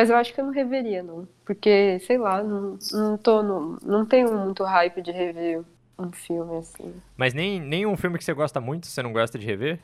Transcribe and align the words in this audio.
Mas 0.00 0.08
eu 0.08 0.16
acho 0.16 0.32
que 0.32 0.40
eu 0.40 0.46
não 0.46 0.52
reveria, 0.52 1.02
não. 1.02 1.28
Porque, 1.44 1.98
sei 2.06 2.16
lá, 2.16 2.42
não, 2.42 2.78
não 2.90 3.18
tô 3.18 3.42
no, 3.42 3.78
Não 3.82 4.06
tenho 4.06 4.32
muito 4.32 4.64
hype 4.64 5.02
de 5.02 5.12
rever 5.12 5.62
um 5.98 6.10
filme 6.10 6.56
assim. 6.56 6.94
Mas 7.18 7.34
nem, 7.34 7.60
nem 7.60 7.84
um 7.84 7.98
filme 7.98 8.16
que 8.16 8.24
você 8.24 8.32
gosta 8.32 8.62
muito, 8.62 8.86
você 8.86 9.02
não 9.02 9.12
gosta 9.12 9.38
de 9.38 9.44
rever? 9.44 9.78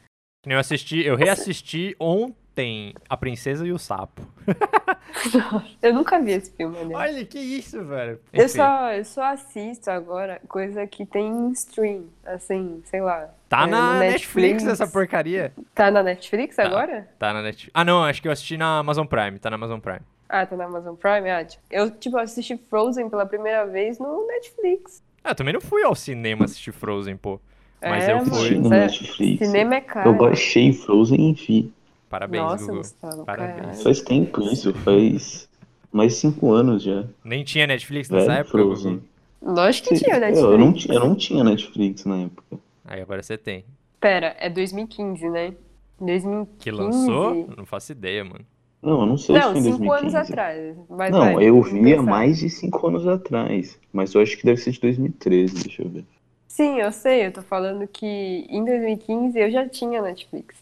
Eu 0.47 0.59
assisti, 0.59 1.05
eu 1.05 1.17
reassisti 1.17 1.95
ontem 2.01 2.95
A 3.11 3.15
Princesa 3.15 3.67
e 3.67 3.73
o 3.73 3.79
Sapo. 3.79 4.23
eu 5.83 5.93
nunca 5.93 6.19
vi 6.19 6.31
esse 6.31 6.51
filme, 6.51 6.83
né? 6.83 6.95
Olha, 6.95 7.23
que 7.27 7.39
isso, 7.39 7.85
velho. 7.85 8.19
Eu 8.33 8.49
só, 8.49 8.95
eu 8.95 9.05
só 9.05 9.23
assisto 9.35 9.91
agora 9.91 10.41
coisa 10.49 10.87
que 10.87 11.05
tem 11.05 11.29
em 11.29 11.53
stream, 11.53 12.07
assim, 12.25 12.83
sei 12.87 13.03
lá. 13.03 13.29
Tá 13.49 13.63
é, 13.63 13.67
na 13.67 13.99
Netflix. 14.01 14.65
Netflix. 14.65 14.67
essa 14.67 14.87
porcaria. 14.87 15.53
Tá 15.75 15.91
na 15.91 16.03
Netflix 16.03 16.57
tá, 16.57 16.65
agora? 16.65 17.09
Tá 17.19 17.33
na 17.33 17.43
Netflix. 17.43 17.71
Ah, 17.73 17.85
não, 17.85 18.03
acho 18.05 18.21
que 18.21 18.29
eu 18.29 18.33
assisti 18.33 18.57
na 18.57 18.79
Amazon 18.79 19.07
Prime. 19.07 19.39
Tá 19.39 19.51
na 19.51 19.57
Amazon 19.57 19.79
Prime. 19.79 20.01
Ah, 20.29 20.45
tá 20.45 20.57
na 20.57 20.65
Amazon 20.65 20.97
Prime? 20.97 21.31
Ah, 21.31 21.45
tipo, 21.45 21.63
eu, 21.71 21.91
tipo, 21.91 22.19
assisti 22.19 22.57
Frozen 22.69 23.09
pela 23.09 23.25
primeira 23.25 23.65
vez 23.67 23.99
no 23.99 24.27
Netflix. 24.27 25.01
Ah, 25.23 25.31
eu 25.31 25.35
também 25.35 25.55
não 25.55 25.61
fui 25.61 25.83
ao 25.85 25.95
cinema 25.95 26.45
assistir 26.45 26.73
Frozen, 26.73 27.17
pô. 27.17 27.41
Mas 27.81 28.09
é, 28.09 28.13
eu 28.13 28.25
fui. 28.25 28.59
No 28.59 28.73
é, 28.75 28.81
Netflix. 28.81 29.47
Cinema 29.47 29.77
é 29.77 29.81
caro. 29.81 30.11
Eu 30.11 30.15
baixei 30.15 30.73
Frozen 30.73 31.31
e 31.31 31.33
vi. 31.35 31.73
Parabéns, 32.09 32.43
Nossa, 32.43 32.65
Google. 32.65 32.79
Gustavo, 32.79 33.25
Parabéns. 33.25 33.57
caralho. 33.57 33.83
Faz 33.83 34.01
tempo 34.01 34.43
isso, 34.43 34.73
faz 34.75 35.49
mais 35.93 36.15
cinco 36.15 36.53
anos 36.53 36.83
já. 36.83 37.05
Nem 37.25 37.45
tinha 37.45 37.67
Netflix 37.67 38.09
nessa 38.11 38.27
Velho, 38.27 38.39
época, 38.41 38.59
Frozen. 38.59 38.93
Google. 39.41 39.55
Lógico 39.55 39.89
que 39.91 40.01
tinha 40.01 40.19
Netflix. 40.19 40.39
Eu 40.51 40.59
não, 40.59 40.73
ti- 40.73 40.89
eu 40.93 41.01
não 41.01 41.15
tinha 41.15 41.45
Netflix 41.45 42.05
na 42.05 42.19
época. 42.23 42.59
Aí 42.87 43.01
agora 43.01 43.23
você 43.23 43.37
tem. 43.37 43.65
Pera, 44.01 44.37
é 44.39 44.49
2015, 44.49 45.29
né? 45.29 45.55
2015. 46.01 46.59
Que 46.59 46.71
lançou? 46.71 47.49
Não 47.57 47.67
faço 47.67 47.93
ideia, 47.93 48.25
mano. 48.25 48.45
Não, 48.83 49.01
eu 49.01 49.07
não 49.07 49.17
sei 49.19 49.35
se 49.35 49.41
Não, 49.41 49.51
foi 49.53 49.61
em 49.61 49.65
cinco 49.65 49.79
2015. 49.79 50.17
anos 50.17 50.31
atrás. 50.31 50.77
Mas 50.89 51.11
Não, 51.11 51.35
vai, 51.35 51.49
eu 51.49 51.55
vamos 51.61 51.73
vi 51.73 51.93
há 51.93 51.97
pensar. 51.97 52.03
mais 52.11 52.39
de 52.39 52.51
cinco 52.51 52.87
anos 52.87 53.07
atrás. 53.09 53.79
Mas 53.93 54.15
eu 54.15 54.21
acho 54.21 54.37
que 54.37 54.45
deve 54.45 54.61
ser 54.61 54.71
de 54.73 54.81
2013, 54.81 55.63
deixa 55.65 55.83
eu 55.83 55.89
ver. 55.89 56.05
Sim, 56.47 56.81
eu 56.81 56.93
sei, 56.93 57.27
eu 57.27 57.33
tô 57.33 57.43
falando 57.43 57.87
que 57.89 58.07
em 58.49 58.65
2015 58.65 59.39
eu 59.39 59.51
já 59.51 59.69
tinha 59.69 60.01
Netflix. 60.01 60.57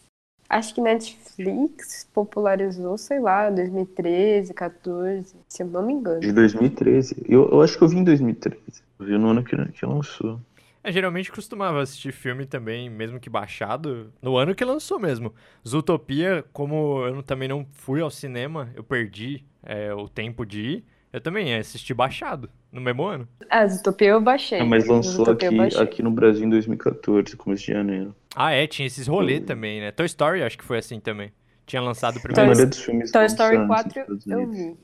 Acho 0.49 0.75
que 0.75 0.81
Netflix 0.81 2.07
popularizou, 2.13 2.97
sei 2.97 3.19
lá, 3.19 3.49
2013, 3.49 4.53
14, 4.53 5.35
se 5.47 5.63
eu 5.63 5.67
não 5.67 5.83
me 5.85 5.93
engano. 5.93 6.19
De 6.19 6.31
2013. 6.31 7.15
Eu, 7.27 7.49
eu 7.49 7.61
acho 7.61 7.77
que 7.77 7.83
eu 7.83 7.87
vi 7.87 7.97
em 7.97 8.03
2013. 8.03 8.57
Eu 8.99 9.05
vi 9.05 9.17
no 9.17 9.29
ano 9.29 9.43
que, 9.43 9.55
que 9.71 9.85
lançou. 9.85 10.39
Eu 10.85 10.91
geralmente 10.91 11.31
costumava 11.31 11.81
assistir 11.81 12.11
filme 12.11 12.45
também, 12.45 12.91
mesmo 12.91 13.19
que 13.19 13.27
baixado, 13.27 14.13
no 14.21 14.37
ano 14.37 14.53
que 14.53 14.63
lançou 14.63 14.99
mesmo. 14.99 15.33
Zootopia, 15.67 16.45
como 16.53 17.03
eu 17.07 17.15
não- 17.15 17.23
também 17.23 17.47
não 17.47 17.65
fui 17.71 18.01
ao 18.01 18.11
cinema, 18.11 18.69
eu 18.75 18.83
perdi 18.83 19.43
é, 19.67 19.91
o 19.95 20.07
tempo 20.07 20.45
de 20.45 20.61
ir, 20.61 20.85
eu 21.11 21.19
também 21.19 21.55
assisti 21.55 21.91
baixado, 21.91 22.47
no 22.71 22.79
mesmo 22.79 23.03
ano. 23.03 23.27
Ah, 23.49 23.65
Zootopia 23.65 24.09
eu 24.09 24.21
baixei. 24.21 24.59
Ah, 24.59 24.65
mas 24.65 24.87
lançou 24.87 25.25
Zootopia 25.25 25.63
aqui, 25.63 25.77
aqui 25.77 26.03
no 26.03 26.11
Brasil 26.11 26.45
em 26.45 26.49
2014, 26.49 27.35
começo 27.35 27.65
de 27.65 27.71
janeiro. 27.73 28.15
Ah, 28.35 28.51
é, 28.51 28.67
tinha 28.67 28.85
esses 28.85 29.07
rolês 29.07 29.41
também, 29.43 29.79
né? 29.79 29.89
Toy 29.91 30.05
Story 30.05 30.43
acho 30.43 30.55
que 30.55 30.63
foi 30.63 30.77
assim 30.77 30.99
também. 30.99 31.31
Tinha 31.65 31.81
lançado 31.81 32.17
A 32.19 32.21
primeiro. 32.21 32.69
Toy 32.69 32.93
lançaram 32.93 33.25
Story 33.25 33.57
nos 33.57 33.67
4 33.67 33.89
Estados 34.01 34.27
eu 34.27 34.47
vi. 34.51 34.77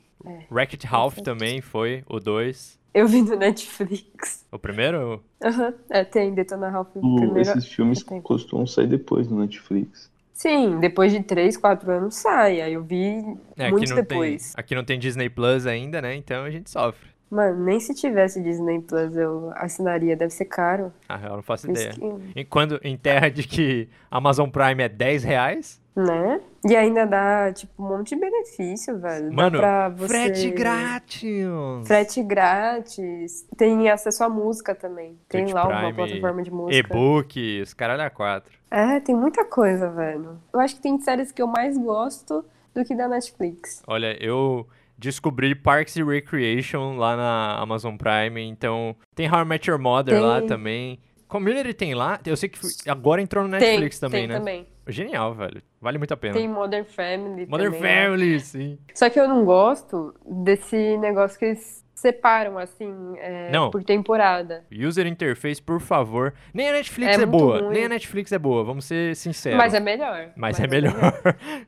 Wreck-It 0.50 0.84
Ralph 0.84 1.18
também 1.18 1.60
foi, 1.60 2.02
o 2.08 2.18
2. 2.18 2.81
Eu 2.94 3.08
vi 3.08 3.22
no 3.22 3.36
Netflix. 3.36 4.44
O 4.52 4.58
primeiro? 4.58 5.22
Aham, 5.42 5.74
é, 5.90 6.04
tem 6.04 6.34
Detona 6.34 6.68
Ralph 6.68 6.94
O- 6.96 7.16
primeiro. 7.16 7.40
esses 7.40 7.66
filmes 7.66 8.02
tenho. 8.02 8.20
costumam 8.22 8.66
sair 8.66 8.86
depois 8.86 9.28
no 9.28 9.40
Netflix. 9.40 10.10
Sim, 10.34 10.78
depois 10.80 11.12
de 11.12 11.22
3, 11.22 11.56
4 11.56 11.90
anos 11.90 12.16
sai. 12.16 12.60
Aí 12.60 12.72
eu 12.74 12.82
vi 12.82 13.24
É, 13.56 13.64
aqui 13.64 13.70
muito 13.70 13.88
não, 13.90 13.96
depois. 13.96 14.52
tem, 14.52 14.60
aqui 14.60 14.74
não 14.74 14.84
tem 14.84 14.98
Disney 14.98 15.28
Plus 15.30 15.66
ainda, 15.66 16.02
né? 16.02 16.14
Então 16.16 16.44
a 16.44 16.50
gente 16.50 16.68
sofre. 16.70 17.11
Mano, 17.32 17.64
nem 17.64 17.80
se 17.80 17.94
tivesse 17.94 18.42
Disney 18.42 18.78
Plus 18.82 19.16
eu 19.16 19.50
assinaria, 19.54 20.14
deve 20.14 20.30
ser 20.34 20.44
caro. 20.44 20.92
Ah, 21.08 21.18
eu 21.24 21.36
não 21.36 21.42
faço 21.42 21.70
ideia. 21.70 21.88
que- 22.34 22.44
quando, 22.44 22.78
em 22.84 22.94
terra 22.94 23.30
de 23.30 23.42
que 23.48 23.88
Amazon 24.10 24.50
Prime 24.50 24.82
é 24.82 24.88
10 24.88 25.24
reais, 25.24 25.80
Né? 25.96 26.40
E 26.66 26.74
ainda 26.76 27.04
dá, 27.06 27.52
tipo, 27.52 27.82
um 27.82 27.88
monte 27.98 28.14
de 28.14 28.20
benefício, 28.20 28.98
velho. 28.98 29.30
Mano, 29.32 29.58
pra 29.58 29.88
você... 29.90 30.08
frete 30.08 30.50
grátis! 30.50 31.46
Frete 31.86 32.22
grátis. 32.22 33.46
Tem 33.56 33.90
acesso 33.90 34.24
à 34.24 34.28
música 34.28 34.74
também. 34.74 35.18
Tem 35.28 35.42
Twitch 35.44 35.54
lá 35.54 35.66
uma 35.68 35.78
Prime, 35.78 35.92
plataforma 35.94 36.42
de 36.42 36.50
música. 36.50 36.76
E-book, 36.78 37.60
os 37.62 37.74
caralho 37.74 38.02
a 38.02 38.10
quatro. 38.10 38.52
É, 38.70 39.00
tem 39.00 39.14
muita 39.14 39.44
coisa, 39.44 39.90
velho. 39.90 40.38
Eu 40.52 40.60
acho 40.60 40.76
que 40.76 40.82
tem 40.82 40.98
séries 41.00 41.30
que 41.32 41.42
eu 41.42 41.46
mais 41.46 41.76
gosto 41.76 42.44
do 42.74 42.84
que 42.84 42.94
da 42.94 43.06
Netflix. 43.08 43.82
Olha, 43.86 44.16
eu 44.22 44.66
descobri 45.02 45.54
Parks 45.54 45.96
and 45.96 46.06
Recreation 46.06 46.96
lá 46.96 47.16
na 47.16 47.58
Amazon 47.58 47.96
Prime, 47.96 48.40
então 48.40 48.94
tem 49.14 49.28
How 49.30 49.40
I 49.40 49.44
Met 49.44 49.68
Your 49.68 49.78
Mother 49.80 50.14
Tem. 50.14 50.22
lá 50.24 50.40
também. 50.42 50.98
Community 51.28 51.72
tem 51.72 51.94
lá, 51.94 52.20
eu 52.26 52.36
sei 52.36 52.48
que 52.48 52.60
agora 52.88 53.20
entrou 53.22 53.44
no 53.44 53.50
Tem, 53.58 53.60
Netflix 53.70 53.98
também, 53.98 54.22
tem 54.22 54.28
né? 54.28 54.38
também. 54.38 54.66
Genial, 54.86 55.34
velho. 55.34 55.62
Vale 55.80 55.96
muito 55.98 56.12
a 56.12 56.16
pena. 56.16 56.34
Tem 56.34 56.48
Modern 56.48 56.84
Family 56.84 57.46
Modern 57.46 57.72
também. 57.72 57.80
né? 57.80 58.04
Family, 58.04 58.40
sim. 58.40 58.78
Só 58.94 59.08
que 59.08 59.18
eu 59.18 59.26
não 59.28 59.44
gosto 59.44 60.14
desse 60.28 60.98
negócio 60.98 61.38
que 61.38 61.46
eles 61.46 61.81
separam, 62.02 62.58
assim, 62.58 62.92
é, 63.18 63.48
Não. 63.52 63.70
por 63.70 63.82
temporada. 63.84 64.64
User 64.72 65.06
interface, 65.06 65.62
por 65.62 65.80
favor. 65.80 66.34
Nem 66.52 66.68
a 66.68 66.72
Netflix 66.72 67.16
É 67.16 67.22
é, 67.22 67.26
boa, 67.26 67.60
ruim. 67.60 67.70
nem 67.74 67.84
a 67.84 67.88
Netflix 67.88 68.32
é 68.32 68.38
boa, 68.38 68.64
vamos 68.64 68.84
ser 68.84 69.14
sinceros. 69.14 69.56
Mas 69.56 69.72
é 69.72 69.78
melhor. 69.80 70.30
Mas 70.36 70.58
é 70.58 70.66
melhor. 70.66 70.92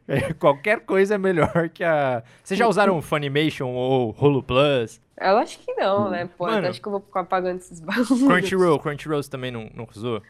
É, 0.09 0.33
Qualquer 0.35 0.81
coisa 0.81 1.15
é 1.15 1.19
melhor 1.19 1.69
que 1.73 1.85
a. 1.85 2.23
Vocês 2.43 2.59
já 2.59 2.67
usaram 2.67 3.01
Funimation 3.03 3.69
ou 3.69 4.15
Hulu 4.21 4.43
Plus? 4.43 5.01
Eu 5.21 5.37
acho 5.39 5.61
que 5.61 5.73
não, 5.75 6.11
né? 6.11 6.29
Pô, 6.37 6.47
Mano. 6.47 6.67
eu 6.67 6.71
acho 6.71 6.83
que 6.83 6.89
eu 6.89 6.93
vou 6.93 7.01
ficar 7.01 7.23
pagando 7.25 7.59
esses 7.59 7.79
bagulhos. 7.81 8.09
Crunchyroll, 8.25 8.79
Crunchyroll 8.81 9.23
você 9.23 9.31
também 9.31 9.53
não, 9.53 9.71
não 9.73 9.87
usou? 9.95 10.21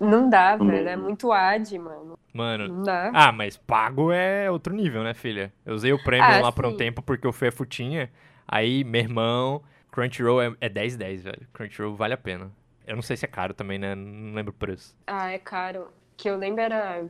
Não 0.00 0.28
dá, 0.30 0.56
Não. 0.56 0.66
velho. 0.66 0.88
É 0.88 0.96
muito 0.96 1.30
ad, 1.30 1.78
mano. 1.78 2.18
Mano. 2.32 2.66
Não 2.68 2.82
dá. 2.82 3.10
Ah, 3.14 3.30
mas 3.30 3.56
pago 3.58 4.10
é 4.10 4.50
outro 4.50 4.74
nível, 4.74 5.02
né, 5.04 5.12
filha? 5.14 5.52
Eu 5.66 5.74
usei 5.74 5.92
o 5.92 6.02
Premium 6.02 6.24
Ah, 6.26 6.40
lá 6.40 6.50
por 6.52 6.64
um 6.66 6.70
sim. 6.70 6.76
tempo 6.78 7.02
porque 7.02 7.28
o 7.28 7.32
Fefo 7.32 7.66
tinha. 7.66 8.10
Aí, 8.46 8.84
meu 8.84 9.00
irmão, 9.00 9.62
Crunchyroll 9.90 10.40
é, 10.42 10.54
é 10.60 10.68
10-10, 10.68 11.22
velho. 11.22 11.46
Crunchyroll 11.52 11.94
vale 11.94 12.14
a 12.14 12.18
pena. 12.18 12.50
Eu 12.86 12.96
não 12.96 13.02
sei 13.02 13.16
se 13.16 13.24
é 13.24 13.28
caro 13.28 13.54
também, 13.54 13.78
né? 13.78 13.94
Não 13.94 14.34
lembro 14.34 14.50
o 14.50 14.54
preço. 14.56 14.94
Ah, 15.06 15.30
é 15.30 15.38
caro. 15.38 15.88
Que 16.16 16.28
eu 16.28 16.36
lembro 16.36 16.60
era. 16.62 17.04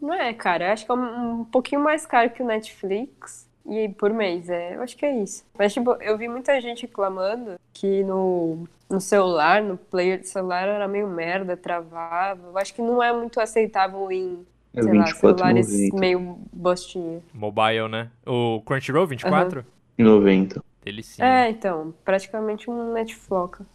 Não 0.00 0.12
é 0.12 0.32
caro, 0.34 0.64
eu 0.64 0.70
acho 0.72 0.84
que 0.84 0.90
é 0.90 0.94
um, 0.94 1.40
um 1.40 1.44
pouquinho 1.44 1.80
mais 1.80 2.04
caro 2.04 2.30
que 2.30 2.42
o 2.42 2.46
Netflix. 2.46 3.48
E 3.66 3.78
aí, 3.78 3.88
por 3.88 4.12
mês, 4.12 4.48
é, 4.48 4.74
eu 4.74 4.82
acho 4.82 4.96
que 4.96 5.04
é 5.04 5.16
isso. 5.22 5.44
Mas, 5.56 5.72
tipo, 5.72 5.92
eu 6.02 6.16
vi 6.18 6.26
muita 6.28 6.60
gente 6.60 6.82
reclamando 6.82 7.56
que 7.72 8.02
no, 8.02 8.66
no 8.88 9.00
celular, 9.00 9.62
no 9.62 9.76
player 9.76 10.18
de 10.18 10.28
celular, 10.28 10.66
era 10.66 10.88
meio 10.88 11.06
merda, 11.06 11.56
travava. 11.56 12.48
Eu 12.48 12.58
acho 12.58 12.74
que 12.74 12.82
não 12.82 13.02
é 13.02 13.12
muito 13.12 13.38
aceitável 13.40 14.10
em, 14.10 14.44
É 14.74 14.82
sei 14.82 14.92
lá, 14.98 15.06
celulares 15.06 15.68
24,90. 15.68 16.00
meio 16.00 16.38
bustinha. 16.52 17.20
Mobile, 17.32 17.88
né? 17.88 18.10
O 18.26 18.60
Crunchyroll 18.64 19.06
24? 19.06 19.64
90. 20.02 20.62
Delicinha. 20.82 21.26
É, 21.26 21.50
então, 21.50 21.94
praticamente 22.04 22.70
um 22.70 22.92
Netfloca. 22.92 23.66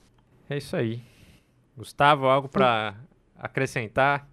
É 0.49 0.57
isso 0.57 0.75
aí. 0.75 1.01
Gustavo, 1.77 2.27
algo 2.27 2.47
pra 2.47 2.95
acrescentar? 3.37 4.27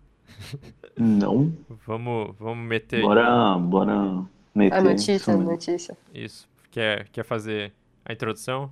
Não. 0.97 1.53
Vamos, 1.87 2.35
vamos 2.39 2.67
meter 2.67 3.03
Bora, 3.03 3.59
bora 3.59 4.25
meter. 4.55 4.77
A 4.77 4.83
notícia, 4.83 5.15
a 5.15 5.37
isso 5.37 5.45
notícia. 5.45 5.99
isso. 6.15 6.49
Quer, 6.71 7.09
quer 7.09 7.25
fazer 7.25 7.73
a 8.05 8.13
introdução? 8.13 8.71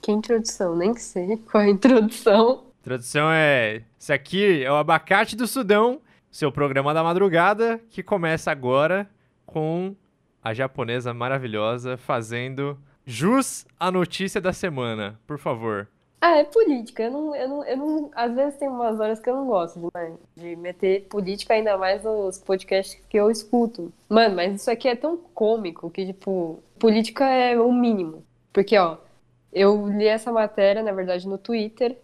Que 0.00 0.10
introdução? 0.12 0.76
Nem 0.76 0.94
sei 0.96 1.36
qual 1.50 1.62
é 1.62 1.66
a 1.66 1.70
introdução. 1.70 2.64
Introdução 2.80 3.30
é. 3.30 3.82
Esse 4.00 4.12
aqui 4.12 4.64
é 4.64 4.70
o 4.70 4.76
Abacate 4.76 5.36
do 5.36 5.46
Sudão, 5.46 6.00
seu 6.30 6.50
programa 6.50 6.92
da 6.94 7.02
madrugada, 7.02 7.80
que 7.90 8.02
começa 8.02 8.50
agora 8.50 9.08
com 9.46 9.94
a 10.42 10.52
japonesa 10.52 11.14
maravilhosa 11.14 11.96
fazendo 11.96 12.78
jus 13.04 13.66
à 13.78 13.90
notícia 13.90 14.40
da 14.40 14.52
semana. 14.52 15.18
Por 15.26 15.38
favor. 15.38 15.88
Ah, 16.20 16.36
é 16.36 16.44
política. 16.44 17.02
Eu 17.02 17.10
não, 17.10 17.34
eu 17.34 17.48
não, 17.48 17.64
eu 17.64 17.76
não, 17.76 18.10
às 18.14 18.32
vezes 18.32 18.56
tem 18.56 18.68
umas 18.68 19.00
horas 19.00 19.18
que 19.18 19.28
eu 19.28 19.34
não 19.34 19.46
gosto 19.46 19.80
demais 19.80 20.14
de 20.36 20.54
meter 20.54 21.08
política, 21.08 21.54
ainda 21.54 21.76
mais 21.76 22.04
nos 22.04 22.38
podcasts 22.38 23.00
que 23.08 23.16
eu 23.16 23.28
escuto. 23.28 23.92
Mano, 24.08 24.36
mas 24.36 24.54
isso 24.54 24.70
aqui 24.70 24.88
é 24.88 24.94
tão 24.94 25.16
cômico 25.16 25.90
que, 25.90 26.06
tipo, 26.06 26.62
política 26.78 27.24
é 27.28 27.60
o 27.60 27.72
mínimo. 27.72 28.24
Porque, 28.52 28.78
ó, 28.78 28.98
eu 29.52 29.88
li 29.88 30.06
essa 30.06 30.30
matéria, 30.30 30.80
na 30.80 30.92
verdade, 30.92 31.26
no 31.26 31.38
Twitter, 31.38 31.98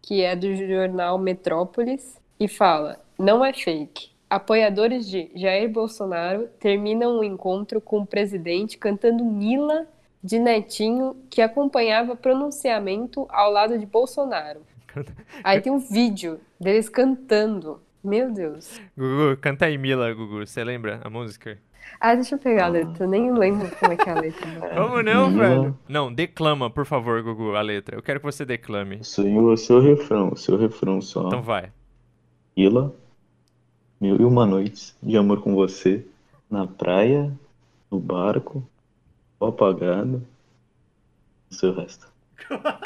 que 0.00 0.22
é 0.22 0.36
do 0.36 0.54
jornal 0.54 1.18
Metrópolis, 1.18 2.16
e 2.38 2.46
fala: 2.46 3.00
não 3.18 3.44
é 3.44 3.52
fake. 3.52 4.13
Apoiadores 4.34 5.08
de 5.08 5.30
Jair 5.32 5.68
Bolsonaro 5.70 6.48
terminam 6.58 7.20
o 7.20 7.22
encontro 7.22 7.80
com 7.80 8.00
o 8.00 8.06
presidente 8.06 8.76
cantando 8.76 9.22
Nila 9.22 9.86
de 10.20 10.40
Netinho, 10.40 11.14
que 11.30 11.40
acompanhava 11.40 12.16
pronunciamento 12.16 13.28
ao 13.30 13.52
lado 13.52 13.78
de 13.78 13.86
Bolsonaro. 13.86 14.62
Aí 15.44 15.60
tem 15.60 15.72
um 15.72 15.78
vídeo 15.78 16.40
deles 16.58 16.88
cantando. 16.88 17.80
Meu 18.02 18.32
Deus. 18.32 18.80
Gugu, 18.98 19.36
canta 19.40 19.66
aí 19.66 19.78
Mila, 19.78 20.12
Gugu. 20.12 20.44
Você 20.44 20.64
lembra 20.64 21.00
a 21.04 21.08
música? 21.08 21.56
Ah, 22.00 22.16
deixa 22.16 22.34
eu 22.34 22.38
pegar 22.40 22.64
a 22.64 22.68
letra. 22.68 23.04
Eu 23.04 23.08
nem 23.08 23.32
lembro 23.32 23.70
como 23.78 23.92
é 23.92 23.96
que 23.96 24.08
é 24.08 24.12
a 24.12 24.20
letra. 24.20 24.48
Vamos 24.74 25.04
não, 25.06 25.30
Mila. 25.30 25.48
velho. 25.48 25.78
Não, 25.88 26.12
declama, 26.12 26.68
por 26.68 26.84
favor, 26.84 27.22
Gugu, 27.22 27.54
a 27.54 27.62
letra. 27.62 27.96
Eu 27.96 28.02
quero 28.02 28.18
que 28.18 28.26
você 28.26 28.44
declame. 28.44 28.98
Sonho 29.04 29.52
o 29.52 29.56
seu 29.56 29.80
refrão, 29.80 30.30
o 30.32 30.36
seu 30.36 30.58
refrão 30.58 31.00
só. 31.00 31.28
Então 31.28 31.40
vai. 31.40 31.70
Ila, 32.56 32.94
mil 34.04 34.20
e 34.20 34.24
uma 34.24 34.44
noites 34.44 34.94
de 35.02 35.16
amor 35.16 35.40
com 35.40 35.54
você, 35.54 36.04
na 36.50 36.66
praia, 36.66 37.32
no 37.90 37.98
barco, 37.98 38.62
o 39.40 39.46
apagado, 39.46 40.22
o 41.50 41.54
seu 41.54 41.72
resto. 41.74 42.12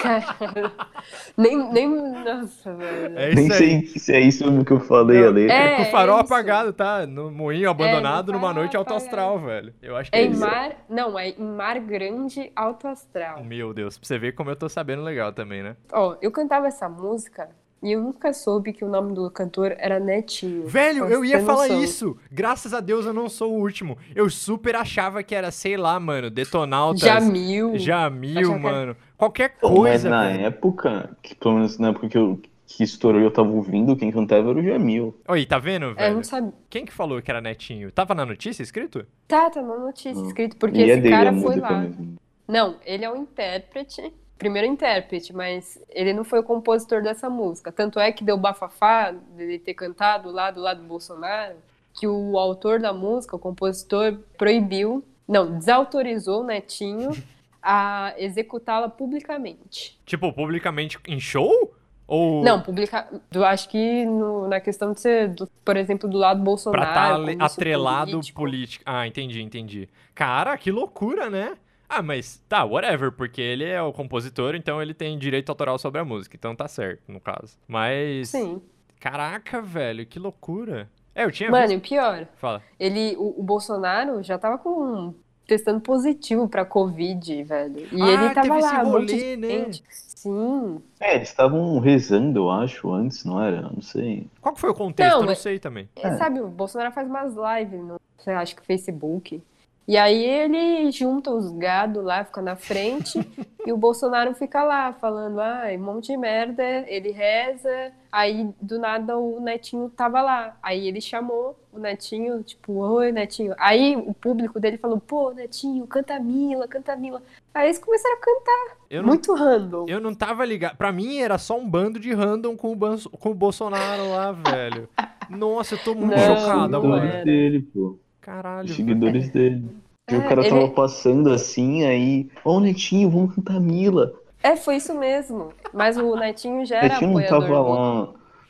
Cara, 0.00 0.72
nem, 1.36 1.72
nem. 1.72 1.88
Nossa, 1.88 2.72
velho. 2.74 3.18
É 3.18 3.34
Nem 3.34 3.50
sei 3.50 3.86
se 3.88 4.12
é 4.14 4.20
isso 4.20 4.44
mesmo 4.44 4.64
que 4.64 4.70
eu 4.70 4.78
falei, 4.78 5.20
Não, 5.22 5.28
a 5.28 5.30
letra. 5.32 5.56
É, 5.56 5.76
Com 5.76 5.82
o 5.82 5.84
farol 5.86 6.18
é 6.18 6.20
apagado, 6.20 6.72
tá? 6.72 7.04
No 7.04 7.32
moinho 7.32 7.68
abandonado, 7.68 8.30
no 8.30 8.38
numa 8.38 8.54
noite 8.54 8.76
alto 8.76 8.92
apagado. 8.92 9.04
astral, 9.04 9.40
velho. 9.40 9.74
Eu 9.82 9.96
acho 9.96 10.12
que 10.12 10.16
É 10.16 10.20
é 10.20 10.26
em 10.26 10.30
isso. 10.30 10.40
mar. 10.40 10.76
Não, 10.88 11.18
é 11.18 11.30
em 11.30 11.42
mar 11.42 11.80
grande 11.80 12.52
alto 12.54 12.86
astral. 12.86 13.42
Meu 13.42 13.74
Deus, 13.74 13.98
pra 13.98 14.06
você 14.06 14.16
ver 14.18 14.32
como 14.36 14.50
eu 14.50 14.56
tô 14.56 14.68
sabendo 14.68 15.02
legal 15.02 15.32
também, 15.32 15.62
né? 15.62 15.76
Ó, 15.92 16.14
eu 16.22 16.30
cantava 16.30 16.68
essa 16.68 16.88
música 16.88 17.48
e 17.82 17.92
eu 17.92 18.02
nunca 18.02 18.32
soube 18.32 18.72
que 18.72 18.84
o 18.84 18.88
nome 18.88 19.14
do 19.14 19.30
cantor 19.30 19.74
era 19.78 20.00
Netinho. 20.00 20.66
Velho, 20.66 21.04
eu 21.06 21.24
ia 21.24 21.40
falar 21.44 21.68
noção. 21.68 21.82
isso. 21.84 22.16
Graças 22.30 22.74
a 22.74 22.80
Deus 22.80 23.06
eu 23.06 23.12
não 23.12 23.28
sou 23.28 23.52
o 23.52 23.60
último. 23.60 23.96
Eu 24.14 24.28
super 24.28 24.74
achava 24.76 25.22
que 25.22 25.34
era, 25.34 25.50
sei 25.50 25.76
lá, 25.76 25.98
mano, 26.00 26.30
Detonautas, 26.30 27.00
Jamil. 27.00 27.78
Jamil, 27.78 28.34
que 28.34 28.40
era- 28.52 28.58
mano. 28.58 28.96
Qualquer 29.16 29.56
Pô, 29.60 29.68
Mas 29.68 29.76
coisa, 30.02 30.10
na 30.10 30.28
velho. 30.28 30.46
época, 30.46 31.16
que 31.22 31.34
pelo 31.34 31.54
menos 31.54 31.78
na 31.78 31.88
época 31.88 32.08
que, 32.08 32.16
eu, 32.18 32.40
que 32.66 32.84
estourou 32.84 33.20
e 33.20 33.24
eu 33.24 33.30
tava 33.30 33.48
ouvindo, 33.50 33.96
quem 33.96 34.10
cantava 34.12 34.50
era 34.50 34.58
o 34.58 34.62
Jamil. 34.62 35.18
Oi, 35.28 35.46
tá 35.46 35.58
vendo, 35.58 35.86
É, 35.86 35.90
eu 35.90 35.94
velho? 35.94 36.14
não 36.16 36.22
sabia. 36.24 36.52
Quem 36.70 36.84
que 36.84 36.92
falou 36.92 37.20
que 37.22 37.30
era 37.30 37.40
Netinho? 37.40 37.90
Tava 37.90 38.14
na 38.14 38.24
notícia 38.26 38.62
escrito? 38.62 39.06
Tá, 39.26 39.50
tá 39.50 39.60
na 39.62 39.76
notícia 39.78 40.20
Hum. 40.20 40.26
escrito, 40.26 40.56
porque 40.56 40.78
e 40.78 40.82
é 40.82 40.86
esse 40.94 41.00
dele 41.00 41.14
cara 41.14 41.32
foi 41.32 41.56
lá. 41.56 41.80
mesmo. 41.80 42.16
Não, 42.46 42.76
ele 42.86 43.04
é 43.04 43.10
o 43.10 43.16
intérprete, 43.16 44.12
primeiro 44.38 44.66
intérprete, 44.68 45.32
mas 45.34 45.78
ele 45.90 46.12
não 46.12 46.24
foi 46.24 46.38
o 46.38 46.42
compositor 46.44 47.02
dessa 47.02 47.28
música. 47.28 47.72
Tanto 47.72 47.98
é 47.98 48.12
que 48.12 48.22
deu 48.24 48.36
bafafá 48.38 49.10
dele 49.10 49.58
ter 49.58 49.74
cantado 49.74 50.30
lá 50.30 50.50
do 50.50 50.60
lado 50.60 50.80
do 50.82 50.86
Bolsonaro, 50.88 51.56
que 51.92 52.06
o 52.06 52.38
autor 52.38 52.78
da 52.80 52.92
música, 52.92 53.34
o 53.34 53.38
compositor, 53.38 54.18
proibiu, 54.38 55.04
não, 55.26 55.58
desautorizou 55.58 56.42
o 56.42 56.44
Netinho 56.44 57.10
a 57.62 58.14
executá-la 58.16 58.88
publicamente. 58.88 59.98
Tipo, 60.06 60.32
publicamente 60.32 60.98
em 61.06 61.18
show? 61.20 61.74
Ou 62.06 62.42
Não, 62.42 62.62
publicar. 62.62 63.06
Eu 63.30 63.44
acho 63.44 63.68
que 63.68 64.06
no- 64.06 64.48
na 64.48 64.60
questão 64.60 64.92
de 64.92 65.00
ser, 65.00 65.28
do- 65.28 65.46
por 65.62 65.76
exemplo, 65.76 66.08
do 66.08 66.16
lado 66.16 66.42
Bolsonaro. 66.42 66.80
pra 66.82 66.88
estar 66.90 67.16
comício 67.20 67.42
atrelado 67.44 68.10
político. 68.12 68.38
político. 68.40 68.84
Ah, 68.86 69.06
entendi, 69.06 69.42
entendi. 69.42 69.88
Cara, 70.14 70.56
que 70.56 70.70
loucura, 70.70 71.28
né? 71.28 71.58
Ah, 71.88 72.02
mas 72.02 72.42
tá, 72.48 72.64
whatever, 72.64 73.10
porque 73.12 73.40
ele 73.40 73.64
é 73.64 73.80
o 73.80 73.92
compositor, 73.92 74.54
então 74.54 74.80
ele 74.82 74.92
tem 74.92 75.18
direito 75.18 75.48
autoral 75.48 75.78
sobre 75.78 76.00
a 76.00 76.04
música, 76.04 76.36
então 76.36 76.54
tá 76.54 76.68
certo, 76.68 77.02
no 77.08 77.20
caso. 77.20 77.56
Mas. 77.66 78.28
Sim. 78.28 78.60
Caraca, 79.00 79.62
velho, 79.62 80.04
que 80.04 80.18
loucura. 80.18 80.88
É, 81.14 81.24
eu 81.24 81.30
tinha 81.32 81.50
Mano, 81.50 81.62
visto. 81.68 81.74
e 81.74 81.78
o 81.78 81.80
pior, 81.80 82.26
Fala. 82.36 82.62
ele, 82.78 83.16
o, 83.16 83.40
o 83.40 83.42
Bolsonaro 83.42 84.22
já 84.22 84.36
tava 84.38 84.58
com 84.58 85.14
testando 85.46 85.80
positivo 85.80 86.46
pra 86.48 86.64
Covid, 86.64 87.42
velho. 87.44 87.88
E 87.90 88.02
Ah, 88.02 88.06
ele 88.08 88.34
tava 88.34 88.48
teve 88.48 88.58
esse 88.58 88.74
lá, 88.74 88.82
um 88.82 88.84
monte 88.90 89.12
rolê, 89.12 89.36
de 89.36 89.36
né? 89.36 89.48
gente. 89.48 89.84
Sim. 89.88 90.82
É, 91.00 91.14
eles 91.14 91.28
estavam 91.28 91.78
rezando, 91.78 92.40
eu 92.40 92.50
acho, 92.50 92.92
antes, 92.92 93.24
não 93.24 93.40
era? 93.42 93.62
Não 93.62 93.80
sei. 93.80 94.26
Qual 94.42 94.52
que 94.54 94.60
foi 94.60 94.70
o 94.70 94.74
contexto? 94.74 95.10
Não, 95.10 95.16
eu 95.18 95.22
não 95.22 95.28
mas- 95.28 95.38
sei 95.38 95.58
também. 95.58 95.88
É, 95.96 96.16
Sabe, 96.16 96.40
o 96.40 96.48
Bolsonaro 96.48 96.92
faz 96.92 97.08
umas 97.08 97.34
lives 97.34 97.80
no, 97.80 98.00
sei 98.18 98.34
lá, 98.34 98.40
acho 98.40 98.56
que 98.56 98.66
Facebook. 98.66 99.40
E 99.88 99.96
aí 99.96 100.22
ele 100.22 100.90
junta 100.92 101.30
os 101.30 101.50
gado 101.50 102.02
lá, 102.02 102.22
fica 102.22 102.42
na 102.42 102.54
frente, 102.56 103.18
e 103.66 103.72
o 103.72 103.76
Bolsonaro 103.78 104.34
fica 104.34 104.62
lá 104.62 104.92
falando, 104.92 105.40
ai, 105.40 105.78
um 105.78 105.82
monte 105.82 106.08
de 106.12 106.16
merda, 106.18 106.62
ele 106.86 107.10
reza, 107.10 107.90
aí 108.12 108.50
do 108.60 108.78
nada 108.78 109.16
o 109.16 109.40
Netinho 109.40 109.88
tava 109.88 110.20
lá. 110.20 110.58
Aí 110.62 110.86
ele 110.86 111.00
chamou 111.00 111.58
o 111.72 111.78
Netinho, 111.78 112.42
tipo, 112.42 112.74
oi, 112.74 113.10
Netinho. 113.12 113.54
Aí 113.58 113.96
o 113.96 114.12
público 114.12 114.60
dele 114.60 114.76
falou, 114.76 115.00
pô, 115.00 115.30
Netinho, 115.32 115.86
canta 115.86 116.20
Mila, 116.20 116.68
canta 116.68 116.94
Mila. 116.94 117.22
Aí 117.54 117.68
eles 117.68 117.78
começaram 117.78 118.16
a 118.16 118.20
cantar, 118.20 118.76
Eu 118.90 119.00
não, 119.00 119.08
muito 119.08 119.34
random. 119.34 119.86
eu 119.88 120.00
não 120.00 120.14
tava 120.14 120.44
ligado. 120.44 120.76
Pra 120.76 120.92
mim 120.92 121.16
era 121.18 121.38
só 121.38 121.58
um 121.58 121.66
bando 121.66 121.98
de 121.98 122.12
random 122.12 122.56
com 122.58 122.72
o, 122.72 122.76
Ban- 122.76 122.98
com 123.18 123.30
o 123.30 123.34
Bolsonaro 123.34 124.10
lá, 124.10 124.32
velho. 124.32 124.86
Nossa, 125.30 125.76
eu 125.76 125.78
tô 125.82 125.94
muito 125.94 126.14
Não, 126.14 126.62
agora. 126.76 127.06
era. 127.06 127.24
dele, 127.24 127.62
pô. 127.62 127.98
Caralho. 128.20 128.66
Os 128.68 128.76
seguidores 128.76 129.30
dele. 129.30 129.64
E 130.10 130.14
É, 130.14 130.18
o 130.18 130.22
cara 130.28 130.40
ele- 130.40 130.50
tava 130.50 130.68
passando 130.70 131.30
assim, 131.30 131.84
aí, 131.84 132.28
ó, 132.44 132.58
Netinho, 132.60 133.10
vamos 133.10 133.34
cantar 133.34 133.60
Mila. 133.60 134.12
É, 134.42 134.56
foi 134.56 134.76
isso 134.76 134.94
mesmo. 134.98 135.48
Mas 135.72 135.96
o 135.96 136.14
Netinho 136.16 136.64
já 136.64 136.76
era 136.76 136.88
Netinho 136.94 137.12
não 137.18 137.26
tava 137.26 137.46
do 137.46 137.52
lá. 137.68 138.08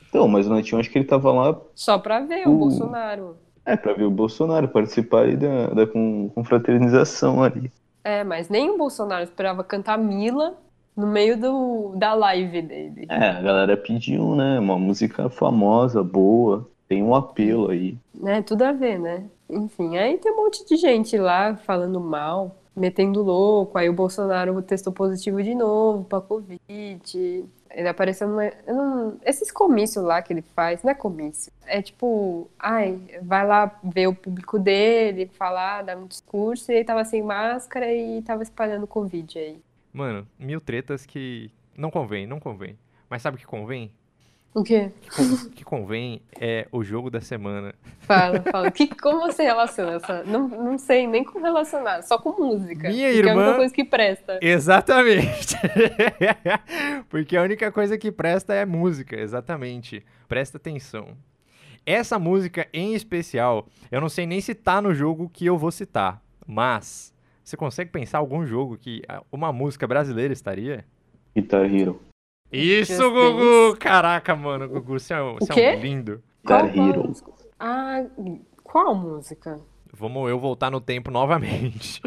Então, 0.09 0.29
mas 0.29 0.47
o 0.47 0.55
Netinho 0.55 0.81
acho 0.81 0.91
que 0.91 0.99
ele 0.99 1.05
tava 1.07 1.33
lá 1.33 1.59
Só 1.75 1.99
pra 1.99 2.21
ver 2.21 2.47
o 2.47 2.53
Uh. 2.53 2.59
Bolsonaro. 2.59 3.37
é, 3.67 3.77
pra 3.77 3.93
ver 3.93 4.05
o 4.05 4.11
Bolsonaro 4.11 4.69
participar 4.69 5.23
aí 5.25 5.37
da, 5.37 5.69
da 5.69 5.87
con- 5.87 6.31
confraternização 6.35 7.43
ali. 7.43 7.71
É, 8.05 8.25
mas 8.25 8.49
nem 8.49 8.71
o 8.71 8.79
Bolsonaro 8.79 9.25
esperava 9.25 9.63
cantar 9.65 9.99
Mila 9.99 10.55
no 10.97 11.07
meio 11.07 11.37
do, 11.39 11.93
da 11.97 12.15
live 12.15 12.63
dele. 12.63 13.07
É, 13.11 13.29
a 13.31 13.43
galera 13.43 13.77
pediu, 13.77 14.35
né? 14.35 14.59
Uma 14.59 14.79
música 14.79 15.29
famosa, 15.29 16.03
boa, 16.03 16.67
tem 16.89 17.03
um 17.03 17.15
apelo 17.15 17.71
aí. 17.71 17.97
Né? 18.15 18.41
Tudo 18.43 18.63
a 18.63 18.73
ver, 18.73 18.99
né? 18.99 19.25
Enfim, 19.49 19.97
aí 19.97 20.19
tem 20.19 20.33
um 20.33 20.37
monte 20.37 20.65
de 20.67 20.77
gente 20.77 21.17
lá 21.17 21.57
falando 21.57 22.01
mal, 22.01 22.57
metendo 22.77 23.23
louco. 23.23 23.79
Aí 23.79 23.89
o 23.89 23.93
Bolsonaro 23.93 24.61
testou 24.63 24.93
positivo 24.93 25.43
de 25.43 25.55
novo 25.55 26.05
pra 26.05 26.21
Covid. 26.21 27.45
Ele 27.71 27.89
apareceu 27.89 28.27
numa. 28.29 28.51
não- 28.67 29.19
esses 29.25 29.51
comícios 29.51 30.03
lá 30.05 30.23
que 30.23 30.33
ele 30.33 30.43
faz, 30.43 30.83
não 30.83 30.91
é 30.91 30.95
comício. 30.95 31.53
É 31.67 31.83
tipo, 31.83 32.49
ai, 32.59 32.99
vai 33.23 33.47
lá 33.47 33.79
ver 33.85 34.07
o 34.07 34.15
público 34.15 34.59
dele, 34.59 35.31
falar, 35.35 35.83
dar 35.83 35.97
um 35.97 36.07
discurso, 36.07 36.73
e 36.73 36.77
ele 36.77 36.85
tava 36.85 37.05
sem 37.05 37.23
máscara 37.23 37.93
e 37.93 38.23
tava 38.23 38.43
espalhando 38.43 38.87
Covid 38.87 39.39
aí. 39.39 39.61
Mano, 39.93 40.27
mil 40.39 40.61
tretas 40.61 41.05
que 41.05 41.51
não 41.77 41.91
convém, 41.91 42.27
não 42.27 42.41
convém. 42.41 42.79
Mas 43.09 43.23
sabe 43.23 43.37
o 43.37 43.41
que 43.41 43.47
convém? 43.47 43.91
O 44.55 44.65
quê? 44.65 44.91
O 44.97 45.01
que 45.01 45.11
con- 45.11 45.23
O 45.47 45.51
que 45.55 45.65
convém 45.65 46.23
é 46.41 46.67
o 46.73 46.83
jogo 46.83 47.11
da 47.11 47.21
semana. 47.21 47.75
Fala, 48.01 48.41
fala. 48.51 48.71
Que, 48.71 48.89
como 48.89 49.21
você 49.21 49.43
relaciona 49.43 49.93
essa? 49.93 50.25
Não, 50.25 50.49
não 50.49 50.79
sei 50.79 51.07
nem 51.07 51.23
como 51.23 51.45
relacionar, 51.45 52.03
só 52.03 52.19
com 52.19 52.31
música. 52.33 52.89
Minha 52.89 53.09
porque 53.13 53.29
é 53.29 53.31
a 53.31 53.31
irmã- 53.33 53.43
única 53.45 53.57
coisa 53.57 53.75
que 53.75 53.85
presta. 53.85 54.39
Exatamente. 54.43 55.55
Porque 57.09 57.37
a 57.37 57.43
única 57.43 57.71
coisa 57.73 57.97
que 57.99 58.11
presta 58.11 58.55
é 58.55 58.65
música, 58.65 59.17
exatamente. 59.17 60.05
Presta 60.27 60.57
atenção. 60.57 61.09
Essa 61.87 62.19
música 62.19 62.67
em 62.73 62.95
especial, 62.95 63.67
eu 63.91 64.01
não 64.01 64.09
sei 64.09 64.27
nem 64.27 64.41
se 64.41 64.55
tá 64.55 64.81
no 64.83 64.95
jogo 64.95 65.31
que 65.33 65.47
eu 65.47 65.57
vou 65.57 65.71
citar, 65.71 66.21
mas 66.47 67.15
você 67.43 67.57
consegue 67.57 67.91
pensar 67.91 68.19
algum 68.19 68.45
jogo 68.47 68.77
que 68.77 69.03
uma 69.33 69.53
música 69.53 69.87
brasileira 69.87 70.33
estaria? 70.33 70.85
Guitar 71.35 71.65
Hero. 71.73 71.99
Isso, 72.53 72.93
Just 72.95 73.11
Gugu! 73.13 73.77
Caraca, 73.79 74.35
mano, 74.35 74.69
Gugu, 74.69 74.99
você 74.99 75.13
é 75.15 75.23
um, 75.23 75.35
você 75.35 75.53
é 75.53 75.55
quê? 75.55 75.77
um 75.77 75.81
lindo. 75.81 76.23
Qual 76.45 76.65
Guitar 76.67 76.89
Hero. 76.89 77.13
Ah, 77.61 78.05
qual 78.65 78.95
música? 78.95 79.61
Vamos 79.93 80.29
eu 80.31 80.39
voltar 80.39 80.71
no 80.71 80.81
tempo 80.81 81.11
novamente. 81.11 82.01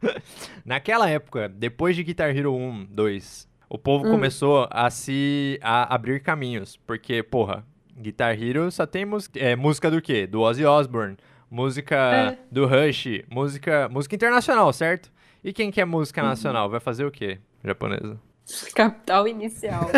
Naquela 0.64 1.08
época, 1.08 1.48
depois 1.48 1.96
de 1.96 2.02
Guitar 2.02 2.34
Hero 2.36 2.54
1, 2.54 2.86
2, 2.90 3.48
o 3.68 3.78
povo 3.78 4.06
Hum. 4.06 4.10
começou 4.10 4.68
a 4.70 4.88
se 4.90 5.58
a 5.62 5.92
abrir 5.94 6.20
caminhos, 6.20 6.76
porque, 6.86 7.22
porra, 7.22 7.64
Guitar 7.96 8.40
Hero 8.40 8.70
só 8.70 8.86
tem 8.86 9.04
é, 9.36 9.56
música 9.56 9.90
do 9.90 10.00
quê? 10.00 10.26
Do 10.26 10.40
Ozzy 10.42 10.64
Osbourne, 10.64 11.16
música 11.50 11.96
É. 11.96 12.38
do 12.50 12.66
Rush, 12.66 13.22
música, 13.30 13.88
música 13.88 14.14
internacional, 14.14 14.72
certo? 14.72 15.12
E 15.42 15.52
quem 15.52 15.70
quer 15.70 15.84
música 15.84 16.22
Uhum. 16.22 16.28
nacional 16.28 16.70
vai 16.70 16.80
fazer 16.80 17.04
o 17.04 17.10
quê? 17.10 17.38
Japonesa. 17.62 18.18
Capital 18.74 19.28
Inicial. 19.28 19.90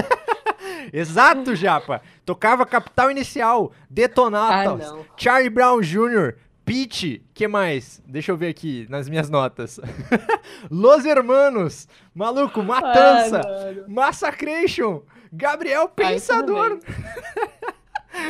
Exato, 0.93 1.55
Japa. 1.55 2.01
Tocava 2.25 2.67
Capital 2.67 3.11
Inicial, 3.11 3.73
ah, 3.73 3.85
Detonatas, 3.89 4.93
não. 4.93 5.05
Charlie 5.17 5.51
Brown 5.51 5.81
Jr., 5.81 6.35
Peach, 6.65 7.23
que 7.33 7.47
mais? 7.47 8.03
Deixa 8.05 8.33
eu 8.33 8.37
ver 8.37 8.49
aqui 8.49 8.87
nas 8.91 9.09
minhas 9.09 9.31
notas. 9.31 9.79
Los 10.69 11.05
Hermanos, 11.05 11.87
maluco, 12.13 12.61
Matança, 12.61 13.41
Ai. 13.47 13.85
Massacration, 13.87 15.03
Gabriel 15.33 15.89
Pensador. 15.89 16.81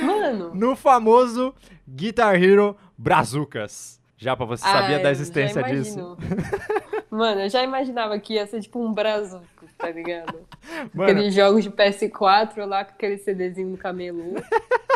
Mano. 0.02 0.54
no 0.54 0.76
famoso 0.76 1.54
Guitar 1.88 2.34
Hero 2.42 2.76
Brazucas. 2.98 4.00
Japa, 4.18 4.44
você 4.44 4.64
sabia 4.64 4.96
ai, 4.96 5.02
da 5.02 5.08
eu 5.08 5.12
existência 5.12 5.62
já 5.62 5.68
disso? 5.68 6.18
Mano, 7.10 7.42
eu 7.42 7.48
já 7.48 7.62
imaginava 7.62 8.18
que 8.18 8.34
ia 8.34 8.46
ser 8.46 8.60
tipo 8.60 8.78
um 8.78 8.92
brazuco, 8.92 9.55
tá 9.78 9.90
ligado? 9.90 10.38
Mano, 10.94 11.10
Aqueles 11.10 11.34
jogos 11.34 11.62
de 11.64 11.70
PS4 11.70 12.64
lá 12.64 12.84
com 12.84 12.92
aquele 12.92 13.18
CDzinho 13.18 13.68
no 13.70 13.76
camelô. 13.76 14.34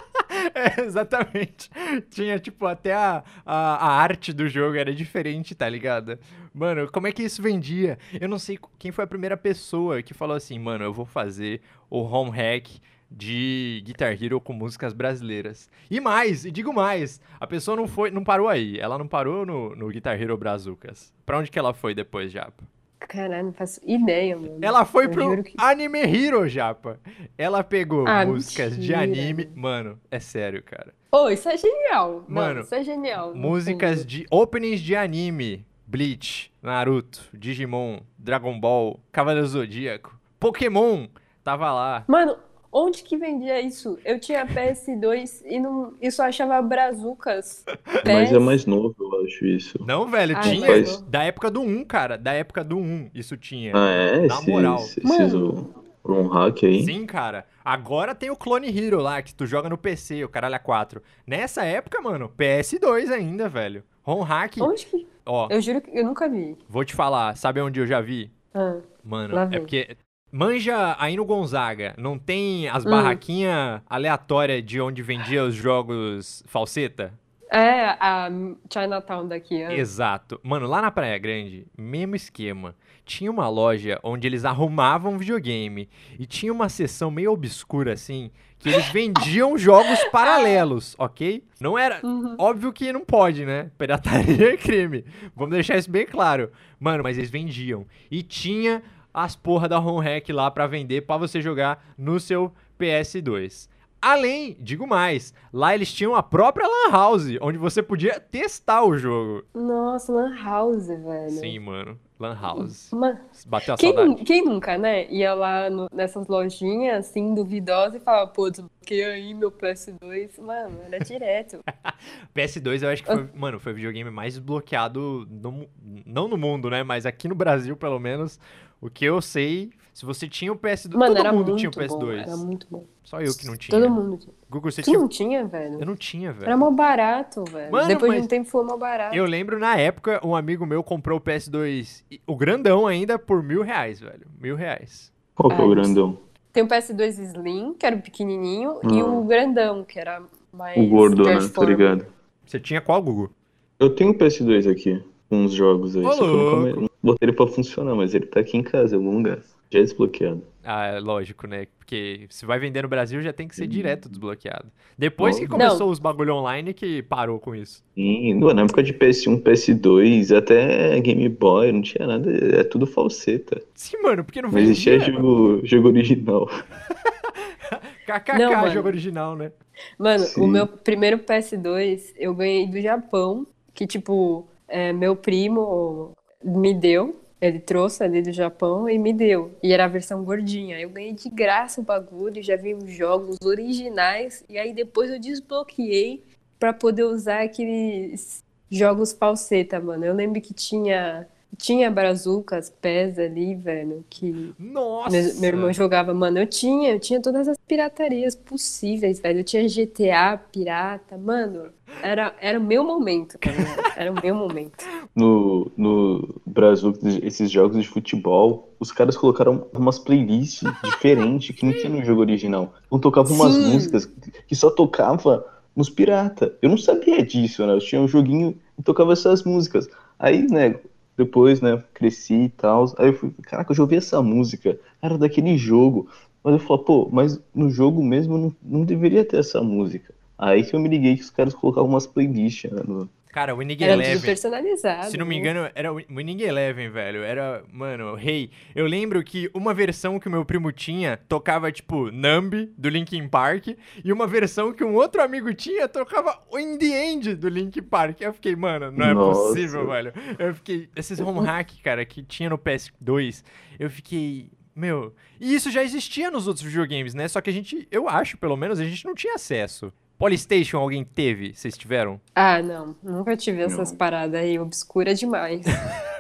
É, 0.55 0.83
exatamente. 0.83 1.69
Tinha, 2.09 2.39
tipo, 2.39 2.65
até 2.65 2.95
a, 2.95 3.23
a, 3.45 3.75
a 3.75 4.01
arte 4.01 4.33
do 4.33 4.49
jogo 4.49 4.77
era 4.77 4.95
diferente, 4.95 5.55
tá 5.55 5.69
ligado? 5.69 6.19
Mano, 6.55 6.91
como 6.91 7.07
é 7.07 7.13
que 7.13 7.23
isso 7.23 7.43
vendia? 7.43 7.99
Eu 8.19 8.29
não 8.29 8.39
sei 8.39 8.59
quem 8.79 8.91
foi 8.93 9.05
a 9.05 9.09
primeira 9.09 9.37
pessoa 9.37 10.03
que 10.03 10.15
falou 10.15 10.37
assim, 10.37 10.59
mano, 10.59 10.85
eu 10.85 10.93
vou 10.93 11.05
fazer 11.05 11.61
o 11.91 12.01
home 12.01 12.31
hack 12.31 12.69
de 13.11 13.83
Guitar 13.85 14.13
Hero 14.23 14.41
com 14.41 14.53
músicas 14.53 14.93
brasileiras. 14.93 15.69
E 15.91 16.01
mais, 16.01 16.45
e 16.45 16.51
digo 16.51 16.73
mais, 16.73 17.21
a 17.41 17.47
pessoa 17.47 17.77
não 17.77 17.89
foi, 17.89 18.11
não 18.11 18.23
parou 18.23 18.49
aí. 18.49 18.79
Ela 18.79 18.97
não 18.97 19.09
parou 19.09 19.45
no, 19.45 19.75
no 19.75 19.89
Guitar 19.89 20.21
Hero 20.21 20.37
Brazucas. 20.37 21.13
Pra 21.27 21.39
onde 21.39 21.51
que 21.51 21.59
ela 21.59 21.75
foi 21.75 21.95
depois, 21.95 22.31
Japa? 22.31 22.65
Caralho, 23.09 23.47
não 23.47 23.53
faço 23.53 23.81
ideia, 23.85 24.37
mano. 24.37 24.59
Ela 24.63 24.85
foi 24.85 25.07
Eu 25.07 25.11
pro 25.11 25.43
que- 25.43 25.55
Anime 25.59 25.99
Hero, 26.01 26.47
Japa. 26.49 27.01
Ela 27.37 27.65
pegou 27.65 28.07
Ah, 28.07 28.25
músicas 28.25 28.73
de 28.77 28.93
mentira. 28.95 29.01
anime. 29.03 29.51
Mano, 29.55 29.99
é 30.11 30.21
sério, 30.21 30.63
cara. 30.63 30.95
Ô, 31.11 31.29
isso 31.29 31.49
é 31.49 31.57
genial. 31.57 32.25
Não, 32.29 32.35
Mano, 32.43 32.61
isso 32.61 32.75
é 32.75 32.85
genial. 32.85 33.35
Músicas 33.35 34.07
de 34.07 34.27
openings 34.31 34.81
de 34.81 34.95
anime. 34.95 35.67
Bleach, 35.87 36.53
Naruto, 36.63 37.21
Digimon, 37.35 37.99
Dragon 38.17 38.61
Ball, 38.61 39.01
Cavaleiro 39.11 39.49
Zodíaco, 39.49 40.17
Pokémon. 40.39 41.09
Tava 41.43 41.73
lá. 41.73 42.05
Mano, 42.07 42.37
onde 42.73 43.03
que 43.03 43.17
vendia 43.17 43.61
isso? 43.61 43.99
Eu 44.05 44.19
tinha 44.21 44.47
PS2 44.47 45.43
e 45.47 45.59
não, 45.61 45.95
e 46.01 46.11
só 46.11 46.25
achava 46.25 46.61
brazucas. 46.63 47.65
Mas 48.05 48.33
é 48.33 48.39
mais 48.39 48.67
novo, 48.67 48.95
eu 48.99 49.25
acho 49.25 49.45
isso. 49.47 49.79
Não, 49.87 50.09
velho, 50.09 50.37
Ah, 50.37 50.41
tinha. 50.41 50.67
mas- 50.67 51.01
Da 51.03 51.23
época 51.25 51.51
do 51.51 51.61
1, 51.61 51.85
cara. 51.85 52.17
Da 52.17 52.33
época 52.33 52.63
do 52.65 52.77
1, 52.79 53.11
isso 53.15 53.37
tinha. 53.37 53.73
Ah, 53.75 53.91
é? 53.91 54.27
Na 54.27 54.41
moral. 54.43 54.77
Esses, 54.77 54.97
esses 54.99 55.33
Mano. 55.35 55.75
o, 56.05 56.13
um 56.13 56.29
hack 56.29 56.65
aí? 56.65 56.83
Sim, 56.85 57.07
cara. 57.07 57.45
Agora 57.65 58.15
tem 58.15 58.31
o 58.31 58.37
Clone 58.37 58.69
Hero 58.69 59.01
lá, 59.01 59.21
que 59.23 59.35
tu 59.35 59.47
joga 59.47 59.69
no 59.69 59.77
PC, 59.79 60.25
o 60.25 60.29
caralho 60.29 60.55
a 60.55 60.59
4. 60.59 61.03
Nessa 61.27 61.65
época, 61.65 62.01
mano, 62.01 62.31
PS2 62.37 63.11
ainda, 63.13 63.49
velho. 63.49 63.83
Home 64.05 64.25
Hack, 64.25 64.57
Onde 64.61 64.87
que... 64.87 65.07
ó, 65.27 65.47
Eu 65.51 65.61
juro 65.61 65.81
que 65.83 65.91
eu 65.97 66.05
nunca 66.05 66.29
vi. 66.29 66.57
vou 66.69 66.85
te 66.85 66.95
falar, 66.95 67.37
sabe 67.37 67.61
onde 67.61 67.79
eu 67.79 67.87
já 67.87 68.01
vi? 68.01 68.31
Ah, 68.55 68.79
Mano, 69.05 69.35
Lá 69.35 69.49
é 69.53 69.59
porque. 69.59 69.97
Manja 70.33 70.97
aí 70.99 71.17
no 71.17 71.25
Gonzaga, 71.25 71.95
não 71.99 72.19
tem 72.19 72.69
as 72.69 72.87
Hum. 72.87 72.91
barraquinhas 72.91 73.81
aleatórias 73.89 74.65
de 74.65 74.81
onde 74.81 75.03
vendia 75.03 75.45
os 75.45 75.55
jogos 75.55 76.43
falseta? 76.47 77.13
É, 77.53 77.97
a 77.99 78.31
Chinatown 78.73 79.27
daqui. 79.27 79.61
ah. 79.65 79.73
Exato. 79.75 80.39
Mano, 80.41 80.69
lá 80.69 80.81
na 80.81 80.91
Praia 80.93 81.19
Grande, 81.19 81.67
mesmo 81.77 82.15
esquema. 82.15 82.77
Tinha 83.05 83.29
uma 83.29 83.49
loja 83.49 83.99
onde 84.05 84.25
eles 84.29 84.45
arrumavam 84.45 85.19
videogame. 85.19 85.89
E 86.17 86.27
tinha 86.27 86.53
uma 86.53 86.69
seção 86.69 87.11
meio 87.11 87.33
obscura, 87.33 87.93
assim, 87.95 88.31
que 88.57 88.69
eles 88.69 88.87
vendiam 88.91 89.59
jogos 89.59 89.99
paralelos, 90.13 90.95
ok? 90.97 91.43
Não 91.61 91.77
era. 91.77 91.99
Uhum. 92.07 92.37
Óbvio 92.39 92.73
que 92.73 92.93
não 92.93 93.05
pode, 93.05 93.45
né? 93.45 93.69
Pirataria 93.77 94.53
é 94.53 94.57
crime. 94.57 95.05
Vamos 95.35 95.53
deixar 95.53 95.77
isso 95.77 95.91
bem 95.91 96.07
claro. 96.07 96.53
Mano, 96.79 97.03
mas 97.03 97.19
eles 97.19 97.31
vendiam. 97.31 97.85
E 98.09 98.23
tinha 98.23 98.81
as 99.13 99.37
porra 99.37 99.69
da 99.69 99.79
home 99.79 100.05
hack 100.05 100.29
lá 100.31 100.51
pra 100.51 100.67
vender 100.67 101.03
pra 101.03 101.17
você 101.17 101.41
jogar 101.41 101.85
no 101.97 102.19
seu 102.21 102.53
PS2. 102.79 103.69
Além, 104.03 104.57
digo 104.59 104.87
mais, 104.87 105.35
lá 105.53 105.75
eles 105.75 105.93
tinham 105.93 106.15
a 106.15 106.23
própria 106.23 106.67
Lan 106.67 106.91
House, 106.91 107.37
onde 107.43 107.59
você 107.59 107.83
podia 107.83 108.19
testar 108.19 108.83
o 108.83 108.97
jogo. 108.97 109.45
Nossa, 109.55 110.11
Lan 110.11 110.35
House, 110.43 110.87
velho. 110.87 111.31
Sim, 111.31 111.59
mano. 111.59 111.99
Lan 112.21 112.35
House. 112.39 112.91
Mano, 112.93 113.19
Bateu 113.47 113.75
a 113.75 113.77
quem, 113.79 113.95
saudade. 113.95 114.25
quem 114.25 114.45
nunca, 114.45 114.77
né? 114.77 115.11
Ia 115.11 115.33
lá 115.33 115.71
no- 115.71 115.89
nessas 115.93 116.29
lojinhas, 116.29 117.07
assim, 117.09 117.35
duvidosas 117.35 117.95
e 117.95 118.05
falava, 118.05 118.27
pô, 118.31 118.51
desbloqueei 118.51 119.05
aí 119.05 119.35
meu 119.35 119.51
PS2. 119.51 120.39
Mano, 120.39 120.79
era 120.87 120.99
direto. 121.03 121.61
PS2 122.35 122.83
eu 122.83 122.91
acho 122.91 123.03
que 123.03 123.13
foi, 123.13 123.29
mano, 123.35 123.59
foi 123.59 123.73
o 123.73 123.75
videogame 123.75 124.11
mais 124.11 124.35
desbloqueado, 124.35 125.27
no 125.31 125.67
não 126.07 126.29
no 126.29 126.37
mundo, 126.37 126.69
né? 126.69 126.83
Mas 126.83 127.07
aqui 127.07 127.27
no 127.27 127.35
Brasil, 127.35 127.77
pelo 127.77 127.99
menos, 127.99 128.39
o 128.81 128.91
que 128.91 129.05
eu 129.05 129.21
sei, 129.23 129.71
se 129.93 130.05
você 130.07 130.29
tinha 130.29 130.53
o 130.53 130.57
PS2, 130.57 130.93
Mano, 130.97 131.15
todo 131.15 131.19
era 131.19 131.33
mundo 131.33 131.47
muito 131.49 131.59
tinha 131.59 131.71
o 131.71 131.73
bom. 131.73 131.81
PS2. 131.81 132.23
Era 132.23 132.37
muito 132.37 132.67
bom. 132.71 132.85
Só 133.03 133.21
eu 133.21 133.35
que 133.37 133.47
não 133.47 133.57
tinha. 133.57 133.79
Todo 133.79 133.91
mundo 133.91 134.17
tinha. 134.17 134.33
Google, 134.49 134.71
você 134.71 134.83
Tu 134.83 134.87
tinha? 134.87 134.99
não 134.99 135.09
tinha, 135.09 135.45
velho? 135.45 135.79
Eu 135.81 135.87
não 135.87 135.97
tinha, 135.97 136.33
velho. 136.33 136.47
Era 136.47 136.57
mó 136.57 136.71
barato, 136.71 137.45
velho. 137.45 137.71
Mano, 137.73 137.89
Depois 137.89 138.13
de 138.15 138.21
um 138.21 138.27
tempo 138.27 138.49
foi 138.49 138.65
mó 138.65 138.77
barato. 138.77 139.15
Eu 139.17 139.25
lembro 139.27 139.59
na 139.59 139.77
época, 139.77 140.21
um 140.25 140.35
amigo 140.35 140.65
meu 140.65 140.83
comprou 140.83 141.19
o 141.19 141.21
PS2, 141.21 142.05
e- 142.11 142.21
o 142.27 142.37
grandão 142.37 142.87
ainda, 142.87 143.19
por 143.19 143.43
mil 143.43 143.63
reais, 143.63 144.01
velho. 144.01 144.27
Mil 144.41 144.57
reais. 144.57 145.13
Qual 145.35 145.49
que 145.55 145.61
é 145.61 145.65
o 145.65 145.71
grandão? 145.71 146.19
Tem 146.53 146.63
o 146.63 146.69
PS2 146.69 147.19
Slim, 147.19 147.75
que 147.75 147.87
era 147.87 147.95
o 147.97 148.03
pequenininho, 148.03 148.81
e 148.85 149.03
Hum. 149.03 149.21
o 149.21 149.25
grandão, 149.25 149.85
que 149.85 149.99
era 149.99 150.23
mais 150.53 150.77
O 150.77 150.87
gordo, 150.89 151.23
né? 151.25 151.39
Tá 151.55 151.65
ligado? 151.65 152.07
Você 152.45 152.59
tinha 152.59 152.81
qual, 152.81 153.01
Google? 153.03 153.31
Eu 153.79 153.95
tenho 153.95 154.11
o 154.11 154.15
PS2 154.15 154.67
aqui, 154.67 155.03
com 155.29 155.45
uns 155.45 155.53
jogos 155.53 155.97
aí. 155.97 156.05
Ô, 156.05 156.13
só 156.13 156.19
que 156.19 156.25
eu 156.25 156.57
nunca 156.67 156.81
não 156.81 156.91
botei 157.03 157.29
ele 157.29 157.37
pra 157.37 157.47
funcionar, 157.47 157.95
mas 157.95 158.15
ele 158.15 158.27
tá 158.27 158.41
aqui 158.41 158.57
em 158.57 158.63
casa, 158.63 158.95
em 158.95 158.99
algum 158.99 159.17
lugar. 159.17 159.39
Já 159.73 159.79
é 159.79 159.83
desbloqueado. 159.83 160.43
Ah, 160.65 160.87
é 160.87 160.99
lógico, 161.01 161.47
né? 161.47 161.67
Porque 161.79 162.27
se 162.29 162.45
vai 162.45 162.59
vender 162.59 162.83
no 162.83 162.89
Brasil, 162.89 163.23
já 163.23 163.33
tem 163.33 163.47
que 163.47 163.55
ser 163.55 163.63
Uhum. 163.63 163.69
direto 163.69 164.09
desbloqueado. 164.09 164.67
Depois 164.99 165.37
que 165.39 165.43
Não. 165.47 165.51
começou 165.53 165.91
os 165.91 165.99
bagulho 166.01 166.35
online, 166.35 166.75
que 166.75 167.03
parou 167.05 167.39
com 167.39 167.55
isso. 167.55 167.83
No- 167.97 168.53
na 168.53 168.63
época 168.63 168.83
de 168.83 168.93
PS1, 168.93 169.41
PS2, 169.41 170.33
até 170.33 170.99
Game 171.01 171.29
Boy, 171.29 171.71
não 171.73 171.83
tinha 171.83 172.07
nada, 172.07 172.31
é 172.59 172.65
tudo 172.65 172.85
falseta. 172.87 173.63
Sim, 173.75 174.03
mano, 174.03 174.25
porque 174.25 174.43
não 174.43 174.51
Não 174.51 174.59
existia 174.59 174.99
vendia. 174.99 175.15
jogo, 175.15 175.61
jogo 175.65 175.89
original. 175.89 176.49
KKK, 178.07 178.39
Não, 178.39 178.53
mano. 178.53 178.71
jogo 178.73 178.89
original, 178.89 179.37
né? 179.37 179.53
Mano, 179.99 180.25
Sim. 180.25 180.41
o 180.43 180.47
meu 180.49 180.67
primeiro 180.67 181.19
PS2 181.21 182.13
eu 182.19 182.35
ganhei 182.35 182.67
do 182.67 182.81
Japão, 182.81 183.47
que 183.73 183.87
tipo, 183.87 184.47
é, 184.69 184.93
meu 184.93 185.15
primo 185.17 186.13
me 186.45 186.75
deu. 186.75 187.21
Ele 187.41 187.59
trouxe 187.59 188.05
ali 188.05 188.21
do 188.21 188.33
Japão 188.33 188.89
e 188.89 188.99
me 188.99 189.13
deu. 189.13 189.57
E 189.63 189.73
era 189.73 189.85
a 189.85 189.89
versão 189.89 190.23
gordinha. 190.23 190.79
Eu 190.79 190.91
ganhei 190.91 191.15
de 191.15 191.31
graça 191.31 191.81
o 191.81 191.85
bagulho, 191.85 192.43
já 192.43 192.57
vi 192.57 192.75
os 192.75 192.91
jogos 192.93 193.37
originais. 193.43 194.45
E 194.49 194.59
aí 194.59 194.75
depois 194.75 195.11
eu 195.11 195.19
desbloqueei 195.19 196.23
pra 196.59 196.73
poder 196.73 197.05
usar 197.05 197.43
aqueles 197.43 198.45
jogos 198.71 199.13
falseta, 199.13 199.81
mano. 199.81 200.05
Eu 200.05 200.15
lembro 200.15 200.41
que 200.41 200.53
tinha 200.53 201.27
tinha 201.57 201.91
brazucas, 201.91 202.71
pés 202.81 203.19
ali, 203.19 203.55
velho, 203.55 204.05
que 204.09 204.55
Nossa! 204.59 205.11
meu, 205.11 205.35
meu 205.35 205.45
irmão 205.45 205.73
jogava, 205.73 206.15
mano, 206.15 206.39
eu 206.39 206.47
tinha, 206.47 206.93
eu 206.93 207.01
tinha 207.01 207.21
todas 207.21 207.49
as 207.49 207.57
piratarias 207.67 208.35
possíveis, 208.35 209.21
velho. 209.21 209.41
Eu 209.41 209.45
tinha 209.45 209.69
GTA, 209.69 210.39
pirata, 210.51 211.19
mano. 211.19 211.67
Era, 212.03 212.35
era 212.41 212.59
o 212.59 212.63
meu 212.63 212.85
momento, 212.85 213.37
tá 213.39 213.51
ligado? 213.51 213.93
Era 213.97 214.13
o 214.13 214.23
meu 214.23 214.35
momento. 214.35 214.85
No, 215.13 215.71
no 215.77 216.41
Brasil, 216.47 216.95
esses 217.23 217.51
jogos 217.51 217.83
de 217.83 217.89
futebol, 217.89 218.73
os 218.79 218.93
caras 218.93 219.17
colocaram 219.17 219.67
umas 219.73 219.99
playlists 219.99 220.63
diferentes 220.85 221.55
que 221.57 221.67
não 221.67 221.73
tinha 221.73 221.89
no 221.89 222.05
jogo 222.05 222.21
original. 222.21 222.73
Então 222.87 223.01
tocavam 223.01 223.35
umas 223.35 223.55
Sim. 223.55 223.73
músicas 223.73 224.09
que 224.47 224.55
só 224.55 224.71
tocava 224.71 225.45
nos 225.75 225.91
pirata. 225.91 226.57
Eu 226.63 226.71
não 226.71 226.79
sabia 226.79 227.25
disso, 227.25 227.67
né? 227.67 227.75
Eu 227.75 227.81
tinha 227.81 228.01
um 228.01 228.07
joguinho 228.07 228.57
e 228.79 228.83
tocava 228.85 229.13
essas 229.13 229.43
músicas. 229.43 229.89
Aí, 230.17 230.47
né, 230.49 230.77
depois, 231.25 231.61
né, 231.61 231.83
cresci 231.95 232.45
e 232.45 232.49
tal. 232.51 232.87
Aí 232.99 233.09
eu 233.09 233.15
fui, 233.15 233.31
caraca, 233.43 233.73
eu 233.73 233.77
já 233.77 233.83
ouvi 233.83 233.97
essa 233.97 234.23
música. 234.23 234.79
Era 235.03 235.19
daquele 235.19 235.57
jogo. 235.59 236.09
Mas 236.43 236.55
eu 236.55 236.61
falei, 236.61 236.85
pô, 236.85 237.09
mas 237.13 237.41
no 237.55 237.71
jogo 237.71 238.03
mesmo 238.03 238.39
não, 238.39 238.57
não 238.63 238.85
deveria 238.85 239.25
ter 239.25 239.39
essa 239.39 239.61
música. 239.63 240.15
Aí 240.39 240.65
que 240.65 240.75
eu 240.75 240.81
me 240.81 240.89
liguei 240.89 241.17
que 241.17 241.23
os 241.23 241.31
caras 241.31 241.55
colocavam 241.55 241.91
umas 241.91 242.07
playlists, 242.07 242.71
né, 242.71 242.83
no- 242.87 243.09
Cara, 243.33 243.55
o 243.55 243.59
Winning 243.59 243.77
Era 243.81 243.93
tudo 243.93 244.03
Eleven. 244.03 244.21
personalizado. 244.23 245.11
Se 245.11 245.17
não 245.17 245.25
me 245.25 245.37
né? 245.37 245.41
engano, 245.41 245.71
era 245.75 245.93
o 245.93 245.97
Winning 245.97 246.43
Eleven, 246.43 246.91
velho. 246.91 247.23
Era, 247.23 247.63
mano, 247.73 248.15
rei. 248.15 248.51
Eu 248.75 248.87
lembro 248.87 249.23
que 249.23 249.49
uma 249.55 249.73
versão 249.73 250.19
que 250.19 250.27
o 250.27 250.31
meu 250.31 250.45
primo 250.45 250.73
tinha 250.73 251.17
tocava, 251.17 251.71
tipo, 251.71 252.11
Numb, 252.11 252.73
do 252.77 252.89
Linkin 252.89 253.29
Park, 253.29 253.69
e 254.05 254.13
uma 254.13 254.27
versão 254.27 254.73
que 254.73 254.83
um 254.83 254.95
outro 254.95 255.23
amigo 255.23 255.55
tinha 255.55 255.87
tocava 255.87 256.43
In 256.55 256.77
The 256.77 257.11
End, 257.11 257.35
do 257.37 257.49
Linkin 257.49 257.83
Park. 257.83 258.21
Eu 258.21 258.33
fiquei, 258.33 258.57
mano, 258.57 258.91
não 258.91 259.07
é 259.07 259.15
Nossa. 259.15 259.41
possível, 259.43 259.87
velho. 259.87 260.13
Eu 260.39 260.55
fiquei, 260.55 260.89
esses 260.97 261.21
home 261.21 261.41
hack, 261.47 261.71
cara, 261.85 262.05
que 262.05 262.23
tinha 262.23 262.51
no 262.51 262.59
PS2, 262.59 263.45
eu 263.79 263.89
fiquei... 263.89 264.51
Meu, 264.75 265.15
e 265.39 265.55
isso 265.55 265.71
já 265.71 265.83
existia 265.83 266.31
nos 266.31 266.47
outros 266.47 266.65
videogames, 266.65 267.13
né? 267.13 267.29
Só 267.29 267.41
que 267.41 267.51
a 267.51 267.53
gente, 267.53 267.87
eu 267.91 268.09
acho, 268.09 268.39
pelo 268.39 268.57
menos, 268.57 268.81
a 268.81 268.85
gente 268.85 269.05
não 269.05 269.15
tinha 269.15 269.35
acesso. 269.35 269.93
Polystation 270.21 270.77
alguém 270.77 271.03
teve? 271.03 271.55
Vocês 271.55 271.79
tiveram? 271.79 272.21
Ah, 272.35 272.61
não. 272.61 272.95
Nunca 273.03 273.35
tive 273.39 273.63
essas 273.63 273.91
Não. 273.91 273.97
paradas 273.97 274.39
aí, 274.39 274.59
obscura 274.59 275.15
demais. 275.15 275.65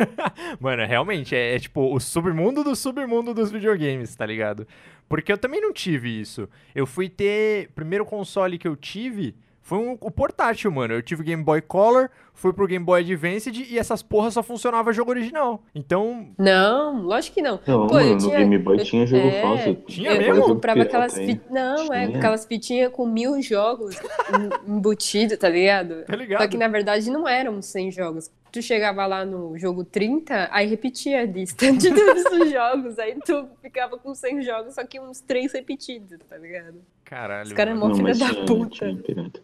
Mano, 0.59 0.87
realmente, 0.87 1.37
é, 1.37 1.55
é 1.55 1.59
tipo 1.59 1.95
o 1.95 2.01
submundo 2.01 2.65
do 2.65 2.75
submundo 2.75 3.35
dos 3.35 3.51
videogames, 3.51 4.17
tá 4.17 4.25
ligado? 4.25 4.67
Porque 5.07 5.31
eu 5.31 5.37
também 5.37 5.61
não 5.61 5.71
tive 5.71 6.19
isso. 6.19 6.49
Eu 6.75 6.87
fui 6.87 7.11
ter. 7.11 7.69
Primeiro 7.75 8.07
console 8.07 8.57
que 8.57 8.67
eu 8.67 8.75
tive 8.75 9.35
foi 9.63 9.79
um, 9.79 9.97
o 10.01 10.11
portátil, 10.11 10.71
mano. 10.73 10.95
Eu 10.95 11.03
tive 11.03 11.23
Game 11.23 11.43
Boy 11.45 11.61
Color, 11.61 12.09
fui 12.35 12.53
pro 12.53 12.67
Game 12.67 12.85
Boy 12.85 13.03
Advanced 13.03 13.55
e 13.55 13.79
essas 13.79 14.03
porras 14.03 14.35
só 14.35 14.43
funcionava 14.43 14.93
jogo 14.93 15.11
original. 15.11 15.63
Então, 15.75 16.29
Não, 16.39 17.03
lógico 17.03 17.35
que 17.35 17.43
não. 17.43 17.61
Não, 17.67 17.87
Pô, 17.87 17.95
mano, 17.95 18.09
eu 18.09 18.13
no 18.15 18.19
tinha- 18.19 18.39
Game 18.39 18.59
Boy 18.59 18.79
eu- 18.81 18.85
tinha 18.85 19.07
jogo 19.07 19.27
é, 19.29 19.43
falso. 19.43 19.75
Tinha 19.87 20.11
eu, 20.13 20.17
mesmo? 20.19 20.33
eu 20.33 20.37
Jogo 20.37 20.49
comprava 20.55 20.83
aquelas 20.83 21.15
fitas. 21.15 21.51
Não, 21.51 21.93
é, 21.93 22.07
Tinha. 22.07 22.19
aquelas 22.19 22.45
fitinhas 22.47 22.93
com 22.93 23.07
mil 23.07 23.41
jogos 23.43 23.97
em- 24.67 24.73
embutido, 24.77 25.37
tá 25.37 25.49
ligado? 25.49 26.05
tá 26.05 26.17
ligado? 26.17 26.41
Só 26.43 26.49
que 26.49 26.57
na 26.57 26.69
verdade 26.69 27.11
não 27.11 27.29
eram 27.29 27.61
100 27.63 27.91
jogos. 27.93 28.31
Tu 28.51 28.61
chegava 28.63 29.07
lá 29.07 29.25
no 29.25 29.57
jogo 29.57 29.85
30, 29.85 30.49
aí 30.51 30.67
repetia 30.67 31.21
a 31.21 31.25
lista 31.25 31.71
de 31.73 31.89
todos 31.95 32.25
os 32.25 32.51
jogos. 32.51 32.99
Aí 32.99 33.17
tu 33.25 33.47
ficava 33.63 33.97
com 33.97 34.13
100 34.13 34.43
jogos, 34.43 34.75
só 34.75 34.83
que 34.85 34.99
uns 34.99 35.21
3 35.21 35.53
repetidos, 35.53 36.19
tá 36.29 36.37
ligado? 36.37 36.83
Caralho. 37.11 37.43
Os 37.49 37.53
caras 37.53 37.75
é 37.75 37.77
mó 37.77 37.93
filha 37.93 38.15
da 38.15 38.33
puta. 38.47 38.97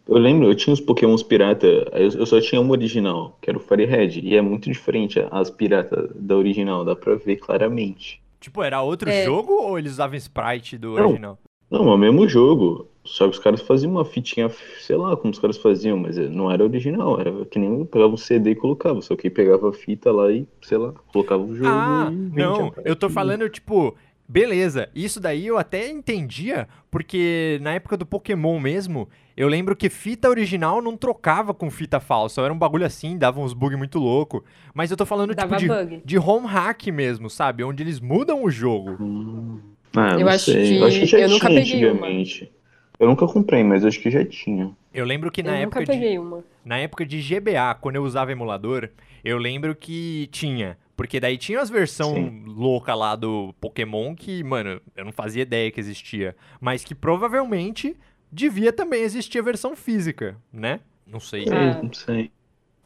Eu 0.08 0.18
lembro, 0.18 0.46
eu 0.46 0.54
tinha 0.54 0.73
os 0.73 0.80
pokémons 0.80 1.25
pirata, 1.25 1.66
eu, 1.66 2.11
eu 2.12 2.25
só 2.25 2.40
tinha 2.40 2.61
uma 2.61 2.70
original, 2.70 3.37
que 3.42 3.50
era 3.50 3.58
o 3.58 3.61
Firehead, 3.61 4.20
e 4.20 4.37
é 4.37 4.40
muito 4.40 4.70
diferente 4.70 5.18
as 5.32 5.50
piratas 5.50 6.08
da 6.14 6.37
original, 6.37 6.85
dá 6.85 6.94
pra 6.94 7.16
ver 7.16 7.37
claramente. 7.37 8.23
Tipo, 8.40 8.62
era 8.62 8.80
outro 8.82 9.11
É. 9.11 9.25
jogo 9.25 9.52
ou 9.52 9.76
eles 9.76 9.90
usavam 9.94 10.16
sprite 10.16 10.78
do 10.78 10.94
Não. 10.94 11.06
original? 11.08 11.38
Não, 11.68 11.90
é 11.90 11.94
o 11.94 11.99
mesmo 11.99 12.28
jogo, 12.28 12.87
só 13.04 13.25
que 13.25 13.32
os 13.32 13.40
caras 13.40 13.61
faziam 13.61 13.90
uma 13.90 14.04
fitinha, 14.04 14.49
sei 14.78 14.94
lá 14.94 15.16
como 15.16 15.32
os 15.32 15.38
caras 15.40 15.56
faziam, 15.56 15.99
mas 15.99 16.16
não 16.16 16.49
era 16.49 16.62
original, 16.62 17.18
era 17.20 17.44
que 17.46 17.58
nem 17.58 17.85
pegava 17.85 18.12
um 18.14 18.16
CD 18.16 18.50
e 18.50 18.54
colocava, 18.54 19.02
só 19.02 19.16
que 19.16 19.28
pegava 19.28 19.70
a 19.70 19.73
fita 19.73 20.12
lá 20.12 20.30
e, 20.30 20.46
sei 20.62 20.78
lá, 20.78 20.92
colocava 21.12 21.42
o 21.42 21.56
jogo 21.56 21.68
Ah, 21.68 22.12
e 22.12 22.40
não, 22.40 22.73
eu 22.85 22.94
tô 22.94 23.11
falando, 23.11 23.49
tipo, 23.49 23.96
beleza, 24.28 24.88
isso 24.95 25.21
daí 25.21 25.47
eu 25.47 25.59
até 25.59 25.88
entendia, 25.88 26.68
porque 26.90 27.59
na 27.62 27.73
época 27.75 27.97
do 27.97 28.04
Pokémon 28.06 28.59
mesmo, 28.61 29.09
eu 29.37 29.49
lembro 29.49 29.76
que 29.76 29.88
fita 29.90 30.28
original 30.28 30.80
não 30.83 30.97
trocava 30.97 31.52
com 31.54 31.71
fita 31.71 32.00
falsa, 32.00 32.40
era 32.42 32.52
um 32.52 32.59
bagulho 32.59 32.85
assim, 32.87 33.16
dava 33.18 33.40
uns 33.40 33.52
bugs 33.52 33.78
muito 33.78 33.99
louco. 33.99 34.45
Mas 34.75 34.90
eu 34.90 34.97
tô 34.97 35.06
falando, 35.06 35.35
Dava 35.35 35.56
tipo, 35.56 35.73
de, 35.75 35.80
bug. 35.87 36.02
de 36.04 36.18
home 36.18 36.47
hack 36.47 36.87
mesmo, 36.88 37.28
sabe? 37.30 37.62
Onde 37.64 37.83
eles 37.83 38.00
mudam 38.00 38.42
o 38.45 38.50
jogo. 38.50 38.97
Hum. 39.02 39.61
Ah, 39.97 40.12
Eu 40.14 40.21
não 40.21 40.28
acho 40.28 40.47
sei. 40.52 40.62
que- 40.68 40.76
Eu 40.78 40.85
acho 40.87 40.99
que 41.00 41.06
já 41.06 41.18
eu 41.21 41.28
nunca 41.28 41.49
tinha 41.49 41.61
peguei 41.61 41.85
uma. 41.85 41.92
antigamente. 41.92 42.52
Eu 42.99 43.06
nunca 43.09 43.26
comprei, 43.26 43.62
mas 43.62 43.85
acho 43.85 44.00
que 44.00 44.11
já 44.11 44.25
tinha. 44.25 44.71
Eu 44.92 45.04
lembro 45.04 45.30
que 45.30 45.42
Eu 45.42 45.45
na 45.45 45.50
nunca 45.52 45.62
época 45.62 45.80
de, 45.80 45.87
peguei 45.92 46.18
uma. 46.18 46.42
Na 46.64 46.78
época 46.78 47.04
de 47.04 47.21
GBA, 47.21 47.75
quando 47.80 47.97
eu 47.97 48.02
usava 48.02 48.33
emulador, 48.33 48.88
eu 49.25 49.37
lembro 49.38 49.75
que 49.75 50.28
tinha. 50.33 50.78
Porque 50.97 51.21
daí 51.21 51.37
tinha 51.37 51.61
as 51.61 51.69
versões 51.69 52.33
louca 52.47 52.95
lá 52.95 53.15
do 53.15 53.55
Pokémon 53.61 54.15
que, 54.15 54.43
mano, 54.43 54.81
eu 54.97 55.05
não 55.05 55.12
fazia 55.12 55.43
ideia 55.43 55.71
que 55.71 55.79
existia. 55.79 56.35
Mas 56.61 56.83
que 56.85 56.95
provavelmente 56.95 57.95
devia 58.33 58.73
também 58.73 59.03
existir 59.03 59.38
a 59.38 59.43
versão 59.43 59.76
física, 59.76 60.37
né? 60.53 60.81
Não 61.07 61.21
sei. 61.21 61.45
É, 61.45 61.83
não 61.83 61.93
sei. 61.93 62.31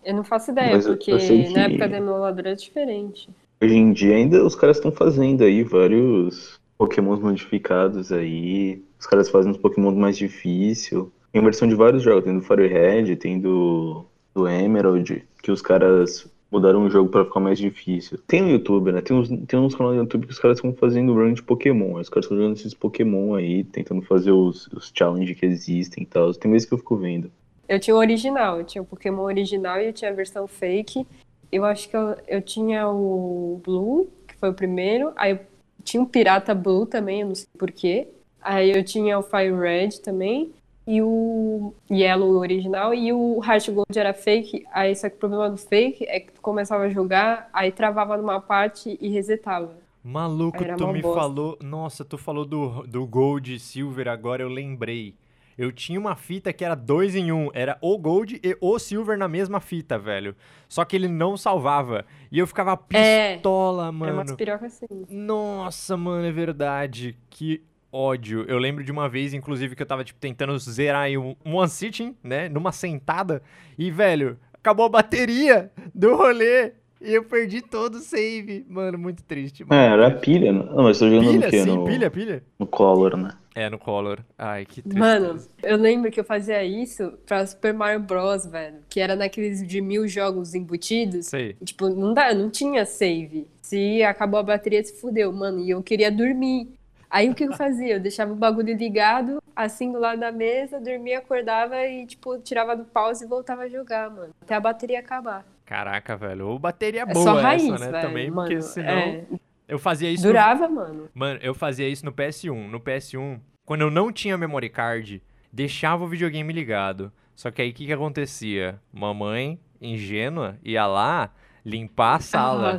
Eu 0.05 0.15
não 0.15 0.25
faço 0.25 0.51
ideia, 0.51 0.73
Mas 0.77 0.87
porque 0.87 1.17
que- 1.17 1.49
na 1.51 1.61
época 1.63 1.89
da 1.89 1.97
emuladora 1.99 2.51
é 2.51 2.55
diferente. 2.55 3.29
Hoje 3.63 3.75
em 3.77 3.93
dia 3.93 4.17
ainda 4.17 4.45
os 4.45 4.55
caras 4.55 4.79
estão 4.79 4.91
fazendo 4.91 5.45
aí 5.45 5.63
vários 5.63 6.59
pokémons 6.79 7.21
modificados 7.21 8.11
aí. 8.11 8.83
Os 8.99 9.07
caras 9.07 9.29
fazem 9.29 9.51
uns 9.53 9.59
pokémon 9.59 9.95
mais 9.95 10.17
difícil. 10.17 11.13
Tem 11.33 11.43
versão 11.43 11.69
de 11.69 11.75
vários 11.75 12.03
jogos, 12.03 12.25
tem 12.25 12.35
do 12.39 12.43
Firehead, 12.43 13.15
tem 13.17 13.39
do, 13.39 14.05
do 14.35 14.49
Emerald, 14.49 15.23
que 15.43 15.53
os 15.53 15.63
caras 15.63 16.27
mudaram 16.51 16.85
o 16.85 16.91
jogo 16.91 17.09
pra 17.09 17.25
ficar 17.25 17.41
mais 17.41 17.59
difícil. 17.59 18.19
Tem 18.27 18.43
no 18.43 18.51
YouTube, 18.51 18.93
né? 18.93 19.01
Tem 19.01 19.17
uns, 19.17 19.29
tem 19.29 19.59
uns 19.59 19.75
canais 19.75 19.97
no 19.97 20.03
YouTube 20.03 20.27
que 20.27 20.33
os 20.33 20.39
caras 20.39 20.59
estão 20.59 20.73
fazendo 20.75 21.15
run 21.15 21.33
de 21.33 21.43
Pokémon. 21.43 21.99
Os 21.99 22.09
caras 22.09 22.25
estão 22.25 22.37
jogando 22.37 22.57
esses 22.57 22.75
Pokémon 22.75 23.35
aí, 23.35 23.65
tentando 23.65 24.03
fazer 24.03 24.33
os, 24.33 24.67
os 24.69 24.93
challenges 24.95 25.39
que 25.39 25.47
existem 25.47 26.03
e 26.03 26.07
tal. 26.07 26.33
Tem 26.35 26.51
vezes 26.51 26.67
que 26.67 26.75
eu 26.75 26.79
fico 26.79 26.97
vendo. 26.97 27.31
Eu 27.69 27.79
tinha 27.79 27.95
o 27.95 27.99
original, 27.99 28.59
eu 28.59 28.65
tinha 28.65 28.83
o 28.83 28.85
Pokémon 28.85 29.23
original 29.23 29.81
e 29.81 29.87
eu 29.87 29.93
tinha 29.93 30.11
a 30.11 30.15
versão 30.15 30.49
fake. 30.49 31.07
Eu 31.53 31.65
acho 31.65 31.89
que 31.89 31.97
eu, 31.97 32.17
eu 32.27 32.43
tinha 32.43 32.89
o 32.89 33.61
Blue, 33.65 34.09
que 34.27 34.35
foi 34.35 34.51
o 34.51 34.55
primeiro. 34.55 35.13
Aí 35.15 35.33
eu 35.33 35.39
tinha 35.85 36.03
o 36.03 36.07
Pirata 36.07 36.55
Blue 36.55 36.85
também, 36.85 37.21
eu 37.21 37.29
não 37.29 37.35
sei 37.35 37.47
porquê. 37.57 38.09
Aí 38.41 38.71
eu 38.71 38.83
tinha 38.83 39.19
o 39.19 39.23
Fire 39.23 39.55
Red 39.55 40.01
também. 40.03 40.53
E 40.93 41.01
o 41.03 41.73
Yellow 41.89 42.33
original. 42.39 42.93
E 42.93 43.13
o 43.13 43.41
Heart 43.45 43.71
Gold 43.71 43.97
era 43.97 44.13
fake. 44.13 44.65
Aí 44.73 44.97
só 44.97 45.09
que 45.09 45.15
o 45.15 45.19
problema 45.21 45.49
do 45.49 45.57
fake 45.57 46.05
é 46.09 46.19
que 46.19 46.33
tu 46.33 46.41
começava 46.41 46.83
a 46.85 46.89
jogar, 46.89 47.49
aí 47.53 47.71
travava 47.71 48.17
numa 48.17 48.41
parte 48.41 48.99
e 49.01 49.09
resetava. 49.09 49.73
Maluco, 50.03 50.59
tu 50.77 50.89
me 50.89 51.01
bosta. 51.01 51.21
falou. 51.21 51.59
Nossa, 51.63 52.05
tu 52.05 52.19
falou 52.19 52.45
do, 52.45 52.83
do 52.89 53.07
Gold 53.07 53.55
e 53.55 53.59
Silver, 53.61 54.09
agora 54.09 54.43
eu 54.43 54.49
lembrei. 54.49 55.15
Eu 55.59 55.71
tinha 55.71 56.01
uma 56.01 56.17
fita 56.17 56.53
que 56.55 56.65
era 56.65 56.75
dois 56.75 57.15
em 57.15 57.31
um. 57.31 57.51
Era 57.53 57.77
o 57.83 57.99
Gold 57.99 58.41
e 58.43 58.57
o 58.61 58.79
Silver 58.79 59.19
na 59.19 59.29
mesma 59.29 59.61
fita, 59.61 59.99
velho. 59.99 60.35
Só 60.69 60.85
que 60.87 60.97
ele 60.97 61.07
não 61.07 61.37
salvava. 61.37 62.05
E 62.33 62.39
eu 62.39 62.47
ficava 62.47 62.73
É, 62.95 63.35
pistola, 63.35 63.83
Era 63.85 63.93
mano. 63.93 64.13
umas 64.15 64.33
pirocas 64.33 64.73
assim. 64.83 65.05
Nossa, 65.11 65.97
mano, 65.99 66.25
é 66.27 66.33
verdade. 66.33 67.15
Que 67.29 67.63
ódio. 67.93 68.45
Eu 68.49 68.59
lembro 68.59 68.85
de 68.85 68.93
uma 68.93 69.09
vez, 69.09 69.35
inclusive, 69.35 69.75
que 69.75 69.83
eu 69.83 69.87
tava, 69.87 70.05
tipo, 70.05 70.19
tentando 70.21 70.59
zerar 70.59 71.03
aí 71.03 71.19
um, 71.19 71.35
one 71.45 71.69
sitting, 71.69 72.17
né? 72.23 72.49
Numa 72.49 72.73
sentada. 72.73 73.43
E, 73.79 73.91
velho, 73.91 74.39
acabou 74.55 74.87
a 74.87 74.89
bateria 74.89 75.71
do 75.95 76.17
rolê. 76.17 76.73
E 77.03 77.15
eu 77.15 77.25
perdi 77.25 77.63
todo 77.63 77.95
o 77.95 78.01
save. 78.01 78.67
Mano, 78.69 78.99
muito 78.99 79.23
triste. 79.23 79.65
Mano. 79.65 79.81
era 79.81 80.09
a 80.09 80.11
pilha, 80.11 80.53
né? 80.53 80.63
Não, 80.71 80.85
mas 80.85 80.99
tô 80.99 81.09
jogando 81.09 81.31
pilha, 81.31 81.47
no 81.47 81.51
quê? 81.51 81.63
sim, 81.63 81.77
no, 81.77 81.85
pilha, 81.85 82.11
pilha. 82.11 82.43
no 82.59 82.67
Color, 82.67 83.17
né? 83.17 83.31
É, 83.55 83.71
no 83.71 83.79
Color. 83.79 84.21
Ai, 84.37 84.67
que 84.67 84.83
tristeza. 84.83 84.99
Mano, 84.99 85.41
eu 85.63 85.77
lembro 85.79 86.11
que 86.11 86.21
eu 86.21 86.25
fazia 86.25 86.63
isso 86.63 87.15
pra 87.25 87.47
Super 87.47 87.73
Mario 87.73 88.01
Bros, 88.01 88.45
velho. 88.45 88.77
Que 88.89 89.01
era 89.01 89.17
naqueles 89.17 89.67
de 89.67 89.81
mil 89.81 90.07
jogos 90.07 90.55
embutidos. 90.55 91.27
Sei. 91.27 91.57
E, 91.59 91.65
Tipo, 91.65 91.89
não 91.89 92.13
dá, 92.13 92.35
não 92.35 92.51
tinha 92.51 92.85
save. 92.85 93.49
Se 93.63 94.03
acabou 94.03 94.39
a 94.39 94.43
bateria, 94.43 94.85
se 94.85 95.01
fudeu, 95.01 95.33
mano. 95.33 95.61
E 95.61 95.71
eu 95.71 95.83
queria 95.83 96.13
dormir. 96.13 96.69
Aí 97.11 97.29
o 97.29 97.35
que 97.35 97.45
eu 97.45 97.53
fazia? 97.53 97.95
Eu 97.95 98.01
deixava 98.01 98.33
o 98.33 98.37
bagulho 98.37 98.75
ligado, 98.77 99.43
assim 99.55 99.91
do 99.91 99.99
lado 99.99 100.21
da 100.21 100.31
mesa, 100.31 100.79
dormia, 100.81 101.19
acordava 101.19 101.85
e, 101.85 102.07
tipo, 102.07 102.39
tirava 102.39 102.77
do 102.77 102.85
pause 102.85 103.25
e 103.25 103.29
voltava 103.29 103.63
a 103.63 103.69
jogar, 103.69 104.09
mano. 104.11 104.33
Até 104.41 104.55
a 104.55 104.61
bateria 104.61 105.01
acabar. 105.01 105.45
Caraca, 105.67 106.17
velho. 106.17 106.47
Ou 106.49 106.59
bateria 106.59 107.03
É 107.03 107.07
boa 107.07 107.25
só 107.25 107.41
raiz, 107.41 107.65
essa, 107.65 107.79
né? 107.87 107.91
velho. 107.91 108.07
Também, 108.09 108.31
mano. 108.31 108.49
porque 108.49 108.63
senão. 108.63 108.91
É, 108.93 109.25
Eu 109.69 109.79
fazia 109.79 110.11
isso. 110.11 110.23
no- 110.25 110.29
durava, 110.33 110.69
mano. 110.69 111.09
Mano, 111.13 111.41
eu 111.43 111.55
fazia 111.55 111.89
isso 111.89 112.05
no 112.05 112.13
PS1. 112.13 112.69
No 112.69 112.81
PS1, 112.81 113.39
quando 113.65 113.81
eu 113.83 113.91
não 113.91 114.13
tinha 114.13 114.39
memory 114.39 114.69
card, 114.69 115.21
deixava 115.53 116.05
o 116.05 116.09
videogame 116.09 116.53
ligado. 116.53 117.13
Só 117.35 117.51
que 117.51 117.61
aí 117.63 117.71
o 117.71 117.73
que, 117.73 117.87
que 117.87 117.93
acontecia? 117.93 118.79
Mamãe, 118.93 119.59
ingênua, 119.81 120.57
ia 120.63 120.87
lá 120.87 121.31
limpar 121.65 122.17
a 122.17 122.21
sala. 122.21 122.77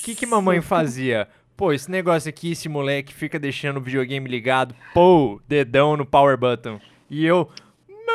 O 0.00 0.04
que, 0.04 0.14
que 0.14 0.26
mamãe 0.26 0.60
fazia? 0.60 1.26
Pô, 1.56 1.72
esse 1.72 1.90
negócio 1.90 2.28
aqui, 2.28 2.52
esse 2.52 2.68
moleque 2.68 3.14
fica 3.14 3.38
deixando 3.38 3.78
o 3.78 3.80
videogame 3.80 4.28
ligado, 4.28 4.74
pô, 4.92 5.40
dedão 5.48 5.96
no 5.96 6.04
power 6.04 6.36
button. 6.36 6.78
E 7.08 7.24
eu. 7.24 7.48
Mãe! 7.88 8.06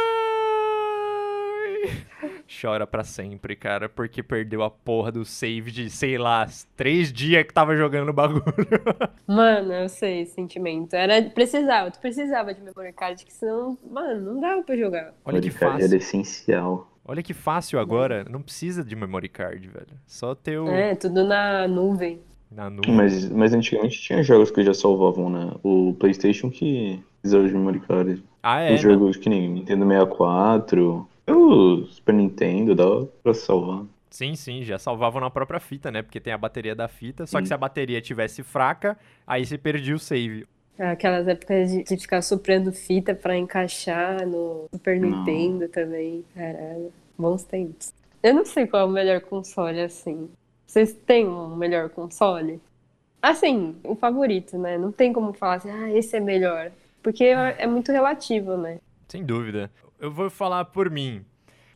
Chora 2.61 2.85
pra 2.85 3.03
sempre, 3.03 3.55
cara, 3.55 3.89
porque 3.89 4.21
perdeu 4.21 4.61
a 4.61 4.69
porra 4.69 5.11
do 5.11 5.25
save 5.25 5.71
de, 5.71 5.89
sei 5.89 6.19
lá, 6.19 6.47
três 6.75 7.11
dias 7.11 7.43
que 7.43 7.51
tava 7.51 7.75
jogando 7.75 8.09
o 8.09 8.13
bagulho. 8.13 8.43
Mano, 9.25 9.73
eu 9.73 9.89
sei 9.89 10.21
esse 10.21 10.35
sentimento. 10.35 10.93
Era, 10.93 11.23
precisava, 11.31 11.89
tu 11.89 11.99
precisava 11.99 12.53
de 12.53 12.61
memory 12.61 12.93
card, 12.93 13.25
que 13.25 13.33
senão, 13.33 13.75
mano, 13.89 14.33
não 14.33 14.39
dava 14.39 14.61
pra 14.61 14.77
jogar. 14.77 15.15
Olha 15.25 15.41
que 15.41 15.49
fácil. 15.49 15.85
Era 15.85 15.95
essencial. 15.95 16.91
Olha 17.03 17.23
que 17.23 17.33
fácil 17.33 17.79
agora. 17.79 18.23
Não 18.29 18.41
precisa 18.41 18.83
de 18.83 18.95
memory 18.95 19.29
card, 19.29 19.67
velho. 19.67 19.97
Só 20.05 20.35
ter 20.35 20.59
o 20.59 20.67
É, 20.67 20.93
tudo 20.93 21.23
na 21.23 21.67
nuvem. 21.67 22.21
Na 22.51 22.69
nuvem. 22.69 22.93
Mas, 22.93 23.29
mas 23.29 23.53
antigamente 23.53 23.99
tinha 23.99 24.21
jogos 24.21 24.51
que 24.51 24.63
já 24.63 24.73
salvavam, 24.73 25.29
né? 25.29 25.51
O 25.63 25.95
PlayStation 25.99 26.49
que 26.49 27.01
precisava 27.21 27.47
de 27.47 27.53
memory 27.53 27.79
card. 27.79 28.23
Ah, 28.43 28.59
é. 28.59 28.73
Os 28.73 28.81
jogos 28.81 29.17
que 29.17 29.29
nem 29.29 29.49
Nintendo 29.49 29.87
64, 29.87 31.07
o 31.29 31.85
Super 31.85 32.13
Nintendo, 32.13 32.75
dava 32.75 33.07
pra 33.23 33.33
salvar. 33.33 33.85
Sim, 34.09 34.35
sim, 34.35 34.63
já 34.63 34.77
salvavam 34.77 35.21
na 35.21 35.29
própria 35.29 35.59
fita, 35.59 35.89
né? 35.89 36.01
Porque 36.01 36.19
tem 36.19 36.33
a 36.33 36.37
bateria 36.37 36.75
da 36.75 36.87
fita. 36.89 37.25
Só 37.25 37.39
que 37.39 37.47
se 37.47 37.53
a 37.53 37.57
bateria 37.57 38.01
tivesse 38.01 38.43
fraca, 38.43 38.97
aí 39.25 39.45
você 39.45 39.57
perdia 39.57 39.95
o 39.95 39.99
save. 39.99 40.45
Aquelas 40.77 41.27
épocas 41.27 41.71
de, 41.71 41.83
de 41.83 41.97
ficar 41.97 42.21
soprando 42.21 42.73
fita 42.73 43.13
pra 43.15 43.37
encaixar 43.37 44.27
no 44.27 44.67
Super 44.73 44.99
Não. 44.99 45.19
Nintendo 45.19 45.69
também. 45.69 46.25
Caralho, 46.35 46.91
bons 47.17 47.43
tempos. 47.43 47.93
Eu 48.21 48.33
não 48.33 48.45
sei 48.45 48.67
qual 48.67 48.81
é 48.81 48.85
o 48.85 48.89
melhor 48.89 49.21
console, 49.21 49.79
assim. 49.79 50.29
Vocês 50.71 50.93
têm 50.93 51.27
um 51.27 51.53
melhor 51.53 51.89
console? 51.89 52.61
Assim, 53.21 53.75
o 53.83 53.93
favorito, 53.93 54.57
né? 54.57 54.77
Não 54.77 54.89
tem 54.89 55.11
como 55.11 55.33
falar 55.33 55.55
assim, 55.55 55.69
ah, 55.69 55.91
esse 55.91 56.15
é 56.15 56.19
melhor. 56.21 56.71
Porque 57.03 57.25
é 57.25 57.67
muito 57.67 57.91
relativo, 57.91 58.55
né? 58.55 58.79
Sem 59.09 59.21
dúvida. 59.21 59.69
Eu 59.99 60.09
vou 60.09 60.29
falar 60.29 60.63
por 60.63 60.89
mim. 60.89 61.25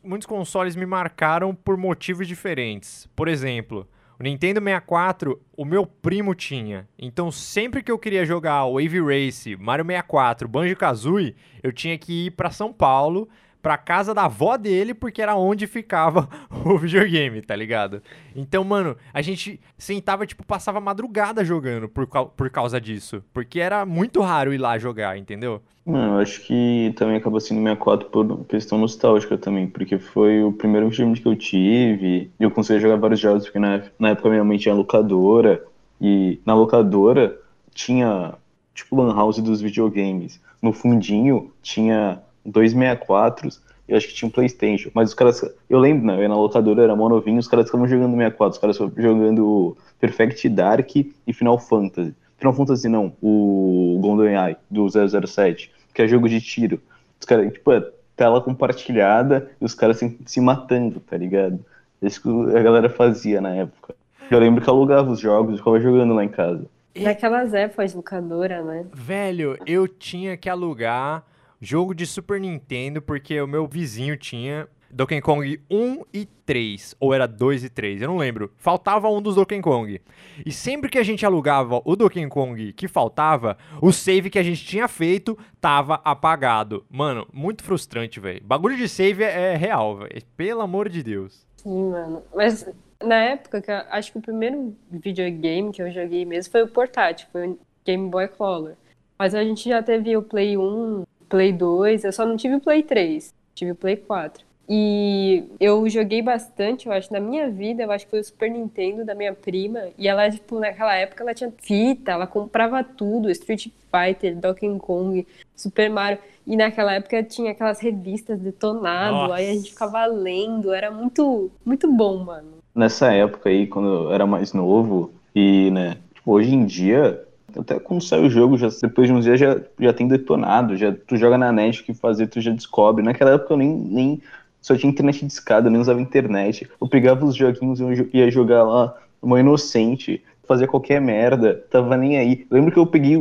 Muitos 0.02 0.24
consoles 0.24 0.74
me 0.74 0.86
marcaram 0.86 1.54
por 1.54 1.76
motivos 1.76 2.26
diferentes. 2.26 3.06
Por 3.14 3.28
exemplo, 3.28 3.86
o 4.18 4.22
Nintendo 4.22 4.60
64, 4.60 5.42
o 5.54 5.66
meu 5.66 5.84
primo 5.84 6.34
tinha. 6.34 6.88
Então, 6.98 7.30
sempre 7.30 7.82
que 7.82 7.92
eu 7.92 7.98
queria 7.98 8.24
jogar 8.24 8.64
Wave 8.64 9.02
Race, 9.02 9.56
Mario 9.56 9.84
64, 9.84 10.48
Banjo-Kazooie, 10.48 11.36
eu 11.62 11.70
tinha 11.70 11.98
que 11.98 12.28
ir 12.28 12.30
pra 12.30 12.50
São 12.50 12.72
Paulo 12.72 13.28
pra 13.66 13.76
casa 13.76 14.14
da 14.14 14.26
avó 14.26 14.56
dele, 14.56 14.94
porque 14.94 15.20
era 15.20 15.34
onde 15.34 15.66
ficava 15.66 16.28
o 16.64 16.78
videogame, 16.78 17.42
tá 17.42 17.56
ligado? 17.56 18.00
Então, 18.36 18.62
mano, 18.62 18.96
a 19.12 19.20
gente 19.20 19.58
sentava, 19.76 20.24
tipo, 20.24 20.46
passava 20.46 20.78
madrugada 20.78 21.44
jogando 21.44 21.88
por, 21.88 22.06
por 22.06 22.48
causa 22.48 22.80
disso. 22.80 23.24
Porque 23.34 23.58
era 23.58 23.84
muito 23.84 24.20
raro 24.20 24.54
ir 24.54 24.58
lá 24.58 24.78
jogar, 24.78 25.18
entendeu? 25.18 25.60
Mano, 25.84 26.14
eu 26.14 26.18
acho 26.20 26.42
que 26.42 26.94
também 26.96 27.16
acabou 27.16 27.40
sendo 27.40 27.58
64 27.60 28.08
por 28.08 28.44
questão 28.44 28.78
nostálgica 28.78 29.36
também, 29.36 29.66
porque 29.66 29.98
foi 29.98 30.44
o 30.44 30.52
primeiro 30.52 30.88
videogame 30.88 31.18
que 31.18 31.26
eu 31.26 31.34
tive, 31.34 32.30
e 32.38 32.44
eu 32.44 32.52
consegui 32.52 32.78
jogar 32.78 32.94
vários 32.94 33.18
jogos, 33.18 33.46
porque 33.46 33.58
na, 33.58 33.82
na 33.98 34.10
época 34.10 34.30
minha 34.30 34.44
mãe 34.44 34.58
tinha 34.58 34.76
locadora, 34.76 35.60
e 36.00 36.38
na 36.46 36.54
locadora 36.54 37.36
tinha, 37.74 38.34
tipo, 38.72 38.94
lan 38.94 39.12
house 39.12 39.40
dos 39.40 39.60
videogames. 39.60 40.40
No 40.62 40.72
fundinho 40.72 41.50
tinha 41.60 42.22
dois 42.46 42.72
64 42.72 43.50
eu 43.88 43.96
acho 43.96 44.08
que 44.08 44.14
tinha 44.14 44.28
um 44.28 44.32
Playstation, 44.32 44.90
mas 44.92 45.10
os 45.10 45.14
caras, 45.14 45.44
eu 45.70 45.78
lembro, 45.78 46.06
né, 46.06 46.16
eu 46.16 46.22
ia 46.22 46.28
na 46.28 46.34
locadora, 46.34 46.82
era 46.82 46.96
mó 46.96 47.08
novinho, 47.08 47.38
os 47.38 47.46
caras 47.46 47.66
estavam 47.66 47.86
jogando 47.86 48.16
64, 48.16 48.52
os 48.52 48.58
caras 48.58 48.76
estavam 48.76 48.92
jogando 48.96 49.76
Perfect 50.00 50.48
Dark 50.48 50.96
e 50.96 51.32
Final 51.32 51.58
Fantasy. 51.58 52.12
Final 52.36 52.52
Fantasy 52.52 52.88
não, 52.88 53.12
o 53.22 53.98
GoldenEye 54.00 54.56
do 54.68 54.88
007, 54.88 55.70
que 55.94 56.02
é 56.02 56.08
jogo 56.08 56.28
de 56.28 56.40
tiro. 56.40 56.80
Os 57.20 57.26
caras, 57.26 57.52
tipo, 57.52 57.72
é 57.72 57.88
tela 58.16 58.40
compartilhada 58.40 59.50
e 59.60 59.64
os 59.64 59.74
caras 59.74 59.98
se, 59.98 60.18
se 60.26 60.40
matando, 60.40 60.98
tá 61.00 61.16
ligado? 61.16 61.64
Isso 62.02 62.20
que 62.20 62.56
a 62.56 62.62
galera 62.62 62.88
fazia 62.88 63.40
na 63.40 63.54
época. 63.54 63.94
Eu 64.30 64.40
lembro 64.40 64.62
que 64.62 64.68
alugava 64.68 65.10
os 65.10 65.20
jogos 65.20 65.54
e 65.54 65.58
ficava 65.58 65.78
jogando 65.78 66.12
lá 66.12 66.24
em 66.24 66.28
casa. 66.28 66.66
Naquelas 66.94 67.54
épocas 67.54 67.94
locadora, 67.94 68.62
né? 68.62 68.86
Velho, 68.92 69.56
eu 69.66 69.86
tinha 69.86 70.36
que 70.36 70.48
alugar 70.48 71.22
jogo 71.66 71.94
de 71.94 72.06
Super 72.06 72.40
Nintendo 72.40 73.02
porque 73.02 73.40
o 73.40 73.46
meu 73.46 73.66
vizinho 73.66 74.16
tinha 74.16 74.68
Donkey 74.90 75.20
Kong 75.20 75.60
1 75.68 76.04
e 76.14 76.24
3, 76.24 76.94
ou 77.00 77.12
era 77.12 77.26
2 77.26 77.64
e 77.64 77.68
3, 77.68 78.02
eu 78.02 78.08
não 78.08 78.16
lembro. 78.16 78.52
Faltava 78.56 79.08
um 79.10 79.20
dos 79.20 79.34
Donkey 79.34 79.60
Kong. 79.60 80.00
E 80.44 80.52
sempre 80.52 80.88
que 80.88 80.98
a 80.98 81.02
gente 81.02 81.26
alugava 81.26 81.82
o 81.84 81.96
Donkey 81.96 82.26
Kong 82.28 82.72
que 82.72 82.86
faltava, 82.86 83.58
o 83.82 83.92
save 83.92 84.30
que 84.30 84.38
a 84.38 84.42
gente 84.42 84.64
tinha 84.64 84.86
feito 84.86 85.36
tava 85.60 86.00
apagado. 86.04 86.86
Mano, 86.88 87.26
muito 87.32 87.64
frustrante, 87.64 88.20
velho. 88.20 88.42
Bagulho 88.44 88.76
de 88.76 88.88
save 88.88 89.24
é, 89.24 89.54
é 89.54 89.56
real, 89.56 89.96
velho. 89.96 90.22
Pelo 90.36 90.60
amor 90.60 90.88
de 90.88 91.02
Deus. 91.02 91.44
Sim, 91.56 91.90
mano. 91.90 92.22
Mas 92.34 92.64
na 93.02 93.16
época, 93.16 93.60
que 93.60 93.70
eu, 93.70 93.76
acho 93.90 94.12
que 94.12 94.18
o 94.18 94.22
primeiro 94.22 94.76
videogame 94.90 95.72
que 95.72 95.82
eu 95.82 95.90
joguei 95.90 96.24
mesmo 96.24 96.52
foi 96.52 96.62
o 96.62 96.68
portátil, 96.68 97.28
foi 97.32 97.48
o 97.48 97.58
Game 97.84 98.08
Boy 98.08 98.28
Color. 98.28 98.76
Mas 99.18 99.34
a 99.34 99.42
gente 99.42 99.68
já 99.68 99.82
teve 99.82 100.16
o 100.16 100.22
Play 100.22 100.56
1, 100.56 101.04
Play 101.28 101.52
2, 101.52 102.04
eu 102.04 102.12
só 102.12 102.24
não 102.24 102.36
tive 102.36 102.56
o 102.56 102.60
Play 102.60 102.82
3, 102.82 103.34
tive 103.54 103.72
o 103.72 103.74
Play 103.74 103.96
4. 103.96 104.44
E 104.68 105.44
eu 105.60 105.88
joguei 105.88 106.20
bastante, 106.20 106.86
eu 106.86 106.92
acho, 106.92 107.12
na 107.12 107.20
minha 107.20 107.48
vida, 107.48 107.84
eu 107.84 107.92
acho 107.92 108.04
que 108.04 108.10
foi 108.10 108.20
o 108.20 108.24
Super 108.24 108.50
Nintendo 108.50 109.04
da 109.04 109.14
minha 109.14 109.32
prima. 109.32 109.80
E 109.96 110.08
ela, 110.08 110.28
tipo, 110.28 110.58
naquela 110.58 110.94
época 110.96 111.22
ela 111.22 111.34
tinha 111.34 111.52
fita, 111.62 112.10
ela 112.10 112.26
comprava 112.26 112.82
tudo, 112.82 113.30
Street 113.30 113.68
Fighter, 113.90 114.36
Donkey 114.36 114.76
Kong, 114.78 115.24
Super 115.54 115.88
Mario. 115.88 116.18
E 116.44 116.56
naquela 116.56 116.94
época 116.94 117.22
tinha 117.22 117.52
aquelas 117.52 117.80
revistas 117.80 118.40
detonado, 118.40 119.16
Nossa. 119.16 119.34
aí 119.34 119.50
a 119.50 119.54
gente 119.54 119.70
ficava 119.70 120.04
lendo, 120.06 120.72
era 120.72 120.90
muito, 120.90 121.50
muito 121.64 121.90
bom, 121.92 122.18
mano. 122.18 122.58
Nessa 122.74 123.12
época 123.12 123.48
aí, 123.48 123.66
quando 123.66 123.88
eu 123.88 124.12
era 124.12 124.26
mais 124.26 124.52
novo, 124.52 125.12
e, 125.34 125.70
né, 125.70 125.96
tipo, 126.14 126.32
hoje 126.32 126.54
em 126.54 126.66
dia, 126.66 127.25
até 127.58 127.78
quando 127.78 128.02
sai 128.02 128.20
o 128.20 128.30
jogo, 128.30 128.56
já, 128.56 128.68
depois 128.82 129.08
de 129.08 129.12
uns 129.12 129.24
dias 129.24 129.38
já, 129.38 129.60
já 129.78 129.92
tem 129.92 130.06
detonado, 130.06 130.76
já 130.76 130.94
tu 131.06 131.16
joga 131.16 131.38
na 131.38 131.52
net 131.52 131.80
o 131.80 131.84
que 131.84 131.94
fazer, 131.94 132.26
tu 132.26 132.40
já 132.40 132.50
descobre. 132.50 133.04
Naquela 133.04 133.32
época 133.32 133.54
eu 133.54 133.58
nem, 133.58 133.70
nem 133.70 134.22
só 134.60 134.76
tinha 134.76 134.90
internet 134.90 135.24
de 135.24 135.32
escada, 135.32 135.70
nem 135.70 135.80
usava 135.80 136.00
internet. 136.00 136.68
Eu 136.80 136.88
pegava 136.88 137.24
os 137.24 137.36
joguinhos 137.36 137.80
e 137.80 138.18
ia 138.18 138.30
jogar 138.30 138.64
lá, 138.64 138.94
uma 139.22 139.40
inocente, 139.40 140.22
fazia 140.46 140.66
qualquer 140.66 141.00
merda, 141.00 141.64
tava 141.70 141.96
nem 141.96 142.18
aí. 142.18 142.46
Eu 142.50 142.56
lembro 142.56 142.72
que 142.72 142.78
eu 142.78 142.86
peguei, 142.86 143.16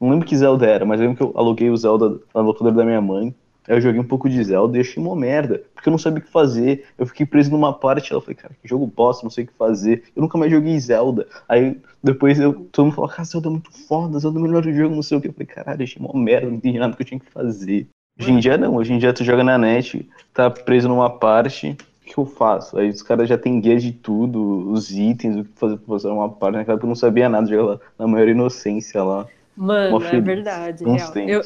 não 0.00 0.10
lembro 0.10 0.26
que 0.26 0.36
Zelda 0.36 0.66
era, 0.66 0.84
mas 0.84 1.00
lembro 1.00 1.16
que 1.16 1.22
eu 1.22 1.32
aluguei 1.34 1.70
o 1.70 1.76
Zelda 1.76 2.18
na 2.34 2.40
locadora 2.40 2.76
da 2.76 2.84
minha 2.84 3.00
mãe. 3.00 3.34
Aí 3.70 3.76
eu 3.76 3.80
joguei 3.80 4.00
um 4.00 4.04
pouco 4.04 4.28
de 4.28 4.42
Zelda 4.42 4.76
e 4.76 4.80
achei 4.80 5.00
uma 5.00 5.14
merda, 5.14 5.62
porque 5.72 5.88
eu 5.88 5.92
não 5.92 5.98
sabia 5.98 6.18
o 6.18 6.22
que 6.22 6.32
fazer. 6.32 6.86
Eu 6.98 7.06
fiquei 7.06 7.24
preso 7.24 7.52
numa 7.52 7.72
parte, 7.72 8.12
ela 8.12 8.20
falei, 8.20 8.34
cara, 8.34 8.52
que 8.60 8.68
jogo 8.68 8.84
bosta, 8.84 9.22
não 9.22 9.30
sei 9.30 9.44
o 9.44 9.46
que 9.46 9.52
fazer. 9.52 10.02
Eu 10.16 10.22
nunca 10.22 10.36
mais 10.36 10.50
joguei 10.50 10.76
Zelda. 10.80 11.28
Aí 11.48 11.78
depois 12.02 12.40
eu, 12.40 12.52
todo 12.72 12.86
mundo 12.86 12.96
falou, 12.96 13.08
cara, 13.08 13.22
Zelda 13.22 13.46
é 13.46 13.50
muito 13.52 13.70
foda, 13.86 14.18
Zelda 14.18 14.40
é 14.40 14.42
o 14.42 14.44
melhor 14.44 14.64
jogo, 14.64 14.96
não 14.96 15.04
sei 15.04 15.18
o 15.18 15.20
que. 15.20 15.28
Eu 15.28 15.32
falei, 15.32 15.46
caralho, 15.46 15.84
achei 15.84 16.02
uma 16.02 16.20
merda, 16.20 16.48
não 16.48 16.56
entendi 16.56 16.80
nada 16.80 16.96
que 16.96 17.02
eu 17.02 17.06
tinha 17.06 17.20
que 17.20 17.30
fazer. 17.30 17.86
Hoje 18.18 18.32
em 18.32 18.38
dia 18.40 18.58
não, 18.58 18.74
hoje 18.74 18.92
em 18.92 18.98
dia 18.98 19.12
tu 19.12 19.22
joga 19.22 19.44
na 19.44 19.56
net, 19.56 20.06
tá 20.34 20.50
preso 20.50 20.88
numa 20.88 21.08
parte, 21.08 21.76
o 22.02 22.04
que 22.04 22.18
eu 22.18 22.26
faço? 22.26 22.76
Aí 22.76 22.90
os 22.90 23.02
caras 23.02 23.28
já 23.28 23.38
tem 23.38 23.60
guia 23.60 23.78
de 23.78 23.92
tudo, 23.92 24.68
os 24.72 24.90
itens, 24.90 25.36
o 25.36 25.44
que 25.44 25.50
fazer 25.54 25.76
pra 25.76 25.86
fazer 25.86 26.08
uma 26.08 26.28
parte, 26.28 26.56
naquela 26.56 26.74
época 26.74 26.86
eu 26.86 26.88
não 26.88 26.96
sabia 26.96 27.28
nada, 27.28 27.46
jogava 27.46 27.80
na 27.96 28.08
maior 28.08 28.28
inocência 28.28 29.02
lá. 29.02 29.26
Mano, 29.56 30.04
é 30.04 30.20
verdade, 30.20 30.84
real. 30.84 31.12
Eu, 31.16 31.42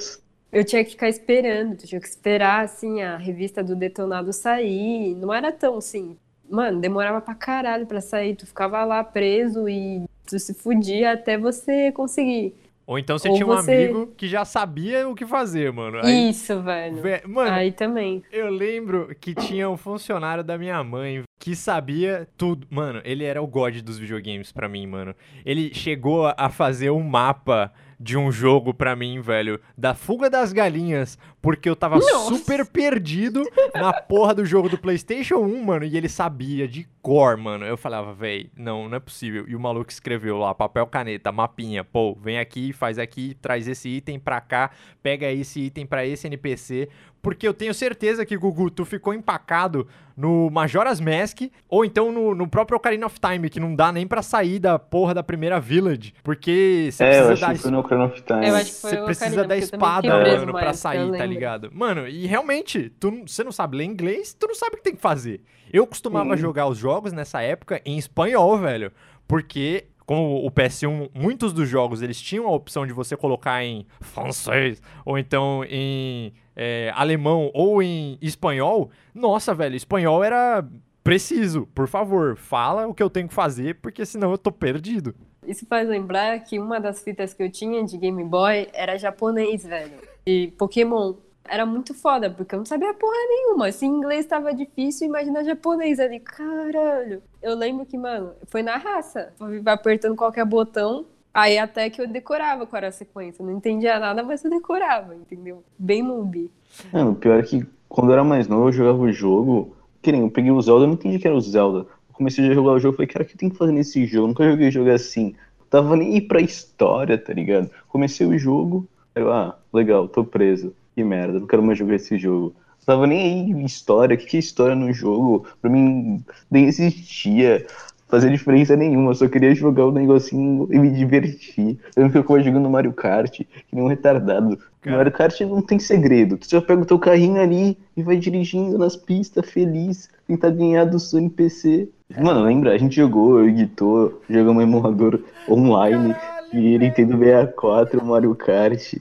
eu 0.55 0.65
tinha 0.65 0.85
que 0.85 0.93
ficar 0.93 1.09
esperando, 1.09 1.77
tu 1.77 1.87
tinha 1.87 2.01
que 2.01 2.07
esperar, 2.07 2.65
assim, 2.65 3.03
a 3.03 3.17
revista 3.17 3.63
do 3.63 3.75
Detonado 3.75 4.33
sair. 4.33 5.15
Não 5.17 5.33
era 5.35 5.51
tão 5.51 5.79
assim. 5.79 6.17
Mano, 6.49 6.81
demorava 6.81 7.21
pra 7.21 7.35
caralho 7.35 7.87
pra 7.87 8.01
sair. 8.01 8.37
Tu 8.37 8.47
ficava 8.47 8.85
lá 8.85 9.03
preso 9.03 9.69
e 9.69 10.05
tu 10.27 10.39
se 10.39 10.55
fudia 10.55 11.13
até 11.13 11.37
você 11.37 11.91
conseguir. 11.93 12.55
Ou 12.87 12.99
então 12.99 13.19
você 13.19 13.29
Ou 13.29 13.35
tinha 13.35 13.47
um 13.47 13.57
você... 13.57 13.73
amigo 13.73 14.13
que 14.17 14.29
já 14.29 14.45
sabia 14.45 15.09
o 15.09 15.15
que 15.15 15.27
fazer, 15.27 15.73
mano. 15.73 16.01
Aí... 16.05 16.31
Isso, 16.31 16.61
velho. 16.61 16.97
Mano, 17.27 17.51
Aí 17.51 17.73
também. 17.73 18.23
Eu 18.31 18.51
lembro 18.51 19.15
que 19.21 19.35
tinha 19.35 19.69
um 19.69 19.77
funcionário 19.77 20.45
da 20.45 20.59
minha 20.59 20.83
mãe 20.85 21.23
que 21.41 21.57
sabia 21.57 22.29
tudo. 22.37 22.67
Mano, 22.71 23.01
ele 23.05 23.25
era 23.25 23.43
o 23.43 23.47
god 23.47 23.81
dos 23.81 23.99
videogames 23.99 24.53
para 24.53 24.69
mim, 24.69 24.87
mano. 24.87 25.15
Ele 25.45 25.73
chegou 25.73 26.33
a 26.37 26.49
fazer 26.51 26.91
um 26.91 27.03
mapa 27.03 27.73
de 27.99 28.17
um 28.17 28.31
jogo 28.31 28.73
pra 28.75 28.97
mim, 28.97 29.21
velho, 29.21 29.61
da 29.77 29.95
fuga 29.95 30.29
das 30.29 30.53
galinhas, 30.53 31.19
porque 31.41 31.69
eu 31.69 31.77
tava 31.77 31.97
Nossa. 31.97 32.35
super 32.35 32.67
perdido 32.67 33.43
na 33.75 33.93
porra 33.93 34.35
do 34.35 34.45
jogo 34.45 34.69
do 34.69 34.79
PlayStation 34.79 35.37
1, 35.37 35.63
mano, 35.63 35.85
e 35.85 35.97
ele 35.97 36.09
sabia 36.09 36.67
de 36.67 36.87
cor, 37.03 37.37
mano. 37.37 37.65
Eu 37.65 37.77
falava, 37.77 38.15
velho, 38.15 38.51
não, 38.57 38.89
não 38.89 38.97
é 38.97 39.01
possível. 39.01 39.45
E 39.47 39.55
o 39.55 39.61
maluco 39.61 39.91
escreveu 39.91 40.39
lá, 40.39 40.55
papel, 40.55 40.87
caneta, 40.87 41.31
mapinha, 41.31 41.85
pô, 41.85 42.15
vem 42.15 42.39
aqui, 42.39 42.73
faz 42.73 42.99
aqui, 42.99 43.37
traz 43.41 43.69
esse 43.69 43.89
item 43.89 44.19
pra 44.19 44.41
cá, 44.41 44.71
pega 45.03 45.31
esse 45.31 45.61
item 45.61 45.87
pra 45.87 46.07
esse 46.07 46.27
NPC, 46.27 46.89
porque 47.25 47.49
eu 47.49 47.55
tenho 47.55 47.73
certeza 47.73 48.27
que, 48.27 48.37
Gugu, 48.37 48.71
tu 48.71 48.85
ficou 48.85 49.15
empacado 49.15 49.89
no 50.15 50.51
Majora's 50.51 51.01
Mask, 51.01 51.41
ou 51.67 51.83
então 51.83 52.13
no, 52.13 52.35
no 52.35 52.47
próprio 52.47 52.77
Ocarina 52.77 53.07
of 53.07 53.19
Time, 53.19 53.49
que 53.49 53.59
não 53.59 53.75
dá 53.75 53.91
nem 53.91 54.07
pra 54.07 54.23
sair 54.23 54.59
da 54.59 54.79
porra 54.79 55.15
da 55.15 55.23
primeira 55.23 55.59
Village, 55.59 56.13
porque 56.23 56.91
você 56.93 57.03
é, 57.03 57.09
precisa 57.09 57.47
eu 57.47 57.49
acho 57.49 57.57
que 57.57 57.63
foi 57.63 57.71
no 57.71 57.79
Ocarina 57.79 58.07
of 58.07 58.23
Time. 58.23 58.51
Você 58.51 58.97
precisa 59.03 59.27
Ocarina, 59.27 59.49
da 59.49 59.57
espada, 59.57 60.09
mano, 60.09 60.53
pra 60.53 60.75
sair, 60.75 61.11
tá 61.17 61.25
ligado? 61.25 61.71
Mano, 61.73 62.07
e 62.07 62.27
realmente, 62.27 62.93
tu, 63.01 63.23
você 63.27 63.43
não 63.43 63.51
sabe 63.51 63.79
ler 63.79 63.85
inglês, 63.85 64.37
tu 64.39 64.47
não 64.47 64.55
sabe 64.55 64.75
o 64.75 64.77
que 64.77 64.85
tem 64.85 64.95
que 64.95 65.01
fazer. 65.01 65.41
Eu 65.73 65.87
costumava 65.87 66.37
Sim. 66.37 66.43
jogar 66.43 66.69
os 66.69 66.77
jogos 66.77 67.11
nessa 67.15 67.41
época 67.41 67.81
em 67.87 67.97
espanhol, 67.97 68.59
velho, 68.59 68.93
porque 69.27 69.87
como 70.05 70.47
o 70.47 70.51
PS1, 70.51 71.09
muitos 71.15 71.55
dos 71.55 71.67
jogos 71.67 72.03
eles 72.03 72.21
tinham 72.21 72.47
a 72.47 72.51
opção 72.51 72.87
de 72.87 72.93
você 72.93 73.17
colocar 73.17 73.65
em 73.65 73.87
francês 74.03 74.83
ou 75.07 75.19
então 75.19 75.65
em 75.67 76.35
é, 76.57 76.93
alemão 76.95 77.51
ou 77.55 77.83
em 77.83 78.19
espanhol. 78.21 78.91
Nossa, 79.15 79.55
velho, 79.55 79.77
espanhol 79.77 80.23
era 80.23 80.65
preciso. 81.03 81.69
Por 81.75 81.87
favor, 81.87 82.37
fala 82.37 82.87
o 82.87 82.95
que 82.95 83.03
eu 83.03 83.11
tenho 83.11 83.29
que 83.29 83.35
fazer, 83.35 83.77
porque 83.81 84.07
senão 84.07 84.31
eu 84.31 84.39
tô 84.39 84.51
perdido. 84.51 85.15
Isso 85.47 85.67
faz 85.67 85.87
lembrar 85.89 86.39
que 86.41 86.59
uma 86.59 86.81
das 86.81 87.03
fitas 87.03 87.35
que 87.35 87.43
eu 87.43 87.51
tinha 87.51 87.85
de 87.85 87.99
Game 87.99 88.25
Boy 88.25 88.69
era 88.73 88.97
japonês, 88.97 89.65
velho. 89.65 89.99
E 90.27 90.53
Pokémon 90.57 91.15
era 91.47 91.67
muito 91.67 91.93
foda, 91.93 92.31
porque 92.31 92.55
eu 92.55 92.59
não 92.59 92.65
sabia 92.65 92.95
porra 92.95 93.19
nenhuma. 93.29 93.71
Se 93.71 93.85
inglês 93.85 94.25
tava 94.25 94.55
difícil, 94.55 95.07
imagina 95.07 95.45
japonês 95.45 96.01
ali. 96.01 96.19
Caralho. 96.21 97.23
Eu 97.43 97.55
lembro 97.55 97.85
que, 97.85 97.99
mano, 97.99 98.33
foi 98.47 98.63
na 98.63 98.77
raça. 98.77 99.35
Apertando 99.67 100.17
qualquer 100.17 100.47
botão. 100.47 101.07
Aí 101.35 101.59
até 101.59 101.91
que 101.91 102.01
eu 102.01 102.07
decorava 102.07 102.65
qual 102.65 102.79
era 102.79 102.89
a 102.89 102.93
sequência. 102.93 103.45
Não 103.45 103.53
entendia 103.53 103.99
nada, 103.99 104.23
mas 104.23 104.45
eu 104.45 104.51
decorava, 104.51 105.17
entendeu? 105.17 105.65
Bem 105.77 106.01
noob. 106.01 106.49
É, 106.93 107.03
o 107.03 107.15
pior 107.17 107.41
é 107.41 107.43
que 107.43 107.67
quando 107.89 108.11
eu 108.11 108.13
era 108.13 108.25
mais 108.25 108.47
novo, 108.47 108.69
eu 108.69 108.73
jogava 108.73 108.99
o 108.99 109.13
jogo. 109.13 109.77
Que 110.01 110.13
nem 110.13 110.21
eu 110.21 110.31
peguei 110.31 110.53
o 110.53 110.63
Zelda, 110.63 110.85
eu 110.85 110.89
não 110.89 110.95
entendi 110.95 111.19
que 111.19 111.27
era 111.27 111.37
o 111.37 111.41
Zelda. 111.41 111.81
Eu 111.81 112.15
comecei 112.15 112.49
a 112.49 112.55
jogar 112.55 112.73
o 112.73 112.79
jogo, 112.79 112.97
falei, 112.97 113.09
cara, 113.09 113.25
o 113.25 113.29
que 113.29 113.37
tem 113.37 113.51
que 113.51 113.57
fazer 113.57 113.73
nesse 113.73 114.07
jogo? 114.07 114.25
Eu 114.25 114.29
nunca 114.29 114.49
joguei 114.49 114.71
jogo 114.71 114.91
assim. 114.91 115.35
Eu 115.61 115.67
tava 115.69 115.97
nem 115.97 116.17
ir 116.17 116.23
pra 116.23 116.41
história, 116.41 117.19
tá 117.19 117.33
ligado? 117.33 117.69
Comecei 117.89 118.27
o 118.27 118.39
jogo, 118.39 118.87
eu, 119.15 119.33
ah, 119.33 119.59
legal, 119.73 120.07
tô 120.07 120.25
preso 120.25 120.75
que 120.95 121.03
merda, 121.03 121.41
não 121.41 121.47
quero 121.47 121.63
mais 121.63 121.79
jogar 121.79 121.97
esse 121.97 122.17
jogo. 122.17 122.55
Tava 122.87 123.07
nem 123.07 123.53
aí 123.55 123.65
história, 123.65 124.15
o 124.15 124.19
que, 124.19 124.27
que 124.27 124.37
é 124.37 124.41
história 124.41 124.75
no 124.75 124.93
jogo? 124.93 125.47
Pra 125.61 125.71
mim 125.71 126.23
nem 126.51 126.67
existia. 126.67 127.67
Fazer 128.15 128.31
diferença 128.31 128.77
nenhuma. 128.77 129.11
Eu 129.11 129.15
só 129.15 129.29
queria 129.29 129.55
jogar 129.55 129.87
o 129.87 129.93
negocinho 129.93 130.69
e 130.71 130.79
me 130.79 130.91
divertir. 130.91 131.79
Eu 131.97 132.05
não 132.05 132.11
ficava 132.11 132.41
jogando 132.41 132.71
Mario 132.71 132.93
Kart, 132.93 133.31
que 133.39 133.47
nem 133.73 133.85
um 133.85 133.89
retardado. 133.89 134.59
Cara. 134.81 134.97
Mario 134.97 135.13
Kart 135.13 135.41
não 135.41 135.61
tem 135.61 135.79
segredo. 135.79 136.37
Tu 136.37 136.49
só 136.49 136.61
pega 136.61 136.83
o 136.83 136.87
teu 136.87 136.99
carrinho 136.99 137.41
ali 137.41 137.77
e 137.97 138.03
vai 138.03 138.17
dirigindo 138.17 138.79
nas 138.79 138.97
pistas, 138.97 139.51
feliz, 139.51 140.09
tentar 140.29 140.51
ganhar 140.51 140.85
do 140.85 141.01
seu 141.01 141.19
NPC. 141.19 141.89
Mano, 142.17 142.45
lembra? 142.45 142.73
A 142.73 142.79
gente 142.79 142.95
jogou, 142.95 143.41
eu 143.41 143.49
e 143.49 143.53
Guitor, 143.53 144.21
jogamos 144.31 144.63
um 144.63 144.67
emulador 144.67 145.21
online, 145.49 146.15
e 146.53 146.79
Nintendo 146.79 147.19
64, 147.19 148.05
Mario 148.05 148.35
Kart. 148.35 148.95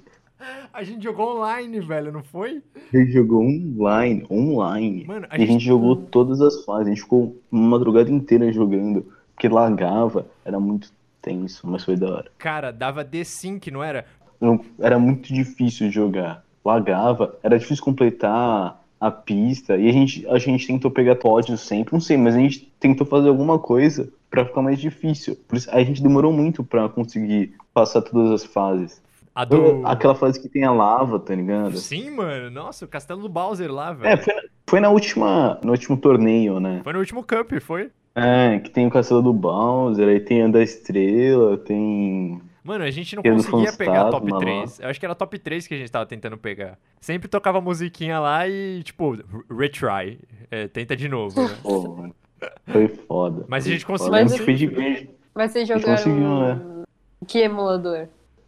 A 0.73 0.83
gente 0.83 1.03
jogou 1.03 1.37
online, 1.37 1.79
velho, 1.81 2.11
não 2.11 2.23
foi? 2.23 2.61
A 2.91 2.97
gente 2.97 3.11
jogou 3.11 3.43
online, 3.43 4.25
online. 4.29 5.05
Mano, 5.05 5.27
a 5.29 5.35
E 5.37 5.43
a 5.43 5.45
gente 5.45 5.51
gente- 5.53 5.65
jogou 5.65 5.95
todas 5.95 6.41
as 6.41 6.65
fases, 6.65 6.87
a 6.87 6.89
gente 6.89 7.01
ficou 7.01 7.37
uma 7.51 7.69
madrugada 7.77 8.09
inteira 8.09 8.51
jogando, 8.51 9.05
porque 9.35 9.47
lagava, 9.47 10.25
era 10.43 10.59
muito 10.59 10.91
tenso, 11.21 11.67
mas 11.69 11.83
foi 11.83 11.95
da 11.95 12.09
hora. 12.11 12.31
Cara, 12.39 12.71
dava 12.71 13.03
D-Sync, 13.03 13.69
não 13.69 13.83
era? 13.83 14.05
Não- 14.41 14.59
Era 14.79 14.97
muito 14.97 15.31
difícil 15.31 15.91
jogar, 15.91 16.43
lagava, 16.65 17.37
era 17.43 17.57
difícil 17.59 17.83
completar 17.83 18.81
a 18.99 19.11
pista, 19.11 19.77
e 19.77 19.87
a 19.87 19.91
gente, 19.91 20.25
a 20.27 20.37
gente 20.39 20.65
tentou 20.65 20.89
pegar 20.89 21.17
pódios 21.17 21.61
sempre, 21.61 21.93
não 21.93 21.99
sei, 22.01 22.17
mas 22.17 22.35
a 22.35 22.39
gente 22.39 22.71
tentou 22.79 23.05
fazer 23.05 23.27
alguma 23.29 23.59
coisa 23.59 24.09
pra 24.29 24.43
ficar 24.45 24.61
mais 24.63 24.79
difícil. 24.79 25.37
Por 25.47 25.55
isso, 25.57 25.69
a 25.71 25.83
gente 25.83 26.01
demorou 26.01 26.33
muito 26.33 26.63
pra 26.63 26.89
conseguir 26.89 27.53
passar 27.73 28.01
todas 28.01 28.31
as 28.31 28.43
fases. 28.43 29.02
A 29.35 29.45
do. 29.45 29.85
Aquela 29.85 30.13
fase 30.15 30.39
que 30.39 30.47
tem 30.47 30.63
a 30.63 30.71
lava, 30.71 31.19
tá 31.19 31.33
ligado? 31.33 31.77
Sim, 31.77 32.11
mano. 32.11 32.49
Nossa, 32.51 32.85
o 32.85 32.87
castelo 32.87 33.21
do 33.21 33.29
Bowser 33.29 33.71
lá, 33.71 33.91
velho. 33.93 34.13
É, 34.13 34.17
foi, 34.17 34.33
na- 34.33 34.41
foi 34.67 34.79
na 34.79 34.89
última, 34.89 35.59
no 35.63 35.71
último 35.71 35.97
torneio, 35.97 36.59
né? 36.59 36.81
Foi 36.83 36.93
no 36.93 36.99
último 36.99 37.23
Cup, 37.23 37.51
foi? 37.61 37.89
É, 38.15 38.59
que 38.59 38.69
tem 38.69 38.85
o 38.85 38.91
Castelo 38.91 39.23
do 39.23 39.33
Bowser, 39.33 40.07
aí 40.07 40.19
tem 40.19 40.43
a 40.43 40.47
da 40.47 40.61
Estrela, 40.61 41.57
tem. 41.57 42.39
Mano, 42.63 42.83
a 42.83 42.91
gente 42.91 43.15
não 43.15 43.23
conseguia 43.23 43.73
pegar 43.73 44.03
a 44.07 44.09
top 44.11 44.31
lá. 44.31 44.37
3. 44.37 44.79
Eu 44.79 44.87
acho 44.89 44.99
que 44.99 45.05
era 45.05 45.13
a 45.13 45.15
top 45.15 45.37
3 45.39 45.65
que 45.67 45.73
a 45.73 45.77
gente 45.77 45.91
tava 45.91 46.05
tentando 46.05 46.37
pegar. 46.37 46.77
Sempre 47.01 47.27
tocava 47.27 47.59
musiquinha 47.59 48.19
lá 48.19 48.47
e, 48.47 48.83
tipo, 48.83 49.17
retry. 49.49 50.19
É, 50.51 50.67
tenta 50.67 50.95
de 50.95 51.09
novo, 51.09 51.41
né? 51.41 51.57
Pô. 51.63 52.05
Foi 52.67 52.87
foda. 52.87 53.45
Mas 53.49 53.63
a 53.63 53.67
foi 53.67 53.73
gente 53.73 53.85
conseguiu. 53.85 54.13
A 54.15 54.21
Mas 54.21 54.31
gente 54.31 54.67
vez. 54.67 55.07
Mas 55.33 55.51
vocês 55.51 55.67
gente 55.67 55.79
jogaram. 55.81 55.97
conseguiu, 56.03 56.39
né? 56.39 56.83
Que 57.27 57.39
emulador? 57.39 58.07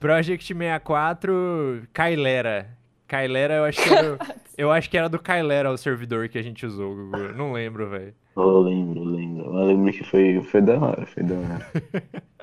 Project 0.09 0.45
64, 0.53 1.87
Kailera. 1.91 2.69
Kailera, 3.07 3.55
eu 3.55 3.63
acho 3.63 3.81
que 3.81 3.89
era, 3.91 4.19
eu 4.55 4.71
acho 4.71 4.87
que 4.87 4.95
era 4.99 5.09
do 5.09 5.17
Kailera 5.17 5.71
o 5.71 5.77
servidor 5.79 6.29
que 6.29 6.37
a 6.37 6.43
gente 6.43 6.63
usou, 6.63 6.93
Gugu. 6.95 7.33
Não 7.35 7.51
lembro, 7.53 7.89
velho. 7.89 8.13
Eu 8.37 8.59
lembro, 8.59 9.03
lembro. 9.03 9.45
Eu 9.45 9.65
lembro 9.65 9.91
que 9.91 10.03
foi, 10.03 10.43
foi 10.43 10.61
da 10.61 10.77
hora, 10.77 11.07
foi 11.07 11.23
da 11.23 11.33
hora. 11.33 11.65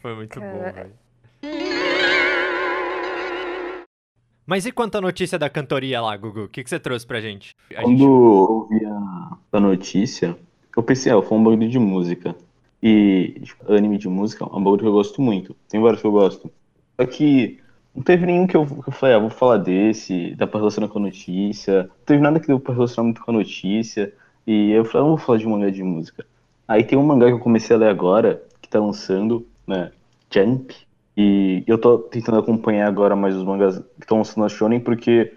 Foi 0.00 0.14
muito 0.14 0.38
bom, 0.38 0.60
velho. 0.60 0.92
Mas 4.46 4.64
e 4.66 4.70
quanto 4.70 4.96
à 4.98 5.00
notícia 5.00 5.36
da 5.38 5.48
cantoria 5.50 6.00
lá, 6.00 6.16
Gugu? 6.16 6.44
O 6.44 6.48
que, 6.48 6.62
que 6.62 6.68
você 6.70 6.78
trouxe 6.78 7.04
pra 7.04 7.20
gente? 7.20 7.56
A 7.74 7.82
Quando 7.82 7.88
gente- 7.98 8.02
eu 8.02 8.10
ouvi 8.12 8.84
a, 8.84 9.36
a 9.54 9.60
notícia, 9.60 10.36
eu 10.76 10.82
pensei, 10.84 11.10
ah, 11.10 11.20
foi 11.22 11.36
um 11.36 11.42
bagulho 11.42 11.68
de 11.68 11.78
música. 11.80 12.36
E 12.86 13.40
tipo, 13.40 13.72
anime 13.72 13.96
de 13.96 14.10
música 14.10 14.44
é 14.44 14.46
um 14.46 14.62
bagulho 14.62 14.82
que 14.82 14.86
eu 14.86 14.92
gosto 14.92 15.22
muito. 15.22 15.56
Tem 15.70 15.80
vários 15.80 16.02
que 16.02 16.06
eu 16.06 16.12
gosto. 16.12 16.52
Só 17.00 17.06
que 17.06 17.58
não 17.94 18.02
teve 18.02 18.26
nenhum 18.26 18.46
que 18.46 18.54
eu, 18.54 18.66
que 18.66 18.88
eu 18.90 18.92
falei, 18.92 19.14
ah, 19.14 19.18
vou 19.18 19.30
falar 19.30 19.56
desse, 19.56 20.34
dá 20.34 20.46
pra 20.46 20.60
relacionar 20.60 20.88
com 20.88 20.98
a 20.98 21.02
notícia. 21.02 21.84
Não 21.84 22.04
teve 22.04 22.22
nada 22.22 22.38
que 22.38 22.46
deu 22.46 22.60
pra 22.60 22.74
relacionar 22.74 23.04
muito 23.04 23.22
com 23.22 23.30
a 23.30 23.34
notícia. 23.34 24.12
E 24.46 24.70
eu 24.72 24.84
falei, 24.84 24.98
ah, 24.98 25.08
não 25.08 25.16
vou 25.16 25.26
falar 25.26 25.38
de 25.38 25.46
mangá 25.46 25.70
de 25.70 25.82
música. 25.82 26.26
Aí 26.68 26.84
tem 26.84 26.98
um 26.98 27.02
mangá 27.02 27.26
que 27.26 27.32
eu 27.32 27.38
comecei 27.38 27.74
a 27.74 27.78
ler 27.78 27.88
agora, 27.88 28.42
que 28.60 28.68
tá 28.68 28.78
lançando, 28.78 29.46
né? 29.66 29.90
Jump. 30.30 30.74
E 31.16 31.64
eu 31.66 31.78
tô 31.78 31.98
tentando 31.98 32.38
acompanhar 32.38 32.86
agora 32.86 33.16
mais 33.16 33.34
os 33.34 33.44
mangás 33.44 33.78
que 33.78 34.02
estão 34.02 34.18
lançando 34.18 34.42
na 34.42 34.48
Shonen, 34.50 34.80
porque 34.80 35.32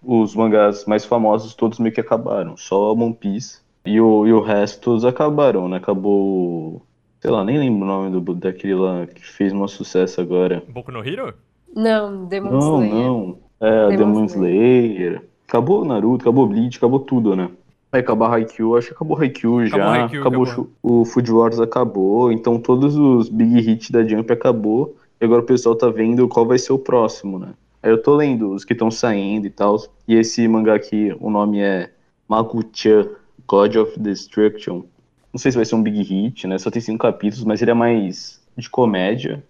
os 0.00 0.34
mangás 0.36 0.84
mais 0.84 1.04
famosos 1.04 1.54
todos 1.54 1.80
meio 1.80 1.92
que 1.92 2.00
acabaram. 2.00 2.56
Só 2.56 2.94
One 2.94 3.14
Piece 3.14 3.61
e 3.84 4.00
o, 4.00 4.26
e 4.26 4.32
o 4.32 4.40
resto 4.40 4.80
todos 4.80 5.04
acabaram, 5.04 5.68
né? 5.68 5.76
Acabou. 5.78 6.82
Sei 7.20 7.30
lá, 7.30 7.44
nem 7.44 7.58
lembro 7.58 7.82
o 7.82 7.86
nome 7.86 8.20
do, 8.20 8.34
daquele 8.34 8.74
lá 8.74 9.06
que 9.06 9.24
fez 9.24 9.52
um 9.52 9.66
sucesso 9.68 10.20
agora. 10.20 10.62
Boku 10.68 10.90
no 10.90 11.06
Hero? 11.06 11.34
Não, 11.74 12.26
Demon 12.26 12.50
Não, 12.50 12.84
Slayer. 12.84 12.94
não. 12.94 13.38
É, 13.60 13.88
Demon 13.96 14.12
Demon 14.12 14.24
Slayer. 14.26 15.22
Acabou 15.46 15.84
Naruto, 15.84 16.22
acabou 16.22 16.46
Bleach, 16.46 16.78
acabou 16.78 17.00
tudo, 17.00 17.36
né? 17.36 17.50
Vai 17.90 18.00
acabar 18.00 18.32
Haikyuu, 18.32 18.76
acho 18.76 18.88
que 18.88 18.94
acabou 18.94 19.18
Haikyuu 19.18 19.66
já. 19.66 19.76
Acabou 19.76 19.92
Haikyuu, 19.92 20.20
acabou, 20.22 20.44
acabou. 20.44 20.70
O 20.82 21.04
Food 21.04 21.30
Wars 21.30 21.60
acabou. 21.60 22.32
Então 22.32 22.58
todos 22.58 22.96
os 22.96 23.28
big 23.28 23.58
hits 23.58 23.90
da 23.90 24.02
Jump 24.02 24.32
acabou. 24.32 24.96
E 25.20 25.24
agora 25.24 25.42
o 25.42 25.44
pessoal 25.46 25.76
tá 25.76 25.88
vendo 25.90 26.26
qual 26.26 26.46
vai 26.46 26.58
ser 26.58 26.72
o 26.72 26.78
próximo, 26.78 27.38
né? 27.38 27.50
Aí 27.82 27.90
eu 27.90 28.02
tô 28.02 28.14
lendo 28.16 28.52
os 28.52 28.64
que 28.64 28.72
estão 28.72 28.90
saindo 28.90 29.46
e 29.46 29.50
tal. 29.50 29.76
E 30.08 30.14
esse 30.14 30.48
mangá 30.48 30.74
aqui, 30.74 31.14
o 31.20 31.28
nome 31.30 31.60
é 31.60 31.90
Makuchan, 32.28 33.08
God 33.52 33.76
of 33.76 34.00
Destruction. 34.00 34.84
Não 35.30 35.38
sei 35.38 35.52
se 35.52 35.58
vai 35.58 35.66
ser 35.66 35.74
um 35.74 35.82
big 35.82 36.02
hit, 36.02 36.46
né? 36.46 36.56
Só 36.56 36.70
tem 36.70 36.80
cinco 36.80 37.02
capítulos, 37.02 37.44
mas 37.44 37.60
ele 37.60 37.70
é 37.70 37.74
mais 37.74 38.40
de 38.56 38.70
comédia. 38.70 39.44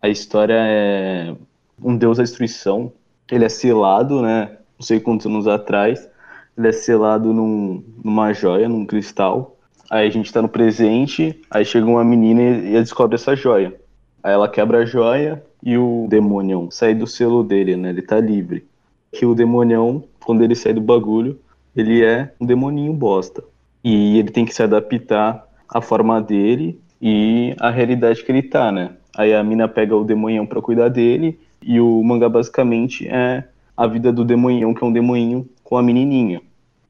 A 0.00 0.08
história 0.08 0.56
é 0.56 1.34
um 1.82 1.94
deus 1.94 2.16
da 2.16 2.22
destruição. 2.22 2.90
Ele 3.30 3.44
é 3.44 3.50
selado, 3.50 4.22
né? 4.22 4.56
Não 4.78 4.86
sei 4.86 4.98
quantos 4.98 5.26
anos 5.26 5.46
atrás. 5.46 6.08
Ele 6.56 6.68
é 6.68 6.72
selado 6.72 7.34
num, 7.34 7.84
numa 8.02 8.32
joia, 8.32 8.70
num 8.70 8.86
cristal. 8.86 9.54
Aí 9.90 10.06
a 10.08 10.10
gente 10.10 10.32
tá 10.32 10.40
no 10.40 10.48
presente, 10.48 11.38
aí 11.50 11.62
chega 11.62 11.84
uma 11.84 12.02
menina 12.02 12.40
e, 12.40 12.76
e 12.76 12.80
descobre 12.80 13.16
essa 13.16 13.36
joia. 13.36 13.78
Aí 14.22 14.32
ela 14.32 14.48
quebra 14.48 14.78
a 14.78 14.86
joia 14.86 15.44
e 15.62 15.76
o 15.76 16.06
demônio 16.08 16.68
sai 16.70 16.94
do 16.94 17.06
selo 17.06 17.44
dele, 17.44 17.76
né? 17.76 17.90
Ele 17.90 18.00
tá 18.00 18.18
livre. 18.18 18.66
Que 19.12 19.26
o 19.26 19.34
demonião, 19.34 20.04
quando 20.24 20.42
ele 20.42 20.54
sai 20.54 20.72
do 20.72 20.80
bagulho, 20.80 21.38
ele 21.76 22.04
é 22.04 22.32
um 22.40 22.46
demoninho 22.46 22.92
bosta. 22.92 23.42
E 23.82 24.18
ele 24.18 24.30
tem 24.30 24.44
que 24.44 24.54
se 24.54 24.62
adaptar 24.62 25.46
à 25.68 25.80
forma 25.80 26.20
dele 26.20 26.78
e 27.00 27.54
à 27.58 27.70
realidade 27.70 28.22
que 28.22 28.30
ele 28.30 28.42
tá, 28.42 28.70
né? 28.70 28.90
Aí 29.16 29.34
a 29.34 29.42
mina 29.42 29.68
pega 29.68 29.96
o 29.96 30.04
demonhão 30.04 30.46
pra 30.46 30.62
cuidar 30.62 30.88
dele 30.88 31.38
e 31.62 31.80
o 31.80 32.02
mangá 32.02 32.28
basicamente 32.28 33.06
é 33.08 33.44
a 33.76 33.86
vida 33.86 34.12
do 34.12 34.24
demonhão, 34.24 34.74
que 34.74 34.84
é 34.84 34.86
um 34.86 34.92
demoninho 34.92 35.48
com 35.64 35.76
a 35.76 35.82
menininha. 35.82 36.40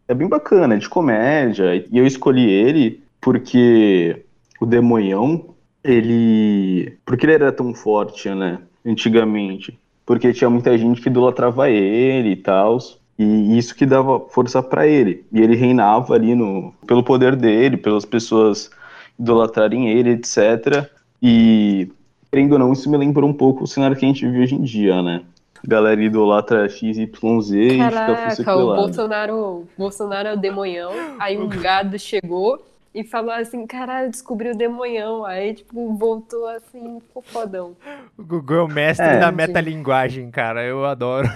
É 0.07 0.15
bem 0.15 0.29
bacana, 0.29 0.75
é 0.75 0.79
de 0.79 0.89
comédia. 0.89 1.77
E 1.91 1.99
eu 1.99 2.07
escolhi 2.07 2.49
ele 2.51 3.03
porque 3.21 4.25
o 4.61 4.67
demonhão, 4.67 5.55
ele... 5.83 6.99
Porque 7.05 7.25
ele 7.25 7.35
era 7.35 7.53
tão 7.53 7.73
forte, 7.73 8.29
né? 8.31 8.59
Antigamente. 8.85 9.79
Porque 10.05 10.33
tinha 10.33 10.51
muita 10.51 10.77
gente 10.77 11.01
que 11.01 11.09
idolatrava 11.09 11.71
ele 11.71 12.31
e 12.31 12.37
tal. 12.37 12.79
E 13.19 13.59
isso 13.59 13.75
que 13.75 13.87
dava 13.87 14.21
força 14.21 14.63
pra 14.63 14.87
ele. 14.87 15.25
E 15.33 15.41
ele 15.41 15.55
reinava 15.55 16.15
ali 16.15 16.35
no, 16.35 16.73
pelo 16.87 17.03
poder 17.03 17.37
dele, 17.37 17.77
pelas 17.77 18.05
pessoas 18.05 18.71
idolatrarem 19.19 19.91
ele, 19.91 20.11
etc. 20.11 20.89
E, 21.23 21.91
querendo 22.31 22.55
ou 22.55 22.59
não, 22.59 22.73
isso 22.73 22.91
me 22.91 22.97
lembra 22.97 23.25
um 23.25 23.33
pouco 23.33 23.65
o 23.65 23.67
cenário 23.67 23.97
que 23.97 24.05
a 24.05 24.09
gente 24.09 24.27
vive 24.27 24.43
hoje 24.43 24.55
em 24.55 24.63
dia, 24.63 25.03
né? 25.03 25.23
Galera 25.65 26.03
idolatra 26.03 26.69
XYZ 26.69 26.99
e 26.99 27.07
fica 27.07 27.91
Caraca, 27.91 28.57
o. 28.57 28.75
Bolsonaro, 28.75 29.69
Bolsonaro 29.79 30.29
é 30.29 30.35
o 30.35 30.37
demonhão. 30.37 30.91
Aí 31.21 31.39
um 31.39 31.49
gado 31.49 31.97
chegou 32.01 32.61
e 32.95 33.05
falou 33.05 33.31
assim: 33.33 33.67
caralho, 33.67 34.11
descobriu 34.11 34.53
o 34.53 34.57
demonhão. 34.57 35.25
Aí, 35.25 35.55
tipo, 35.55 35.95
voltou 35.95 36.47
assim, 36.49 37.01
ficou 37.01 37.23
fodão. 37.23 37.77
O 38.19 38.23
Gugu 38.23 38.55
é 38.55 38.63
o 38.63 38.69
mestre 38.69 39.07
É. 39.07 39.19
da 39.19 39.33
metalinguagem, 39.33 40.31
cara. 40.31 40.63
Eu 40.65 40.85
adoro. 40.85 41.29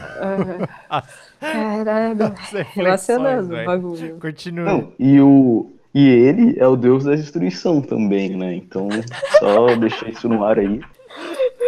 Ah, 0.91 1.03
Caralho, 1.41 2.35
relacionando 2.75 3.55
o 3.55 3.65
bagulho. 3.65 4.19
Continua. 4.21 4.65
Não, 4.65 4.93
e, 4.99 5.21
o, 5.21 5.71
e 5.95 6.09
ele 6.09 6.59
é 6.59 6.67
o 6.67 6.77
deus 6.77 7.05
da 7.05 7.15
destruição 7.15 7.81
também, 7.81 8.37
né? 8.37 8.55
Então, 8.55 8.89
só 9.39 9.75
deixar 9.77 10.09
isso 10.09 10.29
no 10.29 10.45
ar 10.45 10.59
aí. 10.59 10.81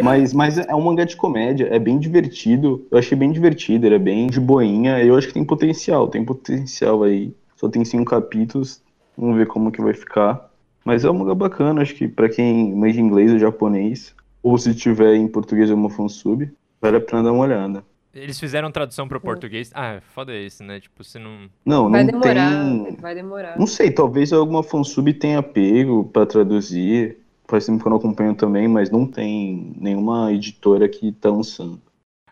Mas, 0.00 0.32
mas 0.32 0.58
é 0.58 0.74
um 0.74 0.80
mangá 0.80 1.04
de 1.04 1.16
comédia, 1.16 1.68
é 1.72 1.78
bem 1.78 1.98
divertido. 1.98 2.86
Eu 2.90 2.98
achei 2.98 3.16
bem 3.18 3.32
divertido, 3.32 3.86
ele 3.86 3.96
é 3.96 3.98
bem 3.98 4.28
de 4.28 4.38
boinha. 4.40 5.02
Eu 5.02 5.16
acho 5.16 5.26
que 5.28 5.34
tem 5.34 5.44
potencial, 5.44 6.06
tem 6.08 6.24
potencial 6.24 7.02
aí. 7.02 7.34
Só 7.56 7.68
tem 7.68 7.84
cinco 7.84 8.04
capítulos, 8.04 8.80
vamos 9.18 9.36
ver 9.36 9.46
como 9.46 9.72
que 9.72 9.82
vai 9.82 9.92
ficar. 9.94 10.48
Mas 10.84 11.04
é 11.04 11.10
um 11.10 11.14
mangá 11.14 11.34
bacana, 11.34 11.82
acho 11.82 11.94
que 11.94 12.06
pra 12.08 12.28
quem 12.28 12.74
manja 12.74 13.00
inglês 13.00 13.32
ou 13.32 13.38
japonês, 13.38 14.14
ou 14.42 14.56
se 14.56 14.74
tiver 14.74 15.16
em 15.16 15.26
português 15.28 15.68
ou 15.70 15.76
uma 15.76 15.90
fansub, 15.90 16.48
vale 16.80 16.96
a 16.96 17.00
pena 17.00 17.24
dar 17.24 17.32
uma 17.32 17.42
olhada. 17.44 17.84
Eles 18.14 18.40
fizeram 18.40 18.70
tradução 18.72 19.06
pro 19.06 19.20
português. 19.20 19.70
Ah, 19.74 20.00
foda 20.14 20.34
isso, 20.34 20.64
né? 20.64 20.80
Tipo, 20.80 21.04
se 21.04 21.18
não. 21.18 21.48
Não, 21.64 21.90
Vai 21.90 22.04
não 22.04 22.12
demorar, 22.20 22.50
tem. 22.64 22.96
vai 22.96 23.14
demorar. 23.14 23.58
Não 23.58 23.66
sei, 23.66 23.90
talvez 23.90 24.32
alguma 24.32 24.62
fansub 24.62 25.12
tenha 25.14 25.42
pego 25.42 26.04
pra 26.04 26.24
traduzir. 26.24 27.18
Faz 27.46 27.66
tempo 27.66 27.80
que 27.80 27.86
eu 27.86 27.90
não 27.90 27.98
acompanho 27.98 28.34
também, 28.34 28.66
mas 28.68 28.90
não 28.90 29.06
tem 29.06 29.72
nenhuma 29.78 30.32
editora 30.32 30.88
que 30.88 31.12
tá 31.12 31.30
lançando. 31.30 31.80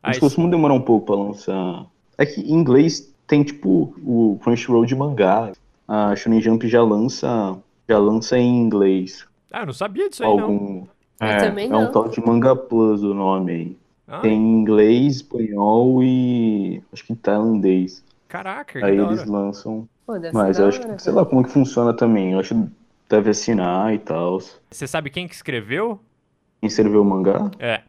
Ah, 0.03 0.09
Eles 0.09 0.17
isso- 0.17 0.27
costumam 0.27 0.51
demorar 0.51 0.75
um 0.75 0.81
pouco 0.81 1.07
pra 1.07 1.15
lançar. 1.17 1.87
É 2.19 2.25
que 2.27 2.41
em 2.41 2.53
inglês 2.55 3.13
tem 3.27 3.43
tipo 3.43 3.95
o 4.05 4.39
Crunchyroll 4.43 4.87
de 4.87 4.95
mangá. 4.97 5.53
A 5.89 6.15
Shonen 6.17 6.41
Jump 6.41 6.67
já 6.69 6.83
lança 6.83 7.57
já 7.89 7.99
lança 7.99 8.37
em 8.39 8.63
inglês. 8.63 9.27
Ah, 9.53 9.61
eu 9.61 9.67
não 9.67 9.73
sabia 9.73 10.09
disso 10.09 10.23
aí, 10.25 10.37
não. 10.37 10.45
Algum. 10.45 10.87
Eu 11.21 11.27
É, 11.29 11.67
é 11.71 11.77
um 11.77 11.91
tal 11.93 12.09
de 12.09 12.21
Manga 12.21 12.55
Plus 12.57 13.03
o 13.03 13.15
nome 13.15 13.53
aí. 13.53 13.77
Ah, 14.09 14.21
Tem 14.21 14.33
em 14.37 14.61
inglês, 14.61 15.17
espanhol 15.17 16.03
e 16.03 16.83
acho 16.93 17.05
que 17.05 17.15
tailandês. 17.15 18.05
Caraca, 18.29 18.79
que 18.79 18.85
Aí 18.85 18.97
da 18.97 19.05
eles 19.05 19.25
lançam. 19.25 19.89
Pô, 20.07 20.15
Mas 20.33 20.59
eu 20.59 20.69
acho 20.69 20.81
que, 20.81 20.99
sei 21.03 21.13
lá 21.13 21.25
como 21.25 21.43
que 21.45 21.51
funciona 21.51 21.95
também. 21.95 22.33
Eu 22.33 22.41
acho 22.41 22.55
que 22.55 22.71
deve 23.09 23.31
assinar 23.31 23.95
e 23.95 23.99
tal. 23.99 24.41
Você 24.71 24.87
sabe 24.87 25.11
quem 25.11 25.27
que 25.29 25.35
escreveu? 25.35 26.01
Quem 26.61 26.69
escreveu 26.69 27.03
o 27.03 27.05
mangá? 27.05 27.51
É. 27.59 27.83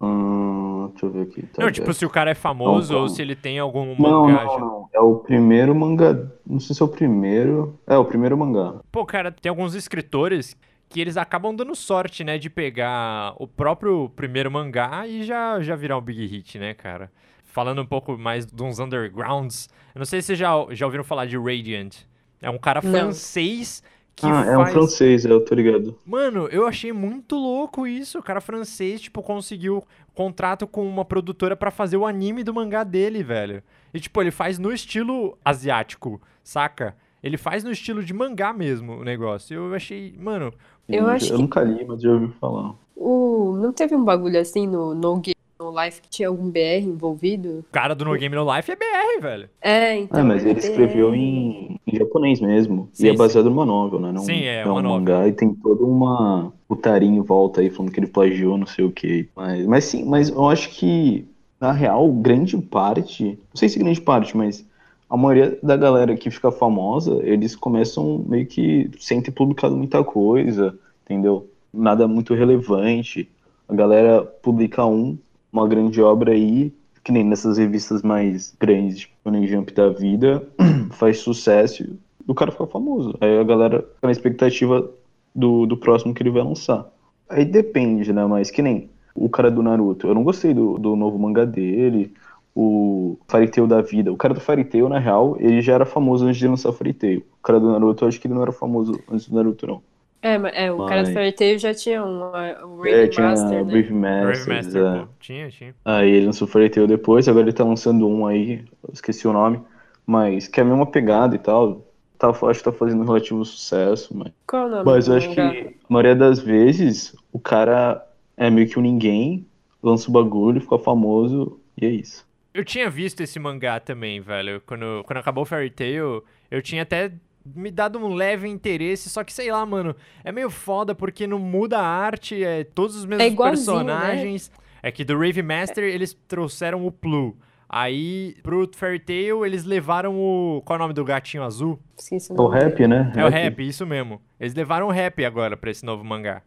Hum, 0.00 0.65
deixa 0.88 1.06
eu 1.06 1.10
ver 1.10 1.22
aqui. 1.22 1.42
tá 1.42 1.62
Não, 1.62 1.70
tipo, 1.70 1.92
se 1.92 2.04
o 2.04 2.10
cara 2.10 2.30
é 2.30 2.34
famoso 2.34 2.92
Não, 2.92 3.00
ou 3.02 3.08
se 3.08 3.20
ele 3.22 3.34
tem 3.36 3.58
algum 3.58 3.94
Não, 3.98 4.26
mangá 4.26 4.44
não, 4.44 4.52
já. 4.52 4.58
não. 4.58 4.88
É 4.92 5.00
o 5.00 5.16
primeiro 5.16 5.74
mangá. 5.74 6.16
Não 6.46 6.60
sei 6.60 6.74
se 6.74 6.82
é 6.82 6.84
o 6.84 6.88
primeiro. 6.88 7.78
É, 7.86 7.96
o 7.96 8.04
primeiro 8.04 8.36
mangá. 8.36 8.80
Pô, 8.90 9.04
cara, 9.04 9.30
tem 9.32 9.50
alguns 9.50 9.74
escritores 9.74 10.56
que 10.88 11.00
eles 11.00 11.16
acabam 11.16 11.54
dando 11.54 11.74
sorte, 11.74 12.22
né, 12.22 12.38
de 12.38 12.48
pegar 12.48 13.34
o 13.38 13.46
próprio 13.46 14.08
primeiro 14.14 14.50
mangá 14.50 15.06
e 15.06 15.24
já, 15.24 15.60
já 15.60 15.74
virar 15.74 15.98
um 15.98 16.00
big 16.00 16.24
hit, 16.26 16.58
né, 16.58 16.74
cara? 16.74 17.10
Falando 17.44 17.82
um 17.82 17.86
pouco 17.86 18.16
mais 18.16 18.46
de 18.46 18.62
uns 18.62 18.78
undergrounds, 18.78 19.68
eu 19.94 19.98
não 19.98 20.04
sei 20.06 20.20
se 20.20 20.26
vocês 20.28 20.38
já, 20.38 20.52
já 20.70 20.86
ouviram 20.86 21.02
falar 21.02 21.26
de 21.26 21.36
Radiant. 21.36 21.96
É 22.40 22.50
um 22.50 22.58
cara 22.58 22.80
Não. 22.84 22.90
francês 22.92 23.82
que 24.16 24.24
ah, 24.26 24.30
faz... 24.32 24.48
é 24.48 24.58
um 24.58 24.66
francês, 24.66 25.26
é, 25.26 25.30
eu 25.30 25.44
tô 25.44 25.54
ligado. 25.54 25.94
Mano, 26.06 26.48
eu 26.50 26.66
achei 26.66 26.90
muito 26.92 27.36
louco 27.36 27.86
isso. 27.86 28.18
O 28.18 28.22
cara 28.22 28.40
francês, 28.40 29.00
tipo, 29.00 29.22
conseguiu 29.22 29.84
contrato 30.14 30.66
com 30.66 30.88
uma 30.88 31.04
produtora 31.04 31.54
pra 31.54 31.70
fazer 31.70 31.98
o 31.98 32.06
anime 32.06 32.42
do 32.42 32.54
mangá 32.54 32.82
dele, 32.82 33.22
velho. 33.22 33.62
E, 33.92 34.00
tipo, 34.00 34.20
ele 34.22 34.30
faz 34.30 34.58
no 34.58 34.72
estilo 34.72 35.36
asiático, 35.44 36.20
saca? 36.42 36.96
Ele 37.22 37.36
faz 37.36 37.62
no 37.62 37.70
estilo 37.70 38.02
de 38.02 38.14
mangá 38.14 38.52
mesmo 38.54 38.94
o 39.00 39.04
negócio. 39.04 39.54
Eu 39.54 39.74
achei, 39.74 40.14
mano, 40.18 40.52
Eu 40.88 41.06
E 41.08 41.10
acho 41.10 41.32
eu 41.32 41.36
que- 41.36 41.42
nunca 41.42 41.62
li, 41.62 41.84
mas 41.84 42.00
já 42.00 42.10
ouvi 42.10 42.32
falar. 42.40 42.74
O... 42.96 43.58
Não 43.60 43.72
teve 43.72 43.94
um 43.94 44.04
bagulho 44.04 44.40
assim 44.40 44.66
no 44.66 44.94
No 44.94 45.16
Game 45.20 45.35
No 45.58 45.72
Life 45.82 46.02
que 46.02 46.10
tinha 46.10 46.28
algum 46.28 46.50
BR 46.50 46.84
envolvido? 46.84 47.60
o 47.60 47.64
cara 47.72 47.94
do 47.94 48.04
No 48.04 48.16
Game 48.16 48.34
No 48.34 48.54
Life 48.54 48.70
é 48.70 48.76
BR, 48.76 49.22
velho. 49.22 49.48
É, 49.60 49.96
então. 49.96 50.20
Ah, 50.20 50.24
mas 50.24 50.44
é 50.44 50.50
ele 50.50 50.58
escreveu 50.58 51.10
BR. 51.10 51.16
em, 51.16 51.80
em 51.86 51.96
japonês 51.96 52.40
mesmo. 52.40 52.88
Sim, 52.92 53.06
e 53.06 53.08
é 53.08 53.14
baseado 53.14 53.48
numa 53.48 53.64
novel, 53.64 53.98
né? 53.98 54.12
Não, 54.12 54.22
Sim, 54.22 54.42
é, 54.42 54.64
não 54.64 54.72
uma 54.72 54.80
um 54.80 54.92
mangá. 54.98 55.26
E 55.26 55.32
tem 55.32 55.54
toda 55.54 55.82
uma 55.82 56.52
putaria 56.68 57.08
em 57.08 57.20
volta 57.22 57.62
aí, 57.62 57.70
falando 57.70 57.90
que 57.90 57.98
ele 57.98 58.06
plagiou, 58.06 58.58
não 58.58 58.66
sei 58.66 58.84
o 58.84 58.90
quê. 58.90 59.28
Mas, 59.34 59.66
mas 59.66 59.84
sim, 59.84 60.04
mas 60.04 60.28
eu 60.28 60.46
acho 60.46 60.68
que, 60.70 61.26
na 61.58 61.72
real, 61.72 62.10
grande 62.12 62.56
parte, 62.58 63.24
não 63.24 63.56
sei 63.56 63.68
se 63.68 63.78
grande 63.78 64.00
parte, 64.00 64.36
mas 64.36 64.66
a 65.08 65.16
maioria 65.16 65.58
da 65.62 65.76
galera 65.76 66.16
que 66.16 66.30
fica 66.30 66.50
famosa, 66.50 67.18
eles 67.22 67.56
começam 67.56 68.24
meio 68.28 68.46
que 68.46 68.90
sem 68.98 69.22
ter 69.22 69.30
publicado 69.30 69.76
muita 69.76 70.02
coisa, 70.04 70.76
entendeu? 71.04 71.48
Nada 71.72 72.06
muito 72.06 72.34
relevante. 72.34 73.28
A 73.68 73.74
galera 73.74 74.22
publica 74.22 74.84
um, 74.84 75.16
uma 75.56 75.68
grande 75.68 76.00
obra 76.02 76.32
aí, 76.32 76.72
que 77.02 77.12
nem 77.12 77.24
nessas 77.24 77.58
revistas 77.58 78.02
mais 78.02 78.54
grandes, 78.58 79.00
tipo 79.00 79.14
Shonen 79.24 79.46
Jump 79.46 79.72
da 79.72 79.88
vida, 79.88 80.46
faz 80.92 81.18
sucesso 81.18 81.84
o 82.26 82.34
cara 82.34 82.50
fica 82.50 82.66
famoso. 82.66 83.14
Aí 83.20 83.38
a 83.38 83.44
galera 83.44 83.82
fica 83.82 84.06
na 84.06 84.10
expectativa 84.10 84.90
do, 85.34 85.66
do 85.66 85.76
próximo 85.76 86.12
que 86.12 86.22
ele 86.22 86.30
vai 86.30 86.42
lançar. 86.42 86.86
Aí 87.28 87.44
depende, 87.44 88.12
né? 88.12 88.24
Mas 88.26 88.50
que 88.50 88.62
nem 88.62 88.90
o 89.14 89.28
cara 89.28 89.50
do 89.50 89.62
Naruto. 89.62 90.06
Eu 90.06 90.14
não 90.14 90.24
gostei 90.24 90.52
do, 90.52 90.78
do 90.78 90.96
novo 90.96 91.18
mangá 91.18 91.44
dele, 91.44 92.12
o 92.54 93.16
Fairy 93.28 93.48
Tail 93.48 93.66
da 93.66 93.80
vida. 93.80 94.12
O 94.12 94.16
cara 94.16 94.34
do 94.34 94.40
Fairy 94.40 94.64
Tail, 94.64 94.88
na 94.88 94.98
real, 94.98 95.36
ele 95.38 95.60
já 95.60 95.74
era 95.74 95.86
famoso 95.86 96.26
antes 96.26 96.38
de 96.38 96.48
lançar 96.48 96.72
Fairy 96.72 96.92
Tail. 96.92 97.18
O 97.38 97.42
cara 97.42 97.60
do 97.60 97.70
Naruto, 97.70 98.04
eu 98.04 98.08
acho 98.08 98.20
que 98.20 98.26
ele 98.26 98.34
não 98.34 98.42
era 98.42 98.52
famoso 98.52 98.98
antes 99.10 99.28
do 99.28 99.36
Naruto, 99.36 99.66
não. 99.66 99.82
É, 100.26 100.38
mas- 100.38 100.54
é, 100.54 100.72
o 100.72 100.86
cara 100.86 101.02
do 101.04 101.12
Fairy 101.12 101.32
Tail 101.32 101.58
já 101.58 101.74
tinha 101.74 102.04
um, 102.04 102.20
o 102.20 102.84
É, 102.86 103.06
Raven 103.06 103.10
tinha 103.10 103.26
Master, 103.28 103.64
né? 103.64 103.72
Brave 103.72 103.92
Brave 103.92 104.50
Master, 104.50 104.82
é. 104.82 105.08
Tinha, 105.20 105.50
tinha. 105.50 105.74
Aí 105.84 106.10
ele 106.10 106.26
lançou 106.26 106.48
Fairy 106.48 106.68
Tail 106.70 106.86
depois, 106.86 107.28
agora 107.28 107.44
ele 107.46 107.52
tá 107.56 107.64
lançando 107.64 108.08
um 108.08 108.26
aí, 108.26 108.64
eu 108.82 108.92
esqueci 108.92 109.26
o 109.28 109.32
nome, 109.32 109.60
mas 110.06 110.48
que 110.48 110.60
é 110.60 110.62
a 110.62 110.66
mesma 110.66 110.86
pegada 110.86 111.34
e 111.34 111.38
tal. 111.38 111.84
Tá, 112.18 112.30
acho 112.30 112.58
que 112.60 112.64
tá 112.64 112.72
fazendo 112.72 113.02
um 113.02 113.04
relativo 113.04 113.44
sucesso, 113.44 114.16
mas, 114.16 114.32
Qual 114.46 114.62
é 114.62 114.66
o 114.66 114.70
nome 114.70 114.84
mas 114.86 115.06
eu 115.06 115.16
acho 115.16 115.28
que 115.30 115.40
a 115.40 115.92
maioria 115.92 116.16
das 116.16 116.38
vezes 116.40 117.14
o 117.30 117.38
cara 117.38 118.04
é 118.36 118.50
meio 118.50 118.66
que 118.68 118.78
um 118.78 118.82
ninguém, 118.82 119.46
lança 119.82 120.08
o 120.08 120.12
bagulho, 120.12 120.60
fica 120.60 120.78
famoso 120.78 121.60
e 121.76 121.84
é 121.84 121.90
isso. 121.90 122.26
Eu 122.54 122.64
tinha 122.64 122.88
visto 122.88 123.20
esse 123.20 123.38
mangá 123.38 123.78
também, 123.78 124.20
velho. 124.20 124.62
Quando, 124.66 125.04
quando 125.04 125.18
acabou 125.18 125.42
o 125.42 125.46
Fairy 125.46 125.70
Tail, 125.70 126.24
eu 126.50 126.62
tinha 126.62 126.82
até 126.82 127.12
me 127.54 127.70
dado 127.70 127.98
um 127.98 128.14
leve 128.14 128.48
interesse, 128.48 129.08
só 129.08 129.22
que 129.22 129.32
sei 129.32 129.50
lá, 129.50 129.64
mano, 129.64 129.94
é 130.24 130.32
meio 130.32 130.50
foda 130.50 130.94
porque 130.94 131.26
não 131.26 131.38
muda 131.38 131.78
a 131.78 131.86
arte, 131.86 132.42
é 132.42 132.64
todos 132.64 132.96
os 132.96 133.04
mesmos 133.04 133.26
igualzinho, 133.26 133.82
né? 133.82 133.92
personagens. 133.94 134.50
É 134.82 134.90
que 134.90 135.04
do 135.04 135.18
Rave 135.18 135.42
Master 135.42 135.84
eles 135.84 136.16
trouxeram 136.28 136.86
o 136.86 136.92
Plu. 136.92 137.36
Aí, 137.68 138.36
pro 138.42 138.70
Fairy 138.74 139.00
Tail, 139.00 139.44
eles 139.44 139.64
levaram 139.64 140.16
o. 140.16 140.62
Qual 140.64 140.76
é 140.76 140.78
o 140.78 140.82
nome 140.82 140.94
do 140.94 141.04
gatinho 141.04 141.42
azul? 141.42 141.80
Esqueci 141.98 142.32
o 142.32 142.36
É 142.36 142.40
o 142.40 142.48
rap, 142.48 142.86
né? 142.86 143.12
É 143.16 143.24
o 143.24 143.28
rap, 143.28 143.66
isso 143.66 143.84
mesmo. 143.84 144.20
Eles 144.38 144.54
levaram 144.54 144.86
o 144.86 144.90
rap 144.90 145.24
agora 145.24 145.56
pra 145.56 145.70
esse 145.70 145.84
novo 145.84 146.04
mangá. 146.04 146.42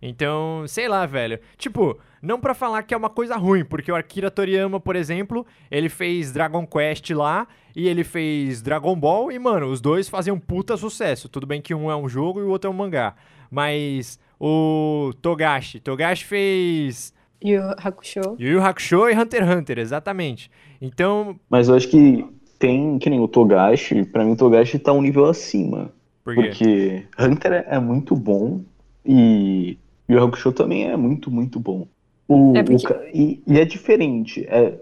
Então, 0.00 0.64
sei 0.66 0.88
lá, 0.88 1.04
velho. 1.06 1.38
Tipo, 1.56 1.98
não 2.20 2.40
pra 2.40 2.54
falar 2.54 2.82
que 2.82 2.94
é 2.94 2.96
uma 2.96 3.10
coisa 3.10 3.36
ruim, 3.36 3.64
porque 3.64 3.92
o 3.92 3.94
Akira 3.94 4.30
Toriyama, 4.30 4.80
por 4.80 4.96
exemplo, 4.96 5.46
ele 5.70 5.88
fez 5.88 6.32
Dragon 6.32 6.66
Quest 6.66 7.10
lá 7.10 7.46
e 7.74 7.88
ele 7.88 8.04
fez 8.04 8.60
Dragon 8.62 8.94
Ball 8.96 9.30
e, 9.32 9.38
mano, 9.38 9.66
os 9.70 9.80
dois 9.80 10.08
fazem 10.08 10.32
um 10.32 10.38
puta 10.38 10.76
sucesso. 10.76 11.28
Tudo 11.28 11.46
bem 11.46 11.60
que 11.60 11.74
um 11.74 11.90
é 11.90 11.96
um 11.96 12.08
jogo 12.08 12.40
e 12.40 12.42
o 12.42 12.48
outro 12.50 12.68
é 12.68 12.72
um 12.72 12.76
mangá. 12.76 13.14
Mas 13.50 14.18
o 14.40 15.12
Togashi, 15.20 15.78
Togashi 15.80 16.24
fez 16.24 17.12
Yu 17.44 17.56
Yu 17.56 17.62
Hakusho. 17.78 18.20
Yu 18.38 18.52
Yu 18.52 18.62
Hakusho 18.62 19.08
e 19.08 19.14
Hunter 19.14 19.42
x 19.44 19.56
Hunter, 19.56 19.78
exatamente. 19.78 20.50
Então, 20.80 21.38
Mas 21.50 21.68
eu 21.68 21.74
acho 21.74 21.88
que 21.88 22.24
tem, 22.58 22.98
que 22.98 23.10
nem 23.10 23.20
o 23.20 23.28
Togashi, 23.28 24.04
pra 24.04 24.24
mim 24.24 24.32
o 24.32 24.36
Togashi 24.36 24.78
tá 24.78 24.92
um 24.92 25.02
nível 25.02 25.26
acima. 25.26 25.90
por 26.24 26.34
quê? 26.34 26.42
Porque 26.42 27.06
Hunter 27.18 27.64
é- 27.68 27.78
muito 27.80 28.14
bom 28.16 28.62
e 29.04 29.76
Yu 30.08 30.18
Yu 30.18 30.24
Hakusho 30.24 30.52
também 30.52 30.84
é 30.88 30.96
muito, 30.96 31.30
muito 31.30 31.58
bom. 31.60 31.86
O, 32.28 32.56
É 32.56 32.62
porque- 32.62 32.92
o 32.92 33.02
e, 33.12 33.42
e 33.46 33.58
é 33.58 33.64
diferente, 33.64 34.44
é 34.48 34.78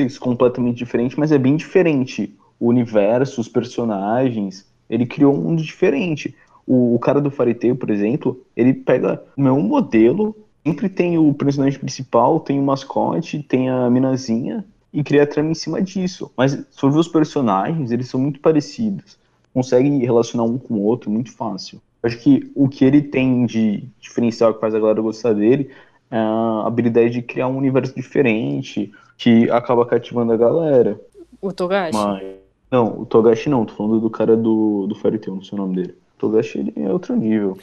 isso, 0.00 0.20
completamente 0.20 0.76
diferente, 0.76 1.18
mas 1.18 1.32
é 1.32 1.38
bem 1.38 1.56
diferente. 1.56 2.34
O 2.58 2.68
universo, 2.68 3.40
os 3.40 3.48
personagens, 3.48 4.66
ele 4.88 5.06
criou 5.06 5.34
um 5.34 5.42
mundo 5.42 5.62
diferente. 5.62 6.34
O, 6.66 6.94
o 6.94 6.98
cara 6.98 7.20
do 7.20 7.30
Tail, 7.30 7.76
por 7.76 7.90
exemplo, 7.90 8.40
ele 8.56 8.74
pega 8.74 9.22
o 9.36 9.42
mesmo 9.42 9.62
modelo, 9.62 10.36
sempre 10.66 10.88
tem 10.88 11.16
o 11.18 11.32
personagem 11.32 11.78
principal, 11.78 12.40
tem 12.40 12.58
o 12.58 12.62
mascote, 12.62 13.42
tem 13.42 13.68
a 13.68 13.88
minazinha, 13.88 14.64
e 14.92 15.02
cria 15.02 15.22
a 15.22 15.26
trama 15.26 15.50
em 15.50 15.54
cima 15.54 15.80
disso. 15.80 16.30
Mas 16.36 16.66
sobre 16.70 16.98
os 16.98 17.08
personagens, 17.08 17.90
eles 17.90 18.08
são 18.08 18.20
muito 18.20 18.40
parecidos 18.40 19.18
consegue 19.58 19.88
relacionar 20.04 20.44
um 20.44 20.56
com 20.56 20.74
o 20.74 20.82
outro 20.82 21.10
muito 21.10 21.32
fácil. 21.32 21.80
Acho 22.02 22.18
que 22.18 22.50
o 22.54 22.68
que 22.68 22.84
ele 22.84 23.02
tem 23.02 23.44
de 23.44 23.84
diferencial 24.00 24.54
que 24.54 24.60
faz 24.60 24.72
a 24.74 24.78
galera 24.78 25.02
gostar 25.02 25.32
dele 25.32 25.70
é 26.10 26.16
a 26.16 26.64
habilidade 26.66 27.10
de 27.10 27.22
criar 27.22 27.48
um 27.48 27.56
universo 27.56 27.94
diferente 27.94 28.92
que 29.18 29.50
acaba 29.50 29.84
cativando 29.84 30.32
a 30.32 30.36
galera. 30.36 30.98
O 31.42 31.52
Togashi? 31.52 31.92
Mas, 31.92 32.22
não, 32.70 33.00
o 33.00 33.04
Togashi 33.04 33.50
não, 33.50 33.66
tô 33.66 33.74
falando 33.74 34.00
do 34.00 34.08
cara 34.08 34.36
do, 34.36 34.86
do 34.86 34.94
Fairy 34.94 35.18
Tail, 35.18 35.34
não 35.34 35.42
sei 35.42 35.58
o 35.58 35.60
nome 35.60 35.74
dele. 35.74 35.94
O 36.16 36.18
Togashi 36.18 36.58
ele 36.60 36.72
é 36.76 36.90
outro 36.90 37.16
nível. 37.16 37.58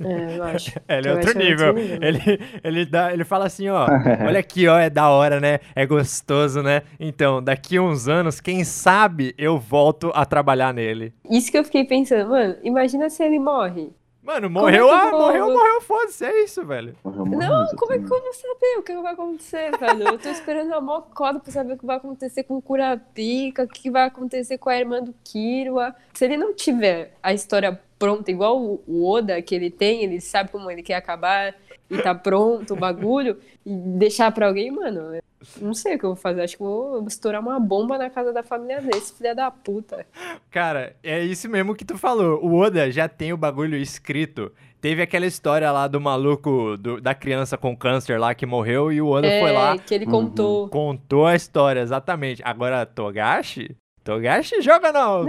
É, 0.00 0.38
eu 0.38 0.44
acho. 0.44 0.78
É, 0.86 0.98
ele 0.98 1.08
é 1.08 1.10
Togashi 1.10 1.28
outro 1.28 1.42
nível. 1.42 1.78
Ele, 1.78 2.40
ele, 2.62 2.86
dá, 2.86 3.12
ele 3.12 3.24
fala 3.24 3.46
assim, 3.46 3.68
ó, 3.68 3.86
olha 4.24 4.38
aqui, 4.38 4.68
ó, 4.68 4.78
é 4.78 4.88
da 4.88 5.10
hora, 5.10 5.40
né? 5.40 5.58
É 5.74 5.84
gostoso, 5.84 6.62
né? 6.62 6.82
Então, 7.00 7.42
daqui 7.42 7.80
uns 7.80 8.06
anos, 8.06 8.40
quem 8.40 8.62
sabe 8.62 9.34
eu 9.36 9.58
volto 9.58 10.12
a 10.14 10.24
trabalhar 10.24 10.72
nele. 10.72 11.12
Isso 11.28 11.50
que 11.50 11.58
eu 11.58 11.64
fiquei 11.64 11.84
pensando, 11.84 12.30
mano, 12.30 12.54
imagina 12.62 13.10
se 13.10 13.24
ele 13.24 13.40
morre. 13.40 13.90
Mano, 14.22 14.48
morreu, 14.48 14.88
é 14.88 14.94
ah, 14.94 15.04
eu 15.06 15.10
vou- 15.10 15.20
morreu, 15.20 15.50
morreu, 15.50 15.80
foda-se, 15.80 16.24
é 16.24 16.44
isso, 16.44 16.64
velho. 16.64 16.94
Morreu 17.02 17.26
Não, 17.26 17.36
mais, 17.60 17.72
como 17.74 17.92
é 17.92 17.98
que 17.98 18.04
eu 18.04 18.08
vou 18.22 18.32
saber 18.32 18.78
o 18.78 18.82
que 18.82 18.96
vai 19.02 19.12
acontecer, 19.14 19.76
velho? 19.76 20.02
Eu 20.08 20.18
tô 20.18 20.28
esperando 20.28 20.72
a 20.72 20.80
mó 20.80 21.00
coda 21.00 21.40
pra 21.40 21.50
saber 21.50 21.72
o 21.72 21.78
que 21.78 21.84
vai 21.84 21.96
acontecer 21.96 22.44
com 22.44 22.56
o 22.56 22.62
Kurapika, 22.62 23.64
o 23.64 23.68
que 23.68 23.90
vai 23.90 24.04
acontecer 24.04 24.58
com 24.58 24.70
a 24.70 24.76
irmã 24.78 25.02
do 25.02 25.12
Kirua. 25.24 25.92
Se 26.14 26.24
ele 26.24 26.36
não 26.36 26.54
tiver 26.54 27.14
a 27.20 27.32
história 27.32 27.80
pronta, 27.98 28.30
igual 28.30 28.60
o 28.60 29.04
Oda 29.10 29.42
que 29.42 29.54
ele 29.56 29.70
tem, 29.70 30.04
ele 30.04 30.20
sabe 30.20 30.50
como 30.52 30.70
ele 30.70 30.82
quer 30.84 30.94
acabar 30.94 31.54
e 31.90 31.98
tá 31.98 32.14
pronto 32.14 32.74
o 32.74 32.76
bagulho, 32.76 33.36
e 33.66 33.70
deixar 33.98 34.32
pra 34.32 34.46
alguém, 34.48 34.70
mano, 34.70 35.18
não 35.60 35.74
sei 35.74 35.96
o 35.96 35.98
que 35.98 36.04
eu 36.04 36.10
vou 36.10 36.16
fazer. 36.16 36.42
Acho 36.42 36.56
que 36.56 36.62
vou 36.62 37.04
estourar 37.06 37.40
uma 37.40 37.58
bomba 37.58 37.98
na 37.98 38.08
casa 38.08 38.32
da 38.32 38.42
família 38.42 38.80
desse, 38.80 39.12
filha 39.14 39.34
da 39.34 39.50
puta. 39.50 40.06
Cara, 40.50 40.94
é 41.02 41.20
isso 41.24 41.48
mesmo 41.48 41.74
que 41.74 41.84
tu 41.84 41.98
falou. 41.98 42.38
O 42.44 42.54
Oda 42.56 42.90
já 42.90 43.08
tem 43.08 43.32
o 43.32 43.36
bagulho 43.36 43.76
escrito. 43.76 44.52
Teve 44.80 45.00
aquela 45.02 45.26
história 45.26 45.70
lá 45.70 45.86
do 45.86 46.00
maluco, 46.00 46.76
do- 46.76 47.00
da 47.00 47.14
criança 47.14 47.56
com 47.56 47.76
câncer 47.76 48.18
lá 48.18 48.34
que 48.34 48.44
morreu 48.46 48.90
e 48.92 49.00
o 49.00 49.08
Oda 49.08 49.28
é, 49.28 49.40
foi 49.40 49.52
lá, 49.52 49.78
que 49.78 49.94
ele 49.94 50.06
Uhum. 50.06 50.10
contou. 50.10 50.68
contou 50.68 51.26
a 51.26 51.36
história, 51.36 51.80
exatamente. 51.80 52.42
Agora, 52.44 52.84
Togashi, 52.84 53.76
Togashi 54.04 54.60
joga 54.60 54.92
não. 54.92 55.26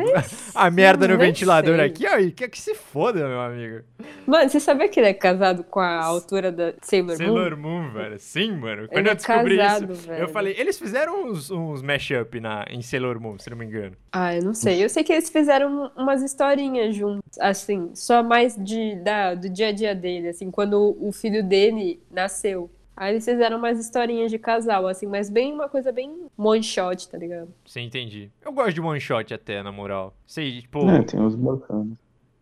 A 0.55 0.69
merda 0.71 1.07
no 1.07 1.17
ventilador 1.17 1.76
sei. 1.76 1.86
aqui, 1.86 2.07
ó, 2.07 2.17
e 2.17 2.32
quer 2.32 2.49
que 2.49 2.59
se 2.59 2.74
foda, 2.74 3.28
meu 3.28 3.39
amigo. 3.39 3.84
Mano, 4.26 4.49
você 4.49 4.59
sabia 4.59 4.88
que 4.89 4.99
ele 4.99 5.07
é 5.09 5.13
casado 5.13 5.63
com 5.63 5.80
a 5.80 6.03
autora 6.03 6.51
da 6.51 6.74
Sailor 6.82 7.09
Moon? 7.11 7.17
Sailor 7.17 7.57
Moon, 7.57 7.91
velho. 7.91 8.19
Sim, 8.19 8.51
mano. 8.53 8.88
Quando 8.88 8.97
Ele 8.99 9.09
eu 9.09 9.11
é 9.11 9.15
descobri 9.15 9.57
casado, 9.57 9.93
isso, 9.93 10.07
velho. 10.07 10.21
eu 10.21 10.28
falei, 10.30 10.55
eles 10.57 10.80
fizeram 10.80 11.26
uns, 11.28 11.51
uns 11.51 11.82
mashup 11.82 12.39
na, 12.39 12.65
em 12.69 12.82
Sailor 12.82 13.19
Moon, 13.19 13.38
se 13.38 13.49
não 13.49 13.57
me 13.57 13.65
engano. 13.65 13.95
Ah, 14.11 14.36
eu 14.36 14.43
não 14.43 14.53
sei. 14.53 14.84
Eu 14.84 14.89
sei 14.89 15.03
que 15.03 15.13
eles 15.13 15.30
fizeram 15.30 15.91
umas 15.95 16.21
historinhas 16.24 16.95
juntos, 16.95 17.38
assim, 17.39 17.91
só 17.93 18.24
mais 18.24 18.55
de, 18.55 18.95
da, 19.03 19.36
do 19.36 19.49
dia 19.49 19.67
a 19.67 19.71
dia 19.71 19.93
dele, 19.93 20.30
assim, 20.30 20.49
quando 20.49 20.97
o 20.99 21.11
filho 21.11 21.43
dele 21.43 22.01
nasceu. 22.11 22.69
Aí 22.96 23.14
eles 23.14 23.26
fizeram 23.26 23.58
umas 23.58 23.80
historinhas 23.80 24.30
de 24.32 24.38
casal, 24.38 24.88
assim, 24.88 25.08
mas 25.08 25.30
bem 25.30 25.52
uma 25.54 25.68
coisa 25.68 25.91
bem 25.91 26.12
one 26.38 26.62
shot, 26.64 27.10
tá 27.10 27.18
ligado? 27.18 27.50
Você 27.66 27.82
entendi. 27.82 28.30
Eu 28.46 28.52
gosto 28.52 28.74
de 28.74 28.82
one 28.82 29.00
shot 29.00 29.34
até, 29.34 29.64
na 29.64 29.72
moral. 29.72 30.14
Sei, 30.28 30.62
tipo. 30.62 30.88
É, 30.89 31.02
tem 31.02 31.20
uns 31.20 31.36
bacanas. 31.36 31.88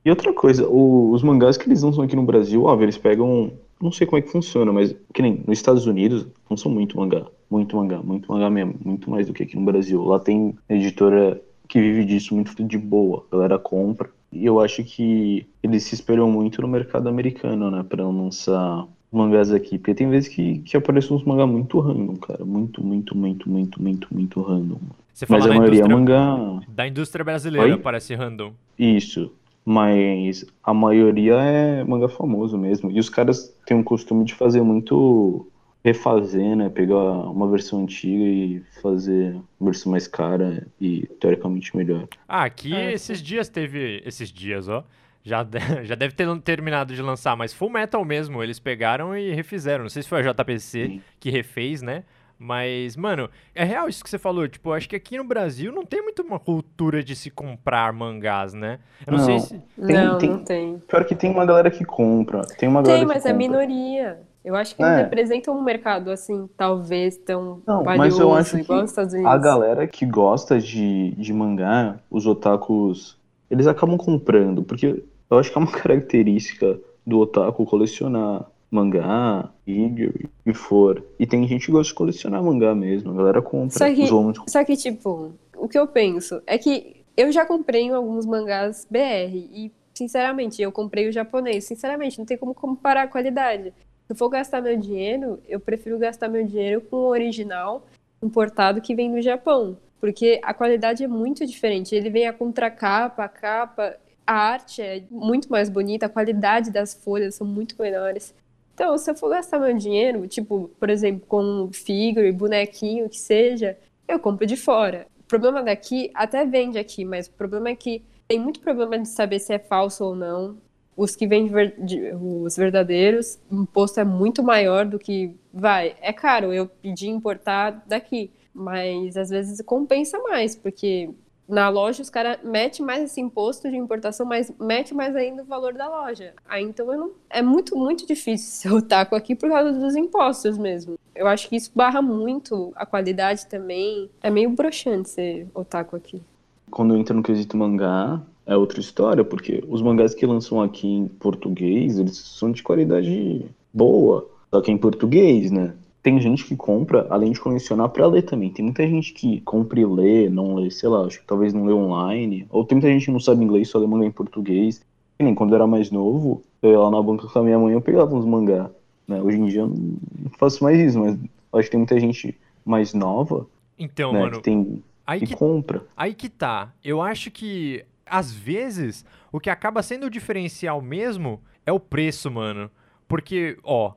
E 0.03 0.09
outra 0.09 0.33
coisa, 0.33 0.67
o- 0.67 1.11
os 1.11 1.21
mangás 1.23 1.57
que 1.57 1.67
eles 1.67 1.83
lançam 1.83 2.03
aqui 2.03 2.15
no 2.15 2.23
Brasil, 2.23 2.63
óbvio, 2.63 2.85
eles 2.85 2.97
pegam. 2.97 3.53
Não 3.81 3.91
sei 3.91 4.05
como 4.05 4.17
é 4.19 4.21
que 4.21 4.29
funciona, 4.29 4.71
mas 4.73 4.95
que 5.13 5.21
nem 5.21 5.43
nos 5.47 5.57
Estados 5.57 5.85
Unidos, 5.87 6.27
lançam 6.49 6.71
muito 6.71 6.97
mangá. 6.97 7.25
Muito 7.49 7.75
mangá, 7.75 8.01
muito 8.01 8.31
mangá 8.31 8.49
mesmo. 8.49 8.75
Muito 8.83 9.09
mais 9.09 9.27
do 9.27 9.33
que 9.33 9.43
aqui 9.43 9.55
no 9.55 9.65
Brasil. 9.65 10.03
Lá 10.03 10.19
tem 10.19 10.55
editora 10.69 11.41
que 11.67 11.79
vive 11.79 12.03
disso 12.05 12.35
muito 12.35 12.63
de 12.63 12.77
boa. 12.77 13.25
A 13.31 13.35
galera 13.35 13.57
compra. 13.57 14.09
E 14.31 14.45
eu 14.45 14.59
acho 14.59 14.83
que 14.83 15.47
eles 15.63 15.83
se 15.83 15.95
espelham 15.95 16.29
muito 16.29 16.61
no 16.61 16.67
mercado 16.67 17.07
americano, 17.09 17.71
né? 17.71 17.83
Pra 17.87 18.03
lançar 18.07 18.87
mangás 19.11 19.51
aqui. 19.51 19.77
Porque 19.77 19.93
tem 19.95 20.09
vezes 20.09 20.29
que, 20.29 20.59
que 20.59 20.77
aparecem 20.77 21.15
uns 21.15 21.23
mangá 21.23 21.45
muito 21.45 21.79
random, 21.79 22.15
cara. 22.15 22.45
Muito, 22.45 22.83
muito, 22.83 23.15
muito, 23.17 23.49
muito, 23.49 23.81
muito, 23.81 24.07
muito 24.13 24.41
random. 24.41 24.79
Você 25.13 25.25
fala 25.25 25.39
Mas 25.41 25.45
a 25.45 25.53
da 25.53 25.59
maioria 25.59 25.81
é 25.81 25.85
indústria, 25.85 25.97
mangá. 25.97 26.61
da 26.67 26.87
indústria 26.87 27.25
brasileira, 27.25 27.75
Oi? 27.75 27.77
parece 27.77 28.15
random. 28.15 28.53
Isso. 28.79 29.31
Mas 29.63 30.45
a 30.63 30.73
maioria 30.73 31.35
é 31.35 31.83
manga 31.83 32.09
famoso 32.09 32.57
mesmo. 32.57 32.89
E 32.91 32.99
os 32.99 33.09
caras 33.09 33.53
têm 33.65 33.77
um 33.77 33.83
costume 33.83 34.25
de 34.25 34.33
fazer 34.33 34.61
muito 34.63 35.47
refazer, 35.83 36.55
né? 36.55 36.69
Pegar 36.69 36.95
uma 37.29 37.47
versão 37.49 37.81
antiga 37.83 38.23
e 38.23 38.61
fazer 38.81 39.35
uma 39.59 39.69
versão 39.71 39.91
mais 39.91 40.07
cara 40.07 40.65
e 40.79 41.05
teoricamente 41.19 41.75
melhor. 41.75 42.07
Ah, 42.27 42.43
aqui 42.43 42.73
Ah, 42.73 42.91
esses 42.91 43.21
dias 43.21 43.49
teve. 43.49 44.01
Esses 44.05 44.29
dias, 44.29 44.67
ó. 44.67 44.83
Já, 45.23 45.43
de- 45.43 45.59
já 45.85 45.95
deve 45.95 46.13
ter 46.15 46.27
terminado 46.41 46.93
de 46.95 47.01
lançar, 47.01 47.35
mas 47.35 47.53
Full 47.53 47.69
Metal 47.69 48.03
mesmo, 48.03 48.41
eles 48.43 48.59
pegaram 48.59 49.15
e 49.15 49.33
refizeram. 49.33 49.83
Não 49.83 49.89
sei 49.89 50.01
se 50.03 50.09
foi 50.09 50.19
a 50.19 50.31
JPC 50.33 50.87
Sim. 50.87 51.01
que 51.19 51.29
refez, 51.29 51.81
né? 51.81 52.03
Mas, 52.43 52.95
mano, 52.97 53.29
é 53.53 53.63
real 53.63 53.87
isso 53.87 54.03
que 54.03 54.09
você 54.09 54.17
falou. 54.17 54.47
Tipo, 54.47 54.71
acho 54.73 54.89
que 54.89 54.95
aqui 54.95 55.15
no 55.15 55.23
Brasil 55.23 55.71
não 55.71 55.85
tem 55.85 56.01
muito 56.01 56.23
uma 56.23 56.39
cultura 56.39 57.03
de 57.03 57.15
se 57.15 57.29
comprar 57.29 57.93
mangás, 57.93 58.51
né? 58.55 58.79
Eu 59.05 59.13
não, 59.13 59.19
sei 59.19 59.35
Não. 59.35 59.39
se. 59.41 59.49
Tem- 59.85 59.95
não, 59.95 60.17
tem- 60.17 60.29
não 60.31 60.43
tem. 60.43 60.79
Pior 60.87 61.05
que 61.05 61.13
tem 61.13 61.29
uma 61.29 61.45
galera 61.45 61.69
que 61.69 61.85
compra. 61.85 62.41
Tem 62.57 62.67
uma 62.67 62.81
galera 62.81 62.99
Tem, 63.01 63.07
que 63.07 63.13
mas 63.13 63.25
é 63.27 63.31
minoria. 63.33 64.21
Eu 64.43 64.55
acho 64.55 64.75
que 64.75 64.81
É. 64.81 65.03
representam 65.03 65.55
um 65.55 65.61
mercado, 65.63 66.09
assim, 66.09 66.49
talvez 66.57 67.15
tão 67.15 67.61
Não, 67.67 67.83
mas 67.83 67.97
valioso, 67.99 68.21
eu 68.23 68.33
acho 68.33 68.55
que 68.55 68.61
igual 68.63 68.83
os 68.85 68.89
Estados 68.89 69.13
Unidos. 69.13 69.31
A 69.31 69.37
galera 69.37 69.85
que 69.85 70.03
gosta 70.03 70.59
de, 70.59 71.11
de 71.11 71.31
mangá, 71.31 71.99
os 72.09 72.25
otakus, 72.25 73.19
eles 73.51 73.67
acabam 73.67 73.97
comprando, 73.97 74.63
porque 74.63 75.03
eu 75.31 75.39
acho 75.39 75.51
que 75.51 75.57
é 75.57 75.61
uma 75.61 75.71
característica 75.71 76.79
do 77.05 77.19
otaku 77.19 77.65
colecionar 77.65 78.45
mangá, 78.69 79.49
figure, 79.65 80.29
e 80.45 80.53
for. 80.53 81.03
E 81.19 81.25
tem 81.27 81.45
gente 81.47 81.65
que 81.65 81.71
gosta 81.71 81.89
de 81.91 81.95
colecionar 81.95 82.41
mangá 82.43 82.73
mesmo, 82.73 83.11
a 83.11 83.15
galera 83.15 83.41
compra. 83.41 83.77
Só 83.77 83.85
que- 83.93 84.03
Os 84.03 84.11
homens 84.11 84.37
Só 84.47 84.63
que, 84.63 84.77
tipo, 84.77 85.33
o 85.57 85.67
que 85.67 85.77
eu 85.77 85.87
penso 85.87 86.41
é 86.47 86.57
que 86.57 87.03
eu 87.17 87.31
já 87.31 87.45
comprei 87.45 87.89
alguns 87.91 88.25
mangás 88.25 88.87
BR 88.89 89.35
e, 89.35 89.71
sinceramente, 89.93 90.61
eu 90.61 90.71
comprei 90.71 91.09
o 91.09 91.11
japonês. 91.11 91.65
Sinceramente, 91.65 92.17
não 92.17 92.25
tem 92.25 92.37
como 92.37 92.53
comparar 92.53 93.03
a 93.03 93.07
qualidade. 93.07 93.73
Se 94.05 94.11
eu 94.13 94.15
for 94.15 94.29
gastar 94.29 94.61
meu 94.61 94.77
dinheiro, 94.77 95.39
eu 95.49 95.59
prefiro 95.59 95.99
gastar 95.99 96.29
meu 96.29 96.45
dinheiro 96.45 96.79
com 96.81 96.95
o 96.95 97.07
original 97.09 97.85
importado 98.23 98.79
que 98.81 98.95
vem 98.95 99.11
do 99.11 99.21
Japão. 99.21 99.75
Porque 99.99 100.39
a 100.43 100.53
qualidade 100.53 101.03
é 101.03 101.07
muito 101.07 101.45
diferente. 101.45 101.93
Ele 101.93 102.09
vem 102.09 102.25
a 102.27 102.33
contracapa, 102.33 103.23
a 103.25 103.29
capa, 103.29 103.95
a 104.25 104.33
arte 104.33 104.81
é 104.81 105.03
muito 105.09 105.49
mais 105.49 105.69
bonita, 105.69 106.05
a 106.05 106.09
qualidade 106.09 106.71
das 106.71 106.93
folhas 106.93 107.35
são 107.35 107.45
muito 107.45 107.75
melhores. 107.79 108.33
Então, 108.73 108.97
se 108.97 109.11
eu 109.11 109.15
for 109.15 109.29
gastar 109.29 109.59
meu 109.59 109.75
dinheiro, 109.77 110.27
tipo, 110.27 110.69
por 110.79 110.89
exemplo, 110.89 111.25
com 111.27 111.69
figure, 111.71 112.31
bonequinho, 112.31 113.09
que 113.09 113.19
seja, 113.19 113.77
eu 114.07 114.19
compro 114.19 114.45
de 114.45 114.55
fora. 114.57 115.07
O 115.19 115.23
problema 115.23 115.61
daqui, 115.61 116.09
até 116.13 116.45
vende 116.45 116.77
aqui, 116.79 117.05
mas 117.05 117.27
o 117.27 117.31
problema 117.31 117.69
é 117.69 117.75
que 117.75 118.03
tem 118.27 118.39
muito 118.39 118.59
problema 118.59 118.97
de 118.97 119.07
saber 119.07 119.39
se 119.39 119.53
é 119.53 119.59
falso 119.59 120.03
ou 120.05 120.15
não. 120.15 120.57
Os 120.95 121.15
que 121.15 121.27
vêm 121.27 121.45
de 121.47 121.53
ver- 121.53 121.75
os 122.15 122.55
verdadeiros, 122.57 123.39
o 123.49 123.61
imposto 123.63 123.99
é 123.99 124.03
muito 124.03 124.43
maior 124.43 124.85
do 124.85 124.99
que 124.99 125.35
vai. 125.53 125.95
É 126.01 126.11
caro 126.13 126.53
eu 126.53 126.67
pedir 126.67 127.07
importar 127.07 127.83
daqui, 127.87 128.31
mas 128.53 129.15
às 129.15 129.29
vezes 129.29 129.61
compensa 129.61 130.17
mais, 130.19 130.55
porque 130.55 131.09
na 131.47 131.69
loja 131.69 132.01
os 132.01 132.09
caras 132.09 132.37
metem 132.43 132.85
mais 132.85 133.03
esse 133.03 133.19
imposto 133.19 133.69
de 133.69 133.75
importação, 133.75 134.25
mas 134.25 134.53
mete 134.59 134.93
mais 134.93 135.15
ainda 135.15 135.43
o 135.43 135.45
valor 135.45 135.73
da 135.73 135.87
loja. 135.87 136.33
Aí 136.47 136.63
então 136.63 136.85
não... 136.85 137.11
é 137.29 137.41
muito, 137.41 137.77
muito 137.77 138.05
difícil 138.07 138.49
ser 138.71 138.73
otaku 138.73 139.15
aqui 139.15 139.35
por 139.35 139.49
causa 139.49 139.73
dos 139.73 139.95
impostos 139.95 140.57
mesmo. 140.57 140.97
Eu 141.13 141.27
acho 141.27 141.49
que 141.49 141.55
isso 141.55 141.71
barra 141.75 142.01
muito 142.01 142.71
a 142.75 142.85
qualidade 142.85 143.45
também. 143.47 144.09
É 144.23 144.29
meio 144.29 144.49
broxante 144.49 145.09
ser 145.09 145.47
otaku 145.53 145.95
aqui. 145.95 146.21
quando 146.69 146.95
entra 146.95 147.13
no 147.13 147.21
quesito 147.21 147.57
mangá, 147.57 148.21
é 148.45 148.55
outra 148.55 148.79
história, 148.79 149.23
porque 149.23 149.63
os 149.67 149.81
mangás 149.81 150.13
que 150.13 150.25
lançam 150.25 150.61
aqui 150.61 150.87
em 150.87 151.07
português, 151.07 151.99
eles 151.99 152.17
são 152.17 152.51
de 152.51 152.63
qualidade 152.63 153.45
boa, 153.73 154.27
só 154.49 154.61
que 154.61 154.71
é 154.71 154.73
em 154.73 154.77
português, 154.77 155.51
né? 155.51 155.73
Tem 156.03 156.19
gente 156.19 156.45
que 156.45 156.55
compra, 156.55 157.05
além 157.09 157.31
de 157.31 157.39
colecionar, 157.39 157.89
pra 157.89 158.07
ler 158.07 158.23
também. 158.23 158.49
Tem 158.49 158.65
muita 158.65 158.87
gente 158.87 159.13
que 159.13 159.39
compra 159.41 159.79
e 159.79 159.85
lê, 159.85 160.29
não 160.29 160.55
lê, 160.55 160.71
sei 160.71 160.89
lá, 160.89 161.05
acho 161.05 161.19
que 161.19 161.27
talvez 161.27 161.53
não 161.53 161.65
lê 161.65 161.73
online. 161.73 162.47
Ou 162.49 162.65
tem 162.65 162.75
muita 162.75 162.91
gente 162.91 163.05
que 163.05 163.11
não 163.11 163.19
sabe 163.19 163.43
inglês, 163.43 163.69
só 163.69 163.77
lê 163.77 163.85
mangá 163.85 164.05
em 164.05 164.11
português. 164.11 164.79
Que 165.17 165.23
nem 165.23 165.35
quando 165.35 165.51
eu 165.51 165.57
era 165.57 165.67
mais 165.67 165.91
novo, 165.91 166.41
eu 166.61 166.71
ia 166.71 166.79
lá 166.79 166.89
na 166.89 167.01
banca 167.01 167.27
com 167.27 167.39
a 167.39 167.43
minha 167.43 167.59
mãe, 167.59 167.73
eu 167.73 167.81
pegava 167.81 168.15
uns 168.15 168.25
mangá. 168.25 168.71
Né? 169.07 169.21
Hoje 169.21 169.37
em 169.37 169.45
dia 169.45 169.61
eu 169.61 169.67
não 169.67 170.31
faço 170.39 170.63
mais 170.63 170.79
isso, 170.79 170.99
mas 170.99 171.17
acho 171.53 171.65
que 171.65 171.71
tem 171.71 171.79
muita 171.79 171.99
gente 171.99 172.35
mais 172.65 172.93
nova, 172.93 173.47
Então, 173.77 174.13
né, 174.13 174.19
mano, 174.19 174.37
que 174.37 174.43
tem 174.43 174.83
aí 175.05 175.19
e 175.21 175.27
que 175.27 175.35
compra. 175.35 175.85
Aí 175.97 176.13
que 176.13 176.29
tá. 176.29 176.71
Eu 176.83 177.01
acho 177.01 177.29
que, 177.31 177.83
às 178.05 178.31
vezes, 178.31 179.05
o 179.31 179.39
que 179.39 179.49
acaba 179.49 179.83
sendo 179.83 180.05
o 180.05 180.09
diferencial 180.09 180.81
mesmo 180.81 181.41
é 181.65 181.71
o 181.71 181.79
preço, 181.79 182.29
mano. 182.29 182.69
Porque, 183.07 183.57
ó, 183.63 183.93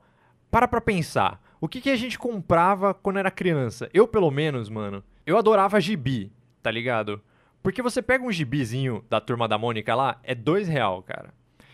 para 0.51 0.67
pra 0.67 0.81
pensar. 0.81 1.43
O 1.65 1.69
que, 1.69 1.81
que 1.81 1.89
a 1.89 1.97
gente 1.97 2.19
comprava 2.19 2.93
quando 2.93 3.19
era 3.19 3.31
criança? 3.31 3.89
Eu, 3.95 4.07
pelo 4.07 4.31
menos, 4.31 4.69
mano, 4.69 5.03
eu 5.25 5.39
adorava 5.39 5.81
gibi, 5.81 6.31
tá 6.62 6.71
ligado? 6.71 7.23
Porque 7.62 7.81
você 7.81 8.03
pega 8.03 8.23
um 8.23 8.31
gibizinho 8.31 9.03
da 9.09 9.19
Turma 9.19 9.49
da 9.49 9.57
Mônica 9.57 9.95
lá, 9.95 10.21
é 10.23 10.35
dois 10.35 10.69
real, 10.69 11.03
cara. 11.03 11.33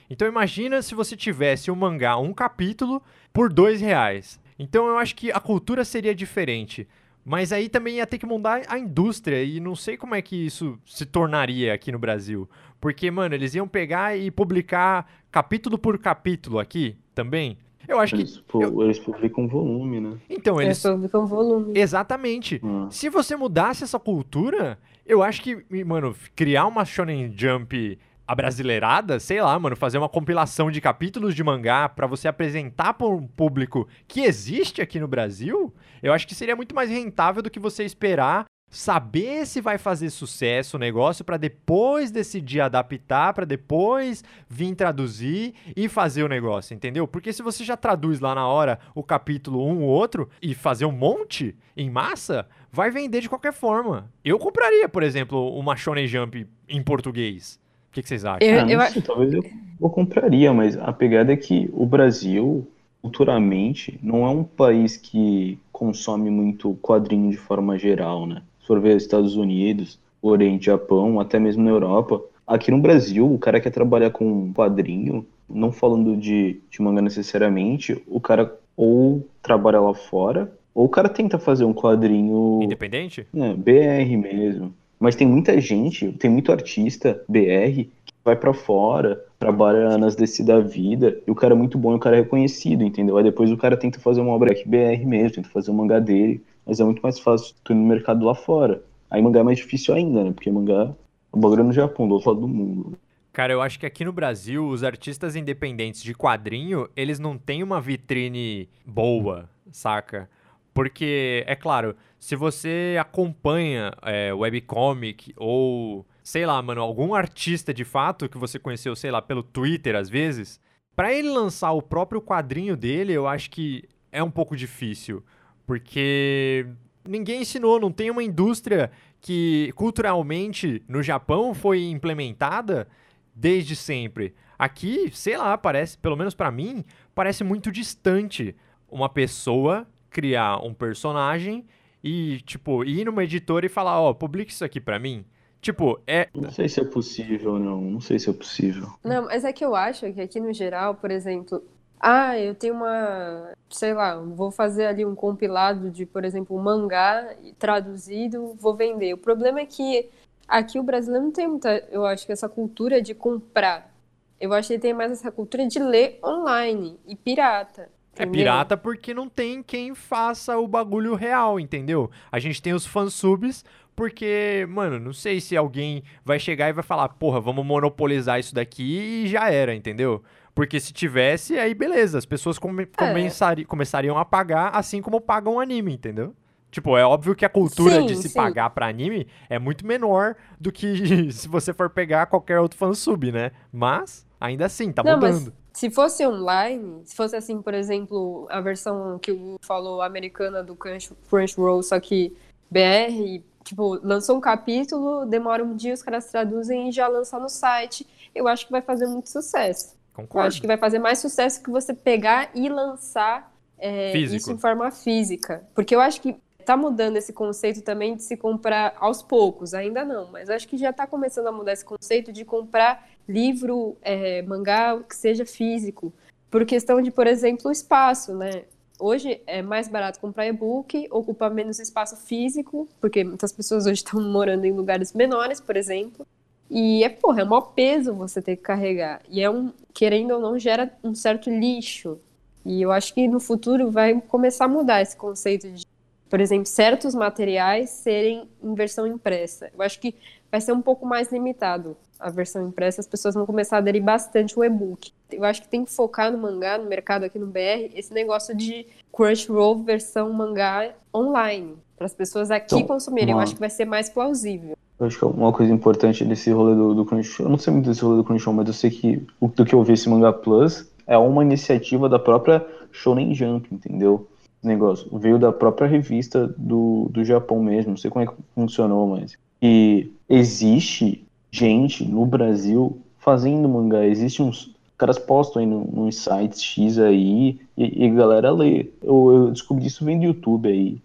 Então 0.09 0.29
imagina 0.29 0.81
se 0.81 0.95
você 0.95 1.17
tivesse 1.17 1.73
um 1.73 1.75
mangá, 1.75 2.17
um 2.17 2.33
capítulo, 2.33 3.03
por 3.33 3.53
dois 3.53 3.81
reais. 3.81 4.41
Então 4.57 4.87
eu 4.87 4.97
acho 4.97 5.17
que 5.17 5.33
a 5.33 5.41
cultura 5.41 5.85
seria 5.85 6.15
diferente. 6.15 6.87
Mas 7.25 7.53
aí 7.53 7.69
também 7.69 7.97
ia 7.97 8.07
ter 8.07 8.19
que 8.19 8.27
mudar 8.27 8.63
a 8.69 8.79
indústria 8.79 9.43
e 9.43 9.59
não 9.59 9.75
sei 9.75 9.97
como 9.97 10.15
é 10.15 10.23
que 10.23 10.37
isso 10.37 10.79
se 10.87 11.05
tornaria 11.05 11.75
aqui 11.75 11.91
no 11.91 11.99
Brasil. 11.99 12.49
Porque, 12.81 13.11
mano, 13.11 13.35
eles 13.35 13.57
iam 13.57 13.67
pegar 13.67 14.17
e 14.17 14.31
publicar 14.31 15.11
capítulo 15.33 15.77
por 15.77 15.99
capítulo 15.99 16.61
aqui 16.61 16.97
também. 17.13 17.59
Eu 17.89 17.99
acho 17.99 18.15
que. 18.15 18.23
Eles, 18.23 18.39
pu- 18.39 18.83
eles 18.83 18.99
publicam 18.99 19.49
volume, 19.49 20.01
né? 20.01 20.17
Então, 20.29 20.61
Eles 20.61 20.85
eles. 20.85 20.95
publicam 20.97 21.27
volume. 21.27 21.79
Exatamente. 21.79 22.61
Ah. 22.65 22.87
Se 22.91 23.09
você 23.09 23.35
mudasse 23.37 23.83
essa 23.85 23.99
cultura, 23.99 24.79
eu 25.07 25.23
acho 25.23 25.43
que, 25.43 25.65
mano, 25.85 26.15
criar 26.37 26.67
uma 26.67 26.85
Shonen 26.85 27.33
Jump 27.37 27.99
abrasileirada, 28.27 29.19
sei 29.19 29.43
lá, 29.43 29.59
mano, 29.59 29.75
fazer 29.77 29.99
uma 29.99 30.09
compilação 30.09 30.71
de 30.71 30.81
capítulos 30.81 31.35
de 31.35 31.43
mangá 31.43 31.89
pra 31.89 32.07
você 32.07 32.29
apresentar 32.29 32.95
para 32.95 33.09
um 33.09 33.27
público 33.27 33.89
que 34.07 34.21
existe 34.21 34.81
aqui 34.81 35.01
no 35.01 35.09
Brasil, 35.09 35.75
eu 36.01 36.13
acho 36.13 36.27
que 36.29 36.35
seria 36.35 36.55
muito 36.57 36.73
mais 36.75 36.89
rentável 36.89 37.43
do 37.43 37.51
que 37.51 37.59
você 37.59 37.83
esperar 37.85 38.45
saber 38.71 39.45
se 39.47 39.61
vai 39.61 39.77
fazer 39.79 40.09
sucesso 40.11 40.77
o 40.77 40.81
negócio 40.81 41.25
pra 41.25 41.37
depois 41.37 42.11
decidir 42.13 42.61
adaptar, 42.61 43.35
pra 43.35 43.45
depois 43.45 44.23
vir 44.49 44.75
traduzir 44.77 45.55
e 45.77 45.89
fazer 45.89 46.23
o 46.23 46.29
negócio, 46.29 46.73
entendeu? 46.73 47.07
Porque 47.09 47.33
se 47.33 47.43
você 47.43 47.65
já 47.65 47.77
traduz 47.77 48.21
lá 48.21 48.33
na 48.35 48.47
hora 48.47 48.79
o 48.95 49.03
capítulo 49.03 49.67
um 49.67 49.83
ou 49.83 49.89
outro 49.89 50.29
e 50.41 50.55
fazer 50.55 50.85
um 50.87 50.93
monte 50.93 51.57
em 51.77 51.91
massa, 51.91 52.47
vai 52.71 52.91
vender 52.91 53.21
de 53.21 53.29
qualquer 53.29 53.53
forma. 53.53 54.09
Eu 54.25 54.39
compraria, 54.39 54.89
por 54.89 55.03
exemplo, 55.03 55.53
uma 55.59 55.75
Shonen 55.77 56.07
Jump 56.07 56.47
em 56.69 56.83
português. 56.83 57.59
O 57.89 57.93
que, 57.93 58.03
que 58.03 58.09
vocês 58.09 58.25
acham? 58.25 58.39
Eu- 58.49 58.81
Ah, 58.81 58.85
não 58.85 58.93
sei, 58.93 59.03
talvez 59.03 59.33
eu, 59.33 59.43
eu 59.81 59.91
compraria, 59.91 60.53
mas 60.55 60.77
a 60.79 60.93
pegada 60.93 61.33
é 61.33 61.37
que 61.37 61.69
o 61.73 61.85
Brasil, 61.85 62.69
culturalmente, 63.03 63.99
não 64.01 64.25
é 64.25 64.29
um 64.31 64.45
país 64.45 64.97
que 64.97 65.59
consome 65.73 66.31
muito 66.31 66.75
quadrinho 66.81 67.31
de 67.33 67.37
forma 67.37 67.77
geral, 67.77 68.27
né? 68.27 68.43
For 68.71 68.79
ver 68.79 68.95
os 68.95 69.03
Estados 69.03 69.35
Unidos, 69.35 69.99
Oriente, 70.23 70.67
Japão, 70.67 71.19
até 71.19 71.41
mesmo 71.41 71.65
na 71.65 71.71
Europa. 71.71 72.23
Aqui 72.47 72.71
no 72.71 72.79
Brasil, 72.79 73.27
o 73.27 73.37
cara 73.37 73.61
quer 73.61 73.71
trabalhar 73.71 74.11
com 74.11 74.53
quadrinho, 74.53 75.27
não 75.49 75.73
falando 75.73 76.17
de, 76.17 76.61
de 76.71 76.81
manga 76.81 77.03
necessariamente, 77.03 78.01
o 78.07 78.21
cara 78.21 78.57
ou 78.77 79.27
trabalha 79.43 79.81
lá 79.81 79.93
fora, 79.93 80.53
ou 80.73 80.85
o 80.85 80.89
cara 80.89 81.09
tenta 81.09 81.37
fazer 81.37 81.65
um 81.65 81.75
quadrinho. 81.75 82.61
Independente? 82.63 83.27
É, 83.35 83.55
BR 83.55 84.17
mesmo. 84.17 84.73
Mas 85.01 85.17
tem 85.17 85.27
muita 85.27 85.61
gente, 85.61 86.13
tem 86.13 86.31
muito 86.31 86.53
artista 86.53 87.21
BR 87.29 87.89
que 88.05 88.15
vai 88.25 88.37
para 88.37 88.55
fora, 88.55 89.21
trabalha 89.37 89.99
nas 89.99 90.15
DC 90.15 90.45
da 90.45 90.61
vida, 90.61 91.19
e 91.27 91.31
o 91.33 91.35
cara 91.35 91.55
é 91.55 91.59
muito 91.59 91.77
bom 91.77 91.91
e 91.91 91.97
o 91.97 91.99
cara 91.99 92.19
é 92.19 92.21
reconhecido, 92.21 92.85
entendeu? 92.85 93.17
Aí 93.17 93.25
depois 93.25 93.51
o 93.51 93.57
cara 93.57 93.77
tenta 93.77 93.99
fazer 93.99 94.21
uma 94.21 94.31
obra 94.33 94.53
aqui 94.53 94.69
BR 94.69 95.05
mesmo, 95.05 95.33
tenta 95.33 95.49
fazer 95.49 95.73
um 95.73 95.75
mangá 95.75 95.99
dele, 95.99 96.41
mas 96.67 96.81
é 96.81 96.85
muito 96.85 97.01
mais 97.03 97.19
fácil 97.19 97.55
tu 97.65 97.73
ir 97.73 97.77
no 97.77 97.87
mercado 97.87 98.25
lá 98.25 98.35
fora. 98.35 98.83
Aí 99.11 99.21
mangá 99.21 99.41
é 99.41 99.43
mais 99.43 99.59
difícil 99.59 99.95
ainda, 99.95 100.25
né? 100.25 100.33
Porque 100.33 100.51
mangá 100.51 100.95
o 101.33 101.39
bagulho 101.39 101.61
é 101.61 101.65
no 101.65 101.73
Japão, 101.73 102.09
do 102.09 102.15
outro 102.15 102.31
lado 102.31 102.41
do 102.41 102.49
mundo. 102.49 102.99
Cara, 103.33 103.53
eu 103.53 103.63
acho 103.63 103.79
que 103.79 103.87
aqui 103.87 104.05
no 104.05 104.13
Brasil, 104.13 104.67
os 104.67 104.83
artistas 104.83 105.37
independentes 105.37 106.03
de 106.03 106.15
quadrinho, 106.15 106.89
eles 106.97 107.19
não 107.19 107.39
têm 107.39 107.63
uma 107.63 107.81
vitrine 107.81 108.69
boa, 108.85 109.49
saca? 109.71 110.29
Porque, 110.75 111.45
é 111.47 111.55
claro, 111.55 111.95
se 112.19 112.35
você 112.35 112.97
acompanha 113.01 113.93
é, 114.03 114.33
webcomic 114.33 115.33
ou, 115.37 116.05
sei 116.23 116.45
lá, 116.45 116.61
mano, 116.61 116.81
algum 116.81 117.15
artista 117.15 117.73
de 117.73 117.85
fato 117.85 118.29
que 118.29 118.39
você 118.39 118.59
conheceu, 118.59 118.97
sei 118.97 119.11
lá, 119.11 119.23
pelo 119.23 119.43
Twitter 119.43 119.95
às 119.95 120.09
vezes, 120.09 120.61
para 120.97 121.15
ele 121.15 121.29
lançar 121.29 121.73
o 121.73 121.83
próprio 121.83 122.21
quadrinho 122.21 122.77
dele, 122.77 123.13
eu 123.13 123.27
acho 123.29 123.51
que 123.51 123.89
é 124.11 124.23
um 124.23 124.31
pouco 124.31 124.57
difícil. 124.57 125.23
Porque 125.71 126.67
ninguém 127.09 127.43
ensinou, 127.43 127.79
não 127.79 127.93
tem 127.93 128.11
uma 128.11 128.25
indústria 128.25 128.91
que 129.21 129.73
culturalmente 129.77 130.83
no 130.89 131.01
Japão 131.01 131.55
foi 131.55 131.85
implementada 131.85 132.89
desde 133.33 133.77
sempre. 133.77 134.35
Aqui, 134.59 135.13
sei 135.15 135.37
lá, 135.37 135.57
parece, 135.57 135.97
pelo 135.97 136.17
menos 136.17 136.35
para 136.35 136.51
mim, 136.51 136.85
parece 137.15 137.45
muito 137.45 137.71
distante 137.71 138.57
uma 138.91 139.09
pessoa 139.09 139.87
criar 140.11 140.59
um 140.59 140.75
personagem 140.75 141.65
e, 142.03 142.41
tipo, 142.41 142.83
ir 142.83 143.05
numa 143.05 143.23
editora 143.23 143.65
e 143.65 143.69
falar, 143.69 144.01
ó, 144.01 144.11
oh, 144.11 144.15
publique 144.17 144.51
isso 144.51 144.65
aqui 144.65 144.81
para 144.81 144.99
mim. 144.99 145.25
Tipo, 145.61 146.01
é. 146.05 146.29
Não 146.35 146.51
sei 146.51 146.69
se 146.69 146.81
é 146.81 146.85
possível, 146.85 147.61
não. 147.61 147.81
Não 147.81 148.01
sei 148.01 148.19
se 148.19 148.29
é 148.29 148.33
possível. 148.33 148.89
Não, 149.05 149.27
mas 149.27 149.45
é 149.45 149.53
que 149.53 149.65
eu 149.65 149.77
acho 149.77 150.13
que 150.13 150.21
aqui 150.21 150.41
no 150.41 150.53
geral, 150.53 150.97
por 150.97 151.13
exemplo, 151.13 151.63
ah, 152.01 152.39
eu 152.39 152.55
tenho 152.55 152.75
uma, 152.75 153.53
sei 153.69 153.93
lá, 153.93 154.17
vou 154.17 154.51
fazer 154.51 154.87
ali 154.87 155.05
um 155.05 155.15
compilado 155.15 155.91
de, 155.91 156.07
por 156.07 156.25
exemplo, 156.25 156.57
um 156.57 156.63
mangá 156.63 157.35
traduzido, 157.59 158.55
vou 158.59 158.75
vender. 158.75 159.13
O 159.13 159.19
problema 159.19 159.61
é 159.61 159.67
que 159.67 160.09
aqui 160.49 160.79
o 160.79 160.83
brasileiro 160.83 161.27
não 161.27 161.33
tem 161.33 161.47
muita, 161.47 161.87
eu 161.91 162.07
acho 162.07 162.25
que 162.25 162.33
essa 162.33 162.49
cultura 162.49 163.03
de 163.03 163.15
comprar. 163.15 163.95
Eu 164.41 164.55
acho 164.55 164.69
que 164.69 164.75
ele 164.75 164.81
tem 164.81 164.95
mais 164.95 165.13
essa 165.13 165.31
cultura 165.31 165.67
de 165.67 165.79
ler 165.79 166.19
online 166.25 166.99
e 167.07 167.15
pirata. 167.15 167.91
É 168.17 168.25
pirata 168.25 168.77
porque 168.77 169.13
não 169.13 169.29
tem 169.29 169.63
quem 169.63 169.95
faça 169.95 170.59
o 170.59 170.67
bagulho 170.67 171.15
real, 171.15 171.61
entendeu? 171.61 172.11
A 172.33 172.39
gente 172.39 172.61
tem 172.61 172.73
os 172.73 172.87
fansubs 172.87 173.65
porque, 173.95 174.67
mano, 174.69 174.99
não 174.99 175.13
sei 175.13 175.41
se 175.41 175.55
alguém 175.55 176.03
vai 176.25 176.39
chegar 176.39 176.71
e 176.71 176.73
vai 176.73 176.83
falar, 176.83 177.11
porra, 177.11 177.41
vamos 177.41 177.65
monopolizar 177.65 178.41
isso 178.41 178.55
daqui 178.55 179.25
e 179.25 179.29
já 179.29 179.51
era, 179.51 179.75
entendeu? 179.75 180.23
Porque 180.55 180.81
se 180.81 180.93
tivesse, 180.93 181.59
aí 181.59 181.75
beleza, 181.75 182.19
as 182.19 182.27
pessoas 182.27 182.59
come 182.59 182.83
é. 182.83 183.65
começariam 183.65 184.19
a 184.19 184.25
pagar 184.25 184.71
assim 184.71 185.01
como 185.01 185.21
pagam 185.21 185.55
o 185.55 185.61
anime, 185.61 185.95
entendeu? 185.95 186.35
Tipo, 186.71 186.97
é 186.97 187.05
óbvio 187.05 187.35
que 187.35 187.45
a 187.45 187.49
cultura 187.49 187.97
sim, 187.97 188.07
de 188.07 188.17
se 188.17 188.29
sim. 188.29 188.35
pagar 188.35 188.71
pra 188.71 188.87
anime 188.87 189.27
é 189.49 189.59
muito 189.59 189.85
menor 189.85 190.37
do 190.59 190.71
que 190.71 191.31
se 191.33 191.49
você 191.49 191.73
for 191.73 191.91
pegar 191.91 192.27
qualquer 192.27 192.61
outro 192.61 192.79
fansub, 192.79 193.33
né? 193.33 193.51
Mas, 193.73 194.27
ainda 194.41 194.67
assim, 194.67 194.93
tá 194.93 195.03
Não, 195.03 195.15
mudando. 195.15 195.53
se 195.73 195.91
fosse 195.91 196.25
online, 196.25 197.03
se 197.05 197.17
fosse 197.17 197.35
assim, 197.35 197.61
por 197.61 197.75
exemplo, 197.75 198.47
a 198.51 198.61
versão 198.61 199.19
que 199.19 199.33
o 199.33 199.57
falou 199.61 200.01
americana 200.01 200.63
do 200.63 200.77
Crunchyroll, 200.77 201.83
só 201.83 201.99
que 201.99 202.37
BR, 202.71 203.43
tipo, 203.65 203.99
lançou 204.07 204.37
um 204.37 204.41
capítulo, 204.41 205.27
demora 205.27 205.65
um 205.65 205.75
dia, 205.75 205.93
os 205.93 206.03
caras 206.03 206.31
traduzem 206.31 206.89
e 206.89 206.93
já 206.93 207.09
lançam 207.09 207.41
no 207.41 207.49
site, 207.49 208.07
eu 208.33 208.47
acho 208.47 208.67
que 208.67 208.73
vai 208.73 208.81
fazer 208.81 209.09
muito 209.09 209.29
sucesso. 209.29 209.99
Concordo. 210.13 210.45
Eu 210.45 210.49
acho 210.49 210.61
que 210.61 210.67
vai 210.67 210.77
fazer 210.77 210.99
mais 210.99 211.19
sucesso 211.19 211.63
que 211.63 211.71
você 211.71 211.95
pegar 211.95 212.51
e 212.55 212.69
lançar 212.69 213.53
é, 213.79 214.17
isso 214.17 214.53
em 214.53 214.59
forma 214.59 214.91
física. 214.91 215.63
Porque 215.75 215.95
eu 215.95 216.01
acho 216.01 216.21
que 216.21 216.37
tá 216.65 216.77
mudando 216.77 217.17
esse 217.17 217.33
conceito 217.33 217.83
também 217.83 218.15
de 218.15 218.23
se 218.23 218.37
comprar 218.37 218.95
aos 219.01 219.23
poucos, 219.23 219.75
ainda 219.75 220.05
não, 220.05 220.31
mas 220.31 220.49
acho 220.51 220.69
que 220.69 220.77
já 220.77 220.91
está 220.91 221.07
começando 221.07 221.47
a 221.47 221.53
mudar 221.53 221.73
esse 221.73 221.85
conceito 221.85 222.33
de 222.33 222.45
comprar 222.45 223.09
livro, 223.29 223.97
é, 224.03 224.43
mangá, 224.43 224.99
que 225.03 225.17
seja 225.17 225.45
físico. 225.45 226.13
Por 226.51 226.65
questão 226.65 227.01
de, 227.01 227.11
por 227.11 227.27
exemplo, 227.27 227.69
o 227.69 227.73
espaço, 227.73 228.37
né? 228.37 228.65
Hoje 228.99 229.41
é 229.47 229.63
mais 229.63 229.89
barato 229.89 230.21
comprar 230.21 230.47
e-book, 230.47 231.09
ocupa 231.11 231.49
menos 231.49 231.79
espaço 231.79 232.17
físico, 232.17 232.87
porque 233.01 233.25
muitas 233.25 233.51
pessoas 233.51 233.87
hoje 233.87 234.03
estão 234.05 234.21
morando 234.21 234.65
em 234.65 234.73
lugares 234.73 235.13
menores, 235.13 235.61
por 235.61 235.77
exemplo. 235.77 236.27
E 236.71 237.03
é, 237.03 237.09
porra, 237.09 237.41
é 237.41 237.45
um 237.45 237.49
maior 237.49 237.73
peso 237.73 238.15
você 238.15 238.41
ter 238.41 238.57
que 238.57 238.63
carregar. 238.63 239.21
E 239.29 239.43
é 239.43 239.51
um, 239.51 239.73
querendo 239.93 240.33
ou 240.33 240.41
não, 240.41 240.59
gera 240.59 240.93
um 241.03 241.15
certo 241.15 241.51
lixo. 241.51 242.19
E 242.65 242.81
eu 242.81 242.93
acho 242.93 243.13
que 243.13 243.27
no 243.27 243.41
futuro 243.41 243.91
vai 243.91 244.21
começar 244.21 244.67
a 244.67 244.69
mudar 244.69 245.03
esse 245.03 245.17
conceito 245.17 245.69
de, 245.71 245.85
por 246.29 246.41
exemplo, 246.41 246.67
certos 246.67 247.15
materiais 247.15 247.91
serem 247.91 248.49
em 248.63 248.75
versão 248.75 249.07
impressa. 249.07 249.71
Eu 249.75 249.83
acho 249.83 249.99
que 249.99 250.15
vai 250.51 250.61
ser 250.61 250.73
um 250.73 250.81
pouco 250.81 251.05
mais 251.05 251.33
limitado 251.33 251.97
a 252.21 252.29
versão 252.29 252.69
impressa, 252.69 253.01
as 253.01 253.07
pessoas 253.07 253.35
vão 253.35 253.47
começar 253.47 253.77
a 253.77 253.79
aderir 253.79 254.03
bastante 254.03 254.59
o 254.59 254.63
e-book. 254.63 255.11
Eu 255.33 255.43
acho 255.43 255.63
que 255.63 255.69
tem 255.69 255.85
que 255.85 255.91
focar 255.91 256.31
no 256.31 256.39
mangá, 256.39 256.77
no 256.77 256.85
mercado 256.85 257.25
aqui 257.25 257.39
no 257.39 257.47
BR, 257.47 257.91
esse 257.95 258.13
negócio 258.13 258.55
de 258.55 258.87
Crunchyroll 259.11 259.83
versão 259.83 260.31
mangá 260.33 260.93
online, 261.15 261.79
para 261.97 262.07
as 262.07 262.15
pessoas 262.15 262.51
aqui 262.51 262.77
então, 262.77 262.87
consumirem. 262.87 263.35
Uma... 263.35 263.41
Eu 263.41 263.43
acho 263.43 263.55
que 263.55 263.61
vai 263.61 263.71
ser 263.71 263.87
mais 263.87 264.11
plausível. 264.11 264.77
Eu 265.01 265.07
acho 265.07 265.19
que 265.19 265.25
é 265.25 265.29
uma 265.29 265.51
coisa 265.51 265.73
importante 265.73 266.23
desse 266.27 266.51
rolê 266.51 266.75
do, 266.75 266.95
do 266.95 267.07
Crunchyroll, 267.07 267.47
eu 267.47 267.51
não 267.51 267.59
sei 267.59 267.73
muito 267.73 267.89
desse 267.89 268.03
rolê 268.03 268.19
do 268.19 268.25
Crunchyroll, 268.25 268.55
mas 268.55 268.69
eu 268.69 268.75
sei 268.75 268.91
que 268.91 269.27
do 269.41 269.65
que 269.65 269.75
eu 269.75 269.83
vi 269.83 269.95
esse 269.95 270.07
Manga 270.11 270.31
Plus 270.31 270.87
é 271.07 271.17
uma 271.17 271.43
iniciativa 271.43 272.07
da 272.07 272.19
própria 272.19 272.65
Shonen 272.93 273.35
Jump, 273.35 273.67
entendeu? 273.73 274.29
Esse 274.59 274.67
negócio 274.67 275.19
veio 275.19 275.39
da 275.39 275.51
própria 275.51 275.89
revista 275.89 276.55
do, 276.59 277.09
do 277.11 277.25
Japão 277.25 277.63
mesmo, 277.63 277.93
não 277.93 277.97
sei 277.97 278.11
como 278.11 278.25
é 278.25 278.29
que 278.29 278.35
funcionou, 278.55 279.07
mas. 279.07 279.39
E 279.63 280.13
existe 280.29 281.25
gente 281.51 282.05
no 282.05 282.27
Brasil 282.27 283.01
fazendo 283.19 283.67
mangá, 283.71 284.05
existe 284.05 284.43
uns 284.43 284.75
caras 284.99 285.19
postam 285.19 285.63
aí 285.63 285.67
nos 285.67 286.17
sites 286.17 286.63
X 286.63 286.99
aí 286.99 287.59
e, 287.75 288.05
e 288.05 288.11
galera 288.11 288.53
lê. 288.53 288.91
Eu, 289.03 289.33
eu 289.33 289.51
descobri 289.51 289.87
isso 289.87 290.05
vendo 290.05 290.21
do 290.21 290.27
YouTube 290.27 290.69
aí, 290.69 290.99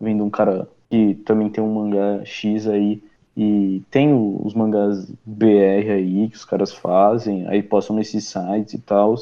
vendo 0.00 0.24
um 0.24 0.30
cara 0.30 0.66
que 0.88 1.16
também 1.16 1.50
tem 1.50 1.62
um 1.62 1.74
mangá 1.74 2.24
X 2.24 2.66
aí 2.66 3.02
e 3.36 3.82
tem 3.90 4.12
os 4.12 4.54
mangás 4.54 5.10
BR 5.24 5.90
aí 5.94 6.28
que 6.28 6.36
os 6.36 6.44
caras 6.44 6.72
fazem, 6.72 7.46
aí 7.48 7.62
postam 7.62 7.96
nesses 7.96 8.24
sites 8.24 8.74
e 8.74 8.78
tal. 8.78 9.14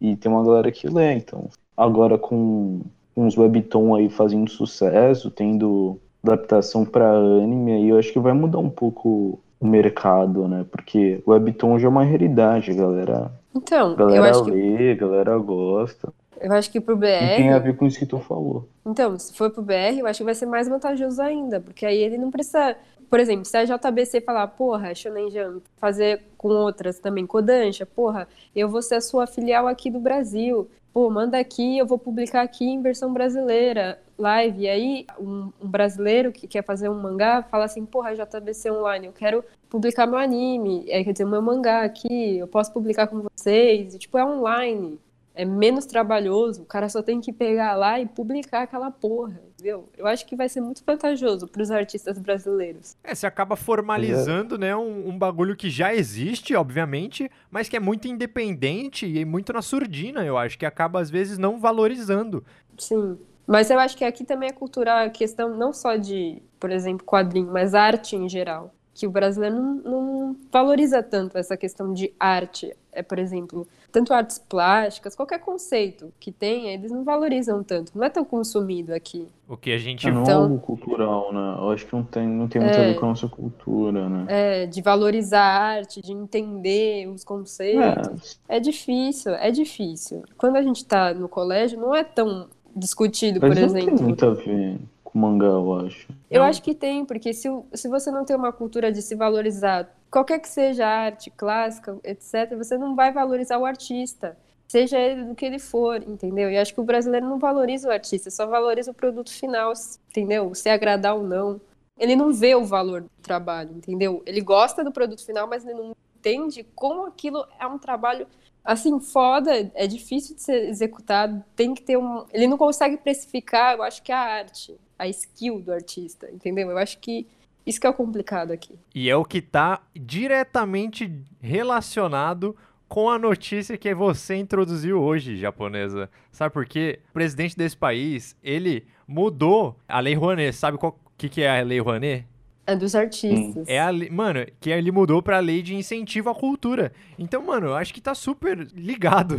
E 0.00 0.16
tem 0.16 0.30
uma 0.30 0.44
galera 0.44 0.70
que 0.70 0.88
lê, 0.88 1.14
então. 1.14 1.48
Agora 1.76 2.18
com 2.18 2.82
uns 3.16 3.38
webtoon 3.38 3.94
aí 3.94 4.08
fazendo 4.08 4.50
sucesso, 4.50 5.30
tendo 5.30 5.98
adaptação 6.22 6.84
para 6.84 7.10
anime, 7.10 7.72
aí 7.72 7.88
eu 7.88 7.98
acho 7.98 8.12
que 8.12 8.18
vai 8.18 8.32
mudar 8.32 8.58
um 8.58 8.70
pouco 8.70 9.38
o 9.60 9.66
mercado, 9.66 10.46
né? 10.46 10.66
Porque 10.70 11.22
o 11.24 11.30
webtoon 11.30 11.78
já 11.78 11.86
é 11.86 11.90
uma 11.90 12.04
realidade, 12.04 12.70
a 12.70 12.74
galera. 12.74 13.32
Então, 13.54 13.92
a 13.92 13.94
galera 13.94 14.16
eu 14.16 14.24
acho 14.24 14.44
lê, 14.44 14.76
que... 14.76 14.90
a 14.90 14.94
galera 14.94 15.38
gosta. 15.38 16.12
Eu 16.40 16.52
acho 16.52 16.70
que 16.70 16.80
pro 16.80 16.96
BR. 16.96 17.06
E 17.06 17.36
tem 17.36 17.52
a 17.52 17.58
ver 17.58 17.76
com 17.76 17.86
isso 17.86 17.98
que 17.98 18.04
tu 18.04 18.18
falou. 18.18 18.68
Então, 18.84 19.18
se 19.18 19.32
for 19.32 19.50
pro 19.50 19.62
BR, 19.62 19.98
eu 19.98 20.06
acho 20.06 20.18
que 20.18 20.24
vai 20.24 20.34
ser 20.34 20.46
mais 20.46 20.68
vantajoso 20.68 21.22
ainda, 21.22 21.60
porque 21.60 21.86
aí 21.86 21.96
ele 21.96 22.18
não 22.18 22.30
precisa 22.30 22.76
por 23.14 23.20
exemplo, 23.20 23.44
se 23.44 23.56
a 23.56 23.64
JBC 23.64 24.22
falar, 24.22 24.48
porra, 24.48 24.92
Shonen 24.92 25.30
Jump, 25.30 25.62
fazer 25.76 26.22
com 26.36 26.48
outras 26.48 26.98
também, 26.98 27.24
Kodansha, 27.24 27.86
porra, 27.86 28.26
eu 28.56 28.68
vou 28.68 28.82
ser 28.82 28.96
a 28.96 29.00
sua 29.00 29.24
filial 29.24 29.68
aqui 29.68 29.88
do 29.88 30.00
Brasil, 30.00 30.68
pô, 30.92 31.08
manda 31.08 31.38
aqui, 31.38 31.78
eu 31.78 31.86
vou 31.86 31.96
publicar 31.96 32.42
aqui 32.42 32.64
em 32.64 32.82
versão 32.82 33.12
brasileira, 33.12 34.02
live, 34.18 34.62
e 34.62 34.68
aí 34.68 35.06
um, 35.16 35.52
um 35.62 35.68
brasileiro 35.68 36.32
que 36.32 36.48
quer 36.48 36.64
fazer 36.64 36.88
um 36.88 37.00
mangá 37.00 37.44
fala 37.44 37.66
assim, 37.66 37.86
porra, 37.86 38.16
JBC 38.16 38.72
Online, 38.72 39.06
eu 39.06 39.12
quero 39.12 39.44
publicar 39.70 40.08
meu 40.08 40.18
anime, 40.18 40.84
é, 40.88 41.04
quer 41.04 41.12
dizer, 41.12 41.24
meu 41.24 41.40
mangá 41.40 41.84
aqui, 41.84 42.38
eu 42.38 42.48
posso 42.48 42.72
publicar 42.72 43.06
com 43.06 43.20
vocês, 43.22 43.94
e, 43.94 43.98
tipo, 44.00 44.18
é 44.18 44.24
online, 44.24 44.98
é 45.34 45.44
menos 45.44 45.84
trabalhoso, 45.84 46.62
o 46.62 46.66
cara 46.66 46.88
só 46.88 47.02
tem 47.02 47.20
que 47.20 47.32
pegar 47.32 47.74
lá 47.74 47.98
e 47.98 48.06
publicar 48.06 48.62
aquela 48.62 48.90
porra, 48.90 49.40
entendeu? 49.52 49.90
Eu 49.98 50.06
acho 50.06 50.24
que 50.24 50.36
vai 50.36 50.48
ser 50.48 50.60
muito 50.60 50.82
vantajoso 50.86 51.48
para 51.48 51.60
os 51.60 51.70
artistas 51.70 52.18
brasileiros. 52.18 52.96
É, 53.02 53.14
você 53.14 53.26
acaba 53.26 53.56
formalizando, 53.56 54.54
é. 54.54 54.58
né, 54.58 54.76
um, 54.76 55.08
um, 55.08 55.18
bagulho 55.18 55.56
que 55.56 55.68
já 55.68 55.92
existe, 55.94 56.54
obviamente, 56.54 57.30
mas 57.50 57.68
que 57.68 57.76
é 57.76 57.80
muito 57.80 58.06
independente 58.06 59.06
e 59.06 59.24
muito 59.24 59.52
na 59.52 59.60
surdina, 59.60 60.24
eu 60.24 60.38
acho, 60.38 60.58
que 60.58 60.66
acaba 60.66 61.00
às 61.00 61.10
vezes 61.10 61.36
não 61.36 61.58
valorizando. 61.58 62.44
Sim. 62.78 63.18
Mas 63.46 63.70
eu 63.70 63.78
acho 63.78 63.96
que 63.96 64.04
aqui 64.04 64.24
também 64.24 64.48
é 64.48 64.52
cultural 64.52 65.04
a 65.04 65.10
questão 65.10 65.54
não 65.56 65.72
só 65.72 65.96
de, 65.96 66.42
por 66.58 66.70
exemplo, 66.70 67.04
quadrinho, 67.04 67.52
mas 67.52 67.74
arte 67.74 68.16
em 68.16 68.28
geral. 68.28 68.73
Que 68.94 69.06
o 69.06 69.10
brasileiro 69.10 69.56
não, 69.56 69.74
não 69.74 70.36
valoriza 70.52 71.02
tanto 71.02 71.36
essa 71.36 71.56
questão 71.56 71.92
de 71.92 72.12
arte. 72.18 72.74
É, 72.96 73.02
por 73.02 73.18
exemplo, 73.18 73.66
tanto 73.90 74.14
artes 74.14 74.38
plásticas, 74.38 75.16
qualquer 75.16 75.40
conceito 75.40 76.12
que 76.20 76.30
tenha, 76.30 76.72
eles 76.72 76.92
não 76.92 77.02
valorizam 77.02 77.60
tanto. 77.64 77.90
Não 77.92 78.04
é 78.04 78.08
tão 78.08 78.24
consumido 78.24 78.94
aqui. 78.94 79.26
O 79.48 79.56
que 79.56 79.72
a 79.72 79.78
gente 79.78 80.06
É, 80.06 80.12
não 80.12 80.20
é 80.20 80.22
Então- 80.22 80.42
algo 80.44 80.58
cultural, 80.60 81.32
né? 81.32 81.56
Eu 81.58 81.70
acho 81.70 81.84
que 81.86 81.92
não 81.92 82.04
tem, 82.04 82.24
não 82.28 82.46
tem 82.46 82.62
muito 82.62 82.76
a 82.76 82.80
É. 82.82 82.92
ver 82.92 83.00
com 83.00 83.06
a 83.06 83.08
nossa 83.08 83.26
cultura, 83.26 84.08
né? 84.08 84.26
É, 84.28 84.66
de 84.66 84.80
valorizar 84.80 85.40
a 85.42 85.58
arte, 85.78 86.00
de 86.00 86.12
entender 86.12 87.08
os 87.08 87.24
conceitos. 87.24 88.38
É, 88.48 88.56
É 88.58 88.60
difícil, 88.60 89.34
é 89.34 89.50
difícil. 89.50 90.22
Quando 90.38 90.54
a 90.54 90.62
gente 90.62 90.84
tá 90.84 91.12
no 91.12 91.28
colégio, 91.28 91.80
não 91.80 91.92
é 91.92 92.04
tão 92.04 92.46
discutido, 92.76 93.40
mas 93.42 93.54
por 93.54 93.60
não 93.60 93.68
tem 93.72 93.82
exemplo. 93.82 94.02
muito 94.04 94.24
a 94.24 94.34
ver 94.34 94.78
com 95.14 95.20
mangá, 95.20 95.46
eu 95.46 95.72
acho. 95.74 96.08
Eu 96.28 96.42
acho 96.42 96.60
que 96.60 96.74
tem, 96.74 97.06
porque 97.06 97.32
se, 97.32 97.48
se 97.72 97.88
você 97.88 98.10
não 98.10 98.24
tem 98.24 98.34
uma 98.34 98.52
cultura 98.52 98.90
de 98.90 99.00
se 99.00 99.14
valorizar, 99.14 99.88
qualquer 100.10 100.40
que 100.40 100.48
seja 100.48 100.84
a 100.84 101.04
arte 101.04 101.30
clássica, 101.30 101.96
etc., 102.02 102.56
você 102.56 102.76
não 102.76 102.96
vai 102.96 103.12
valorizar 103.12 103.58
o 103.58 103.64
artista, 103.64 104.36
seja 104.66 104.98
ele 104.98 105.24
do 105.24 105.34
que 105.36 105.46
ele 105.46 105.60
for, 105.60 106.02
entendeu? 106.02 106.50
E 106.50 106.58
acho 106.58 106.74
que 106.74 106.80
o 106.80 106.84
brasileiro 106.84 107.28
não 107.28 107.38
valoriza 107.38 107.88
o 107.88 107.92
artista, 107.92 108.28
só 108.28 108.44
valoriza 108.44 108.90
o 108.90 108.94
produto 108.94 109.30
final, 109.30 109.72
entendeu? 110.10 110.52
Se 110.52 110.68
agradar 110.68 111.14
ou 111.14 111.22
não. 111.22 111.60
Ele 111.96 112.16
não 112.16 112.32
vê 112.32 112.56
o 112.56 112.64
valor 112.64 113.02
do 113.02 113.10
trabalho, 113.22 113.70
entendeu? 113.70 114.20
Ele 114.26 114.40
gosta 114.40 114.82
do 114.82 114.90
produto 114.90 115.24
final, 115.24 115.46
mas 115.46 115.64
ele 115.64 115.78
não 115.78 115.94
entende 116.18 116.66
como 116.74 117.06
aquilo 117.06 117.46
é 117.60 117.66
um 117.68 117.78
trabalho 117.78 118.26
assim, 118.64 118.98
foda, 118.98 119.70
é 119.74 119.86
difícil 119.86 120.34
de 120.34 120.42
ser 120.42 120.68
executado, 120.70 121.44
tem 121.54 121.74
que 121.74 121.82
ter 121.82 121.98
um. 121.98 122.24
Ele 122.32 122.46
não 122.46 122.56
consegue 122.56 122.96
precificar, 122.96 123.76
eu 123.76 123.82
acho 123.82 124.02
que 124.02 124.10
é 124.10 124.14
a 124.14 124.20
arte, 124.20 124.74
a 124.98 125.08
skill 125.08 125.60
do 125.60 125.72
artista, 125.72 126.30
entendeu? 126.30 126.70
Eu 126.70 126.78
acho 126.78 126.98
que 126.98 127.26
isso 127.66 127.80
que 127.80 127.86
é 127.86 127.90
o 127.90 127.94
complicado 127.94 128.52
aqui. 128.52 128.78
E 128.94 129.08
é 129.08 129.16
o 129.16 129.24
que 129.24 129.40
tá 129.40 129.82
diretamente 129.94 131.10
relacionado 131.40 132.54
com 132.88 133.10
a 133.10 133.18
notícia 133.18 133.76
que 133.76 133.94
você 133.94 134.36
introduziu 134.36 135.00
hoje, 135.00 135.36
japonesa. 135.36 136.10
Sabe 136.30 136.52
por 136.52 136.66
quê? 136.66 137.00
O 137.10 137.12
presidente 137.14 137.56
desse 137.56 137.76
país, 137.76 138.36
ele 138.42 138.86
mudou 139.06 139.76
a 139.88 139.98
Lei 140.00 140.14
Rouanet. 140.14 140.54
Sabe 140.54 140.78
o 140.80 140.94
que, 141.16 141.28
que 141.28 141.42
é 141.42 141.60
a 141.60 141.62
Lei 141.62 141.80
Rouanet? 141.80 142.26
É 142.66 142.74
dos 142.74 142.94
artistas. 142.94 143.68
É 143.68 143.78
a 143.78 143.90
mano, 144.10 144.46
que 144.58 144.70
ele 144.70 144.90
mudou 144.90 145.22
pra 145.22 145.38
lei 145.38 145.60
de 145.60 145.74
incentivo 145.74 146.30
à 146.30 146.34
cultura. 146.34 146.92
Então, 147.18 147.44
mano, 147.44 147.68
eu 147.68 147.74
acho 147.74 147.92
que 147.92 148.00
tá 148.00 148.14
super 148.14 148.58
ligado. 148.74 149.36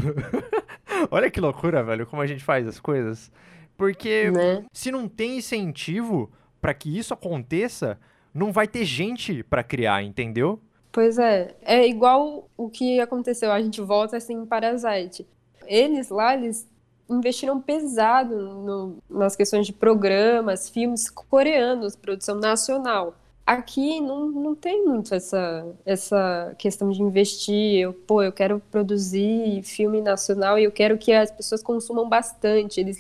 Olha 1.10 1.32
que 1.32 1.42
loucura, 1.42 1.84
velho, 1.84 2.06
como 2.06 2.22
a 2.22 2.28
gente 2.28 2.44
faz 2.44 2.68
as 2.68 2.80
coisas. 2.80 3.32
Porque 3.78 4.32
Né? 4.32 4.64
se 4.74 4.92
não 4.92 5.08
tem 5.08 5.38
incentivo 5.38 6.32
pra 6.62 6.74
que 6.74 6.98
isso 6.98 7.14
aconteça, 7.14 7.98
não 8.34 8.52
vai 8.52 8.68
ter 8.68 8.86
gente 8.86 9.44
pra 9.44 9.64
criar, 9.64 10.04
entendeu? 10.04 10.60
Pois 10.92 11.18
é, 11.20 11.56
é 11.62 11.86
igual 11.88 12.50
o 12.56 12.70
que 12.70 13.00
aconteceu, 13.02 13.52
a 13.52 13.62
gente 13.62 13.82
volta 13.82 14.16
assim 14.18 14.34
em 14.34 14.46
Parasite. 14.46 15.28
Eles 15.68 16.10
lá, 16.10 16.34
eles 16.36 16.68
investiram 17.10 17.60
pesado 17.62 18.36
no- 18.36 18.98
nas 19.10 19.36
questões 19.36 19.66
de 19.68 19.74
programas, 19.74 20.70
filmes 20.70 21.10
coreanos, 21.10 21.96
produção 21.96 22.40
nacional. 22.40 23.14
Aqui 23.46 24.02
não, 24.02 24.28
não 24.28 24.56
tem 24.56 24.84
muito 24.84 25.14
essa, 25.14 25.72
essa 25.86 26.56
questão 26.58 26.90
de 26.90 27.02
investir. 27.04 27.80
Eu, 27.80 27.94
pô, 27.94 28.24
eu 28.24 28.32
quero 28.32 28.60
produzir 28.72 29.62
filme 29.62 30.02
nacional 30.02 30.58
e 30.58 30.64
eu 30.64 30.72
quero 30.72 30.98
que 30.98 31.14
as 31.14 31.30
pessoas 31.30 31.62
consumam 31.62 32.10
bastante. 32.10 32.80
Eles, 32.80 32.98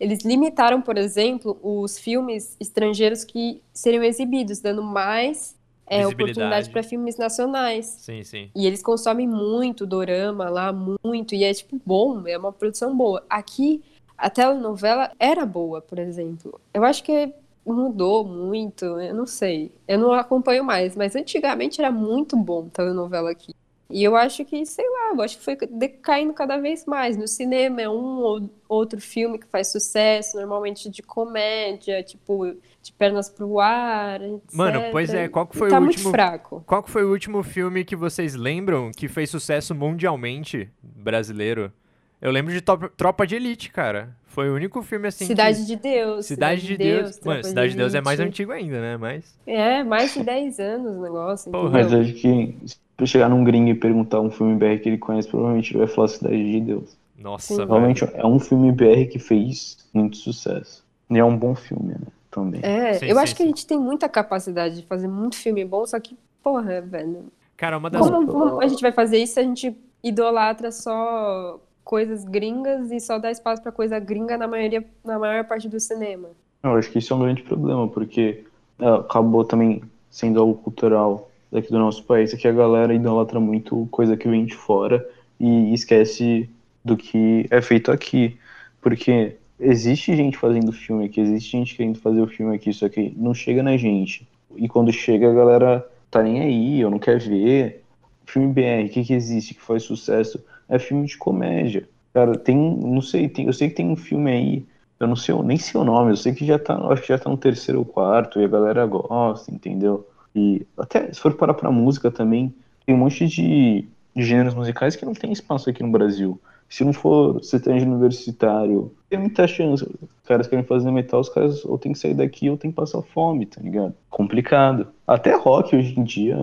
eles 0.00 0.24
limitaram, 0.24 0.80
por 0.80 0.96
exemplo, 0.96 1.58
os 1.62 1.98
filmes 1.98 2.56
estrangeiros 2.58 3.22
que 3.22 3.60
seriam 3.70 4.02
exibidos, 4.02 4.60
dando 4.60 4.82
mais 4.82 5.54
é, 5.86 6.06
oportunidade 6.06 6.70
para 6.70 6.82
filmes 6.82 7.18
nacionais. 7.18 7.84
Sim, 7.84 8.24
sim. 8.24 8.50
E 8.54 8.66
eles 8.66 8.82
consomem 8.82 9.28
muito 9.28 9.84
dorama 9.84 10.48
lá, 10.48 10.72
muito, 10.72 11.34
e 11.34 11.44
é 11.44 11.52
tipo 11.52 11.78
bom, 11.84 12.26
é 12.26 12.38
uma 12.38 12.50
produção 12.50 12.96
boa. 12.96 13.22
Aqui, 13.28 13.82
a 14.16 14.30
telenovela 14.30 15.12
era 15.18 15.44
boa, 15.44 15.82
por 15.82 15.98
exemplo. 15.98 16.58
Eu 16.72 16.82
acho 16.82 17.04
que 17.04 17.34
mudou 17.64 18.24
muito, 18.24 18.84
eu 18.84 19.14
não 19.14 19.26
sei. 19.26 19.72
Eu 19.86 19.98
não 19.98 20.12
acompanho 20.12 20.64
mais, 20.64 20.96
mas 20.96 21.14
antigamente 21.14 21.80
era 21.80 21.90
muito 21.90 22.36
bom 22.36 22.68
telenovela 22.68 23.30
aqui. 23.30 23.54
E 23.92 24.02
eu 24.02 24.16
acho 24.16 24.42
que, 24.46 24.64
sei 24.64 24.88
lá, 24.88 25.12
eu 25.14 25.20
acho 25.20 25.36
que 25.36 25.44
foi 25.44 25.54
decaindo 25.54 26.32
cada 26.32 26.56
vez 26.56 26.86
mais. 26.86 27.14
No 27.14 27.28
cinema 27.28 27.82
é 27.82 27.88
um 27.88 28.20
ou 28.20 28.50
outro 28.66 28.98
filme 28.98 29.38
que 29.38 29.46
faz 29.46 29.68
sucesso, 29.68 30.38
normalmente 30.38 30.88
de 30.88 31.02
comédia, 31.02 32.02
tipo, 32.02 32.56
de 32.82 32.92
pernas 32.94 33.28
pro 33.28 33.60
ar, 33.60 34.22
etc. 34.22 34.40
Mano, 34.54 34.80
pois 34.90 35.12
é, 35.12 35.28
qual 35.28 35.46
que 35.46 35.58
foi 35.58 35.68
tá 35.68 35.78
o 35.78 35.82
muito 35.82 35.96
último 35.96 36.10
fraco. 36.10 36.64
Qual 36.66 36.82
que 36.82 36.90
foi 36.90 37.04
o 37.04 37.10
último 37.10 37.42
filme 37.42 37.84
que 37.84 37.94
vocês 37.94 38.34
lembram 38.34 38.90
que 38.96 39.08
fez 39.08 39.28
sucesso 39.28 39.74
mundialmente 39.74 40.70
brasileiro? 40.82 41.70
Eu 42.18 42.30
lembro 42.30 42.52
de 42.52 42.62
Tropa 42.62 43.26
de 43.26 43.34
Elite, 43.34 43.70
cara. 43.70 44.16
Foi 44.32 44.48
o 44.48 44.54
único 44.54 44.82
filme 44.82 45.08
assim 45.08 45.26
Cidade 45.26 45.58
que... 45.58 45.66
de 45.66 45.76
Deus. 45.76 46.24
Cidade 46.24 46.62
de 46.66 46.76
Deus. 46.76 47.20
Mano, 47.20 47.40
Tropa 47.40 47.42
Cidade 47.42 47.72
de 47.72 47.76
Deus 47.76 47.94
é 47.94 48.00
mais 48.00 48.18
antigo 48.18 48.50
ainda, 48.50 48.80
né? 48.80 48.96
Mas 48.96 49.24
É, 49.46 49.84
mais 49.84 50.14
de 50.14 50.24
10 50.24 50.58
anos 50.58 50.96
o 50.96 51.02
negócio, 51.02 51.52
Porra. 51.52 51.70
Mas 51.70 51.92
acho 51.92 52.14
que 52.14 52.56
se 52.66 52.76
eu 52.98 53.06
chegar 53.06 53.28
num 53.28 53.44
gringo 53.44 53.68
e 53.68 53.74
perguntar 53.74 54.20
um 54.20 54.30
filme 54.30 54.54
BR 54.56 54.80
que 54.82 54.88
ele 54.88 54.96
conhece, 54.96 55.28
provavelmente 55.28 55.72
ele 55.72 55.80
vai 55.84 55.94
falar 55.94 56.08
Cidade 56.08 56.50
de 56.50 56.60
Deus. 56.60 56.96
nossa, 57.18 57.48
Sim. 57.48 57.56
Provavelmente 57.56 58.08
é 58.14 58.26
um 58.26 58.38
filme 58.38 58.72
BR 58.72 59.10
que 59.10 59.18
fez 59.18 59.76
muito 59.92 60.16
sucesso. 60.16 60.82
E 61.10 61.18
é 61.18 61.24
um 61.24 61.36
bom 61.36 61.54
filme, 61.54 61.92
né? 61.92 62.06
Também. 62.30 62.62
É, 62.64 62.94
Sim, 62.94 63.06
eu 63.06 63.16
sim, 63.16 63.22
acho 63.22 63.36
que 63.36 63.42
sim. 63.42 63.44
a 63.44 63.46
gente 63.48 63.66
tem 63.66 63.78
muita 63.78 64.08
capacidade 64.08 64.76
de 64.76 64.86
fazer 64.86 65.08
muito 65.08 65.36
filme 65.36 65.62
bom, 65.62 65.84
só 65.84 66.00
que, 66.00 66.16
porra, 66.42 66.80
velho. 66.80 67.26
Cara, 67.54 67.76
uma 67.76 67.90
das 67.90 68.00
Como, 68.00 68.26
como 68.26 68.62
a 68.62 68.66
gente 68.66 68.80
vai 68.80 68.92
fazer 68.92 69.18
isso 69.18 69.34
se 69.34 69.40
a 69.40 69.42
gente 69.42 69.76
idolatra 70.02 70.72
só 70.72 71.60
coisas 71.84 72.24
gringas 72.24 72.90
e 72.90 73.00
só 73.00 73.18
dá 73.18 73.30
espaço 73.30 73.62
pra 73.62 73.72
coisa 73.72 73.98
gringa 73.98 74.36
na 74.36 74.46
maioria, 74.46 74.84
na 75.04 75.18
maior 75.18 75.44
parte 75.44 75.68
do 75.68 75.80
cinema? 75.80 76.28
Eu 76.62 76.74
acho 76.74 76.90
que 76.90 76.98
isso 76.98 77.12
é 77.12 77.16
um 77.16 77.20
grande 77.20 77.42
problema, 77.42 77.88
porque 77.88 78.44
é, 78.78 78.88
acabou 78.88 79.44
também 79.44 79.82
sendo 80.10 80.40
algo 80.40 80.54
cultural 80.54 81.30
daqui 81.50 81.70
do 81.70 81.78
nosso 81.78 82.04
país, 82.04 82.32
é 82.32 82.36
que 82.36 82.48
a 82.48 82.52
galera 82.52 82.94
idolatra 82.94 83.38
muito 83.38 83.86
coisa 83.90 84.16
que 84.16 84.28
vem 84.28 84.44
de 84.44 84.54
fora 84.54 85.06
e 85.38 85.74
esquece 85.74 86.48
do 86.84 86.96
que 86.96 87.46
é 87.50 87.60
feito 87.60 87.90
aqui. 87.90 88.36
Porque 88.80 89.36
existe 89.60 90.16
gente 90.16 90.36
fazendo 90.36 90.72
filme 90.72 91.04
aqui, 91.06 91.20
existe 91.20 91.50
gente 91.50 91.76
querendo 91.76 91.98
fazer 91.98 92.20
o 92.20 92.26
filme 92.26 92.54
aqui, 92.54 92.72
só 92.72 92.88
que 92.88 93.12
não 93.16 93.34
chega 93.34 93.62
na 93.62 93.76
gente. 93.76 94.26
E 94.56 94.68
quando 94.68 94.92
chega, 94.92 95.30
a 95.30 95.34
galera 95.34 95.86
tá 96.10 96.22
nem 96.22 96.40
aí, 96.40 96.80
eu 96.80 96.90
não 96.90 96.98
quero 96.98 97.20
ver. 97.20 97.82
Filme 98.26 98.52
BR, 98.52 98.86
o 98.86 98.88
que 98.88 99.04
que 99.04 99.14
existe 99.14 99.54
que 99.54 99.60
faz 99.60 99.82
sucesso? 99.82 100.42
É 100.74 100.78
filme 100.78 101.06
de 101.06 101.16
comédia. 101.16 101.88
Cara, 102.14 102.36
tem, 102.38 102.56
não 102.56 103.00
sei, 103.00 103.28
tem, 103.28 103.46
eu 103.46 103.52
sei 103.52 103.68
que 103.68 103.74
tem 103.76 103.88
um 103.88 103.96
filme 103.96 104.30
aí 104.30 104.66
eu 105.00 105.08
não 105.08 105.16
sei, 105.16 105.34
nem 105.42 105.58
sei 105.58 105.80
o 105.80 105.84
nome, 105.84 106.12
eu 106.12 106.16
sei 106.16 106.32
que 106.32 106.46
já 106.46 106.58
tá, 106.58 106.76
acho 106.92 107.02
que 107.02 107.08
já 107.08 107.18
tá 107.18 107.28
no 107.28 107.36
terceiro 107.36 107.80
ou 107.80 107.84
quarto 107.84 108.40
e 108.40 108.44
a 108.44 108.48
galera 108.48 108.86
gosta, 108.86 109.50
entendeu? 109.52 110.06
E 110.34 110.64
até 110.78 111.12
se 111.12 111.18
for 111.20 111.34
parar 111.34 111.54
pra 111.54 111.72
música 111.72 112.08
também, 112.08 112.54
tem 112.86 112.94
um 112.94 112.98
monte 112.98 113.26
de, 113.26 113.84
de 114.14 114.22
gêneros 114.22 114.54
musicais 114.54 114.94
que 114.94 115.04
não 115.04 115.12
tem 115.12 115.32
espaço 115.32 115.68
aqui 115.68 115.82
no 115.82 115.90
Brasil. 115.90 116.40
Se 116.68 116.84
não 116.84 116.92
for 116.92 117.42
sertanejo 117.44 117.84
universitário, 117.86 118.94
tem 119.10 119.18
muita 119.18 119.46
chance. 119.46 119.84
Os 119.84 120.08
caras 120.28 120.46
querem 120.46 120.64
fazer 120.64 120.90
metal, 120.90 121.20
os 121.20 121.28
caras 121.28 121.64
ou 121.64 121.76
tem 121.76 121.92
que 121.92 121.98
sair 121.98 122.14
daqui 122.14 122.48
ou 122.48 122.56
tem 122.56 122.70
que 122.70 122.76
passar 122.76 123.02
fome, 123.02 123.44
tá 123.44 123.60
ligado? 123.60 123.94
Complicado. 124.08 124.86
Até 125.06 125.34
rock 125.36 125.76
hoje 125.76 125.98
em 125.98 126.04
dia, 126.04 126.36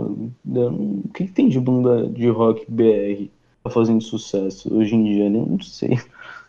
não- 0.46 1.02
o 1.06 1.10
que, 1.14 1.26
que 1.26 1.32
tem 1.32 1.50
de 1.50 1.60
banda 1.60 2.08
de 2.08 2.28
rock 2.30 2.66
BR 2.70 3.32
fazendo 3.68 4.01
sucesso 4.01 4.74
hoje 4.74 4.95
em 4.95 5.03
dia? 5.03 5.30
Não 5.30 5.60
sei. 5.60 5.99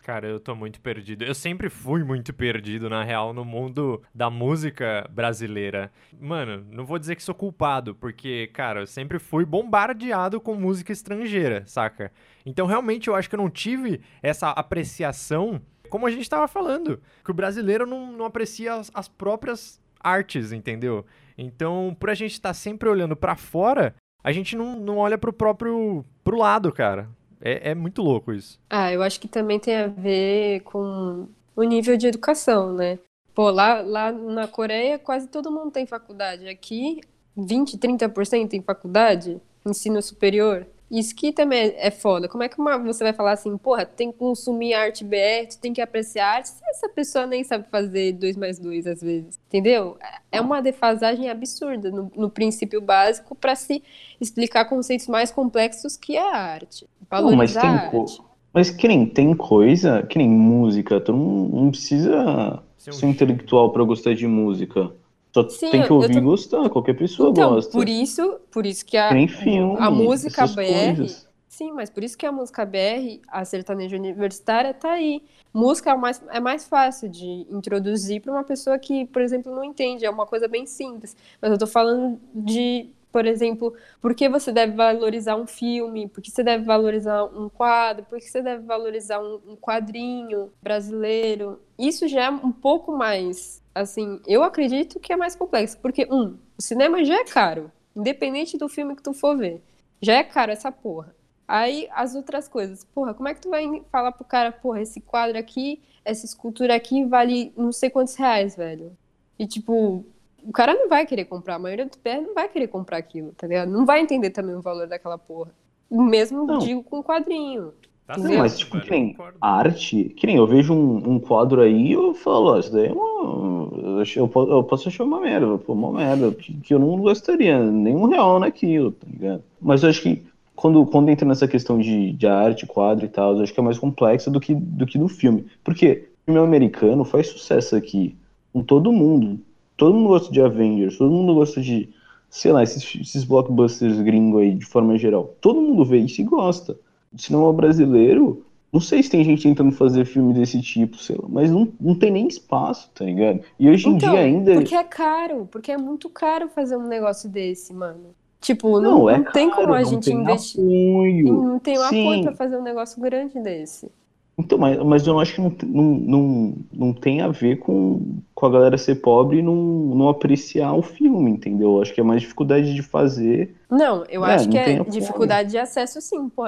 Cara, 0.03 0.27
eu 0.27 0.39
tô 0.39 0.55
muito 0.55 0.81
perdido. 0.81 1.23
Eu 1.23 1.35
sempre 1.35 1.69
fui 1.69 2.03
muito 2.03 2.33
perdido, 2.33 2.89
na 2.89 3.03
real, 3.03 3.33
no 3.33 3.45
mundo 3.45 4.01
da 4.13 4.31
música 4.31 5.07
brasileira. 5.11 5.91
Mano, 6.19 6.65
não 6.71 6.85
vou 6.85 6.97
dizer 6.97 7.15
que 7.15 7.21
sou 7.21 7.35
culpado, 7.35 7.93
porque, 7.93 8.49
cara, 8.51 8.81
eu 8.81 8.87
sempre 8.87 9.19
fui 9.19 9.45
bombardeado 9.45 10.41
com 10.41 10.55
música 10.55 10.91
estrangeira, 10.91 11.63
saca? 11.67 12.11
Então, 12.45 12.65
realmente, 12.65 13.09
eu 13.09 13.15
acho 13.15 13.29
que 13.29 13.35
eu 13.35 13.41
não 13.41 13.49
tive 13.49 14.01
essa 14.23 14.49
apreciação, 14.49 15.61
como 15.87 16.07
a 16.07 16.11
gente 16.11 16.29
tava 16.29 16.47
falando, 16.47 16.99
que 17.23 17.29
o 17.29 17.35
brasileiro 17.35 17.85
não, 17.85 18.11
não 18.11 18.25
aprecia 18.25 18.73
as, 18.73 18.89
as 18.93 19.07
próprias 19.07 19.79
artes, 20.03 20.51
entendeu? 20.51 21.05
Então, 21.37 21.95
por 21.99 22.09
a 22.09 22.15
gente 22.15 22.33
estar 22.33 22.53
sempre 22.55 22.89
olhando 22.89 23.15
pra 23.15 23.35
fora, 23.35 23.95
a 24.23 24.31
gente 24.31 24.55
não, 24.55 24.79
não 24.79 24.97
olha 24.97 25.17
pro 25.17 25.33
próprio 25.33 26.05
pro 26.23 26.37
lado, 26.37 26.71
cara. 26.71 27.09
É, 27.41 27.71
é 27.71 27.75
muito 27.75 28.01
louco 28.01 28.31
isso. 28.31 28.59
Ah, 28.69 28.91
eu 28.91 29.01
acho 29.01 29.19
que 29.19 29.27
também 29.27 29.59
tem 29.59 29.75
a 29.75 29.87
ver 29.87 30.61
com 30.61 31.27
o 31.55 31.63
nível 31.63 31.97
de 31.97 32.07
educação, 32.07 32.73
né? 32.73 32.99
Pô, 33.33 33.49
lá, 33.49 33.81
lá 33.81 34.11
na 34.11 34.47
Coreia 34.47 34.99
quase 34.99 35.27
todo 35.27 35.51
mundo 35.51 35.71
tem 35.71 35.85
faculdade. 35.85 36.47
Aqui, 36.47 37.01
20, 37.35 37.77
30% 37.77 38.49
tem 38.49 38.61
faculdade, 38.61 39.41
ensino 39.65 40.01
superior. 40.01 40.67
Isso 40.91 41.15
que 41.15 41.31
também 41.31 41.73
é 41.77 41.89
foda. 41.89 42.27
Como 42.27 42.43
é 42.43 42.49
que 42.49 42.59
uma, 42.59 42.77
você 42.77 43.03
vai 43.03 43.13
falar 43.13 43.31
assim, 43.31 43.57
porra, 43.57 43.85
tem 43.85 44.11
que 44.11 44.17
consumir 44.17 44.73
arte 44.73 45.05
BR, 45.05 45.47
tu 45.47 45.57
tem 45.59 45.71
que 45.73 45.81
apreciar 45.81 46.27
arte, 46.35 46.49
se 46.49 46.61
essa 46.69 46.89
pessoa 46.89 47.25
nem 47.25 47.43
sabe 47.45 47.65
fazer 47.69 48.11
dois 48.13 48.35
mais 48.35 48.59
dois 48.59 48.85
às 48.85 49.01
vezes, 49.01 49.39
entendeu? 49.47 49.97
É 50.31 50.41
uma 50.41 50.61
defasagem 50.61 51.29
absurda 51.29 51.89
no, 51.89 52.11
no 52.15 52.29
princípio 52.29 52.81
básico 52.81 53.33
para 53.35 53.55
se 53.55 53.81
explicar 54.19 54.65
conceitos 54.65 55.07
mais 55.07 55.31
complexos 55.31 55.95
que 55.95 56.17
é 56.17 56.21
a 56.21 56.35
arte. 56.35 56.85
Não, 57.17 57.31
mas 57.31 57.55
tem 57.55 57.69
a 57.69 57.79
co- 57.79 58.05
arte. 58.05 58.21
Mas 58.53 58.69
que 58.69 58.87
nem 58.87 59.05
tem 59.05 59.33
coisa, 59.35 60.03
que 60.03 60.17
nem 60.17 60.29
música, 60.29 60.99
tu 60.99 61.13
não, 61.13 61.47
não 61.47 61.71
precisa 61.71 62.61
Ser 62.77 62.91
um 62.91 62.93
ser 62.93 63.07
intelectual 63.07 63.71
pra 63.71 63.83
gostar 63.83 64.13
de 64.13 64.27
música. 64.27 64.91
Só 65.33 65.47
Sim, 65.49 65.69
tem 65.71 65.83
que 65.83 65.93
ouvir 65.93 66.13
tô- 66.13 66.19
e 66.19 66.21
gostar, 66.21 66.69
qualquer 66.69 66.93
pessoa 66.97 67.29
Então, 67.29 67.51
gosta. 67.55 67.71
por 67.71 67.87
isso, 67.87 68.39
por 68.51 68.65
isso 68.65 68.85
que 68.85 68.97
a, 68.97 69.09
Que 69.09 69.27
filme, 69.27 69.77
a 69.79 69.89
música 69.89 70.45
BR 70.47 70.95
coisas. 70.97 71.27
Sim, 71.47 71.73
mas 71.73 71.89
por 71.89 72.01
isso 72.03 72.17
que 72.17 72.25
a 72.25 72.31
música 72.31 72.65
BR, 72.65 73.21
a 73.27 73.43
sertaneja 73.43 73.97
universitária, 73.97 74.73
tá 74.73 74.93
aí. 74.93 75.21
Música 75.53 75.91
é 75.91 75.95
mais, 75.95 76.21
é 76.29 76.39
mais 76.39 76.65
fácil 76.65 77.09
de 77.09 77.45
introduzir 77.49 78.21
para 78.21 78.31
uma 78.31 78.43
pessoa 78.43 78.79
que, 78.79 79.05
por 79.07 79.21
exemplo, 79.21 79.53
não 79.53 79.63
entende. 79.63 80.05
É 80.05 80.09
uma 80.09 80.25
coisa 80.25 80.47
bem 80.47 80.65
simples. 80.65 81.15
Mas 81.41 81.51
eu 81.51 81.57
tô 81.57 81.67
falando 81.67 82.17
de, 82.33 82.89
por 83.11 83.25
exemplo, 83.25 83.75
por 84.01 84.15
que 84.15 84.29
você 84.29 84.51
deve 84.51 84.73
valorizar 84.73 85.35
um 85.35 85.45
filme, 85.45 86.07
por 86.07 86.21
que 86.21 86.31
você 86.31 86.43
deve 86.43 86.63
valorizar 86.63 87.25
um 87.25 87.49
quadro, 87.49 88.05
por 88.05 88.19
que 88.19 88.29
você 88.29 88.41
deve 88.41 88.63
valorizar 88.63 89.19
um, 89.19 89.39
um 89.47 89.55
quadrinho 89.55 90.51
brasileiro. 90.61 91.61
Isso 91.77 92.07
já 92.07 92.25
é 92.25 92.29
um 92.29 92.51
pouco 92.51 92.95
mais, 92.95 93.61
assim, 93.75 94.21
eu 94.25 94.43
acredito 94.43 94.99
que 94.99 95.11
é 95.11 95.17
mais 95.17 95.35
complexo. 95.35 95.77
Porque, 95.79 96.07
um, 96.09 96.37
o 96.57 96.61
cinema 96.61 97.03
já 97.03 97.15
é 97.15 97.25
caro, 97.25 97.71
independente 97.95 98.57
do 98.57 98.69
filme 98.69 98.95
que 98.95 99.03
tu 99.03 99.13
for 99.13 99.37
ver. 99.37 99.61
Já 100.01 100.13
é 100.13 100.23
caro 100.23 100.51
essa 100.51 100.71
porra. 100.71 101.13
Aí 101.47 101.89
as 101.91 102.15
outras 102.15 102.47
coisas, 102.47 102.85
porra, 102.85 103.13
como 103.13 103.27
é 103.27 103.33
que 103.33 103.41
tu 103.41 103.49
vai 103.49 103.83
falar 103.91 104.13
pro 104.13 104.23
cara, 104.23 104.53
porra, 104.53 104.81
esse 104.81 105.01
quadro 105.01 105.37
aqui, 105.37 105.81
essa 106.05 106.25
escultura 106.25 106.73
aqui 106.75 107.03
vale 107.03 107.51
não 107.57 107.73
sei 107.73 107.89
quantos 107.89 108.15
reais, 108.15 108.55
velho? 108.55 108.95
E 109.37 109.45
tipo, 109.45 110.05
o 110.43 110.51
cara 110.51 110.73
não 110.73 110.89
vai 110.89 111.05
querer 111.05 111.25
comprar, 111.25 111.55
a 111.55 111.59
maioria 111.59 111.85
do 111.85 111.97
PR 111.97 112.21
não 112.21 112.33
vai 112.33 112.47
querer 112.49 112.67
comprar 112.67 112.97
aquilo, 112.97 113.31
tá 113.37 113.47
ligado? 113.47 113.69
Não 113.71 113.85
vai 113.85 114.01
entender 114.01 114.29
também 114.31 114.55
o 114.55 114.61
valor 114.61 114.87
daquela 114.87 115.17
porra. 115.17 115.51
O 115.89 116.01
mesmo 116.01 116.45
Não. 116.45 116.57
digo 116.59 116.83
com 116.83 117.03
quadrinho. 117.03 117.73
Tá 118.07 118.17
Não, 118.17 118.37
mas 118.37 118.57
tipo, 118.57 118.73
velho, 118.73 118.85
que 118.85 118.91
nem 118.91 119.17
arte, 119.39 120.03
que 120.17 120.27
nem 120.27 120.35
eu 120.37 120.47
vejo 120.47 120.73
um, 120.73 121.11
um 121.13 121.19
quadro 121.19 121.61
aí 121.61 121.87
e 121.87 121.91
eu 121.93 122.13
falo, 122.13 122.51
ó, 122.53 122.59
isso 122.59 122.71
daí 122.71 122.87
é 122.87 122.91
uma. 122.91 123.71
Eu, 123.77 123.99
acho- 124.01 124.19
eu 124.19 124.27
po- 124.27 124.49
eu 124.49 124.63
posso 124.63 124.87
achar 124.89 125.03
uma 125.03 125.19
merda, 125.19 125.57
pô, 125.57 125.73
uma 125.73 125.91
merda, 125.91 126.31
que, 126.33 126.53
que 126.61 126.73
eu 126.73 126.79
não 126.79 127.01
gastaria 127.03 127.59
nenhum 127.59 128.05
real 128.07 128.39
naquilo, 128.39 128.91
tá 128.91 129.07
ligado? 129.09 129.43
Mas 129.61 129.83
eu 129.83 129.89
acho 129.89 130.01
que 130.01 130.25
quando, 130.55 130.85
quando 130.85 131.09
entra 131.09 131.25
nessa 131.27 131.47
questão 131.47 131.77
de, 131.79 132.11
de 132.13 132.27
arte, 132.27 132.65
quadro 132.65 133.05
e 133.05 133.09
tal, 133.09 133.35
eu 133.37 133.43
acho 133.43 133.53
que 133.53 133.59
é 133.59 133.63
mais 133.63 133.79
complexo 133.79 134.29
do 134.29 134.39
que, 134.39 134.53
do 134.53 134.85
que 134.85 134.97
do 134.97 135.07
filme. 135.07 135.45
Porque 135.63 136.09
o 136.27 136.31
filme 136.31 136.39
americano 136.45 137.03
faz 137.05 137.27
sucesso 137.27 137.75
aqui 137.75 138.15
com 138.53 138.63
todo 138.63 138.91
mundo. 138.91 139.39
Todo 139.81 139.95
mundo 139.95 140.09
gosta 140.09 140.31
de 140.31 140.39
Avengers, 140.39 140.95
todo 140.95 141.09
mundo 141.11 141.33
gosta 141.33 141.59
de, 141.59 141.89
sei 142.29 142.51
lá, 142.51 142.61
esses, 142.61 142.83
esses 143.01 143.23
blockbusters 143.23 143.99
gringos 143.99 144.39
aí, 144.39 144.53
de 144.53 144.63
forma 144.63 144.95
geral. 144.95 145.33
Todo 145.41 145.59
mundo 145.59 145.83
vê 145.83 145.97
isso 145.97 146.21
e 146.21 146.23
gosta. 146.23 146.77
O 147.11 147.17
cinema 147.19 147.51
brasileiro, 147.51 148.45
não 148.71 148.79
sei 148.79 149.01
se 149.01 149.09
tem 149.09 149.23
gente 149.23 149.41
tentando 149.41 149.71
fazer 149.71 150.05
filme 150.05 150.35
desse 150.35 150.61
tipo, 150.61 150.97
sei 150.97 151.15
lá, 151.19 151.27
mas 151.27 151.49
não, 151.49 151.67
não 151.81 151.95
tem 151.95 152.11
nem 152.11 152.27
espaço, 152.27 152.91
tá 152.93 153.03
ligado? 153.05 153.39
E 153.59 153.67
hoje 153.67 153.89
em 153.89 153.95
Então, 153.95 154.11
dia 154.11 154.19
ainda. 154.19 154.53
porque 154.53 154.75
é 154.75 154.83
caro, 154.83 155.47
porque 155.51 155.71
é 155.71 155.77
muito 155.79 156.09
caro 156.11 156.47
fazer 156.47 156.77
um 156.77 156.85
negócio 156.87 157.27
desse, 157.27 157.73
mano. 157.73 158.13
Tipo, 158.39 158.79
Não, 158.79 158.99
não, 158.99 159.09
é 159.09 159.17
não 159.17 159.31
tem 159.31 159.49
caro, 159.49 159.61
como 159.63 159.73
a 159.73 159.81
não 159.81 159.89
gente 159.89 160.05
tem 160.05 160.21
investir. 160.21 160.61
apoio. 160.61 161.33
Não 161.43 161.57
tem 161.57 161.79
um 161.79 161.83
apoio 161.83 162.21
pra 162.21 162.35
fazer 162.35 162.55
um 162.57 162.63
negócio 162.63 163.01
grande 163.01 163.39
desse. 163.39 163.91
Então, 164.37 164.57
mas, 164.57 164.77
mas 164.83 165.05
eu 165.07 165.19
acho 165.19 165.35
que 165.35 165.41
não, 165.41 165.55
não, 165.63 165.83
não, 165.99 166.55
não 166.73 166.93
tem 166.93 167.21
a 167.21 167.27
ver 167.27 167.57
com, 167.59 168.21
com 168.33 168.45
a 168.45 168.49
galera 168.49 168.77
ser 168.77 168.95
pobre 168.95 169.39
e 169.39 169.41
não, 169.41 169.55
não 169.55 170.09
apreciar 170.09 170.73
o 170.73 170.81
filme, 170.81 171.31
entendeu? 171.31 171.75
Eu 171.75 171.81
acho 171.81 171.93
que 171.93 172.01
é 172.01 172.03
mais 172.03 172.21
dificuldade 172.21 172.73
de 172.73 172.81
fazer. 172.81 173.55
Não, 173.69 174.03
eu 174.09 174.23
É, 174.23 174.25
acho 174.25 174.49
que 174.49 174.57
é 174.57 174.81
dificuldade 174.85 175.51
de 175.51 175.57
acesso, 175.57 176.01
sim, 176.01 176.27
pô. 176.29 176.43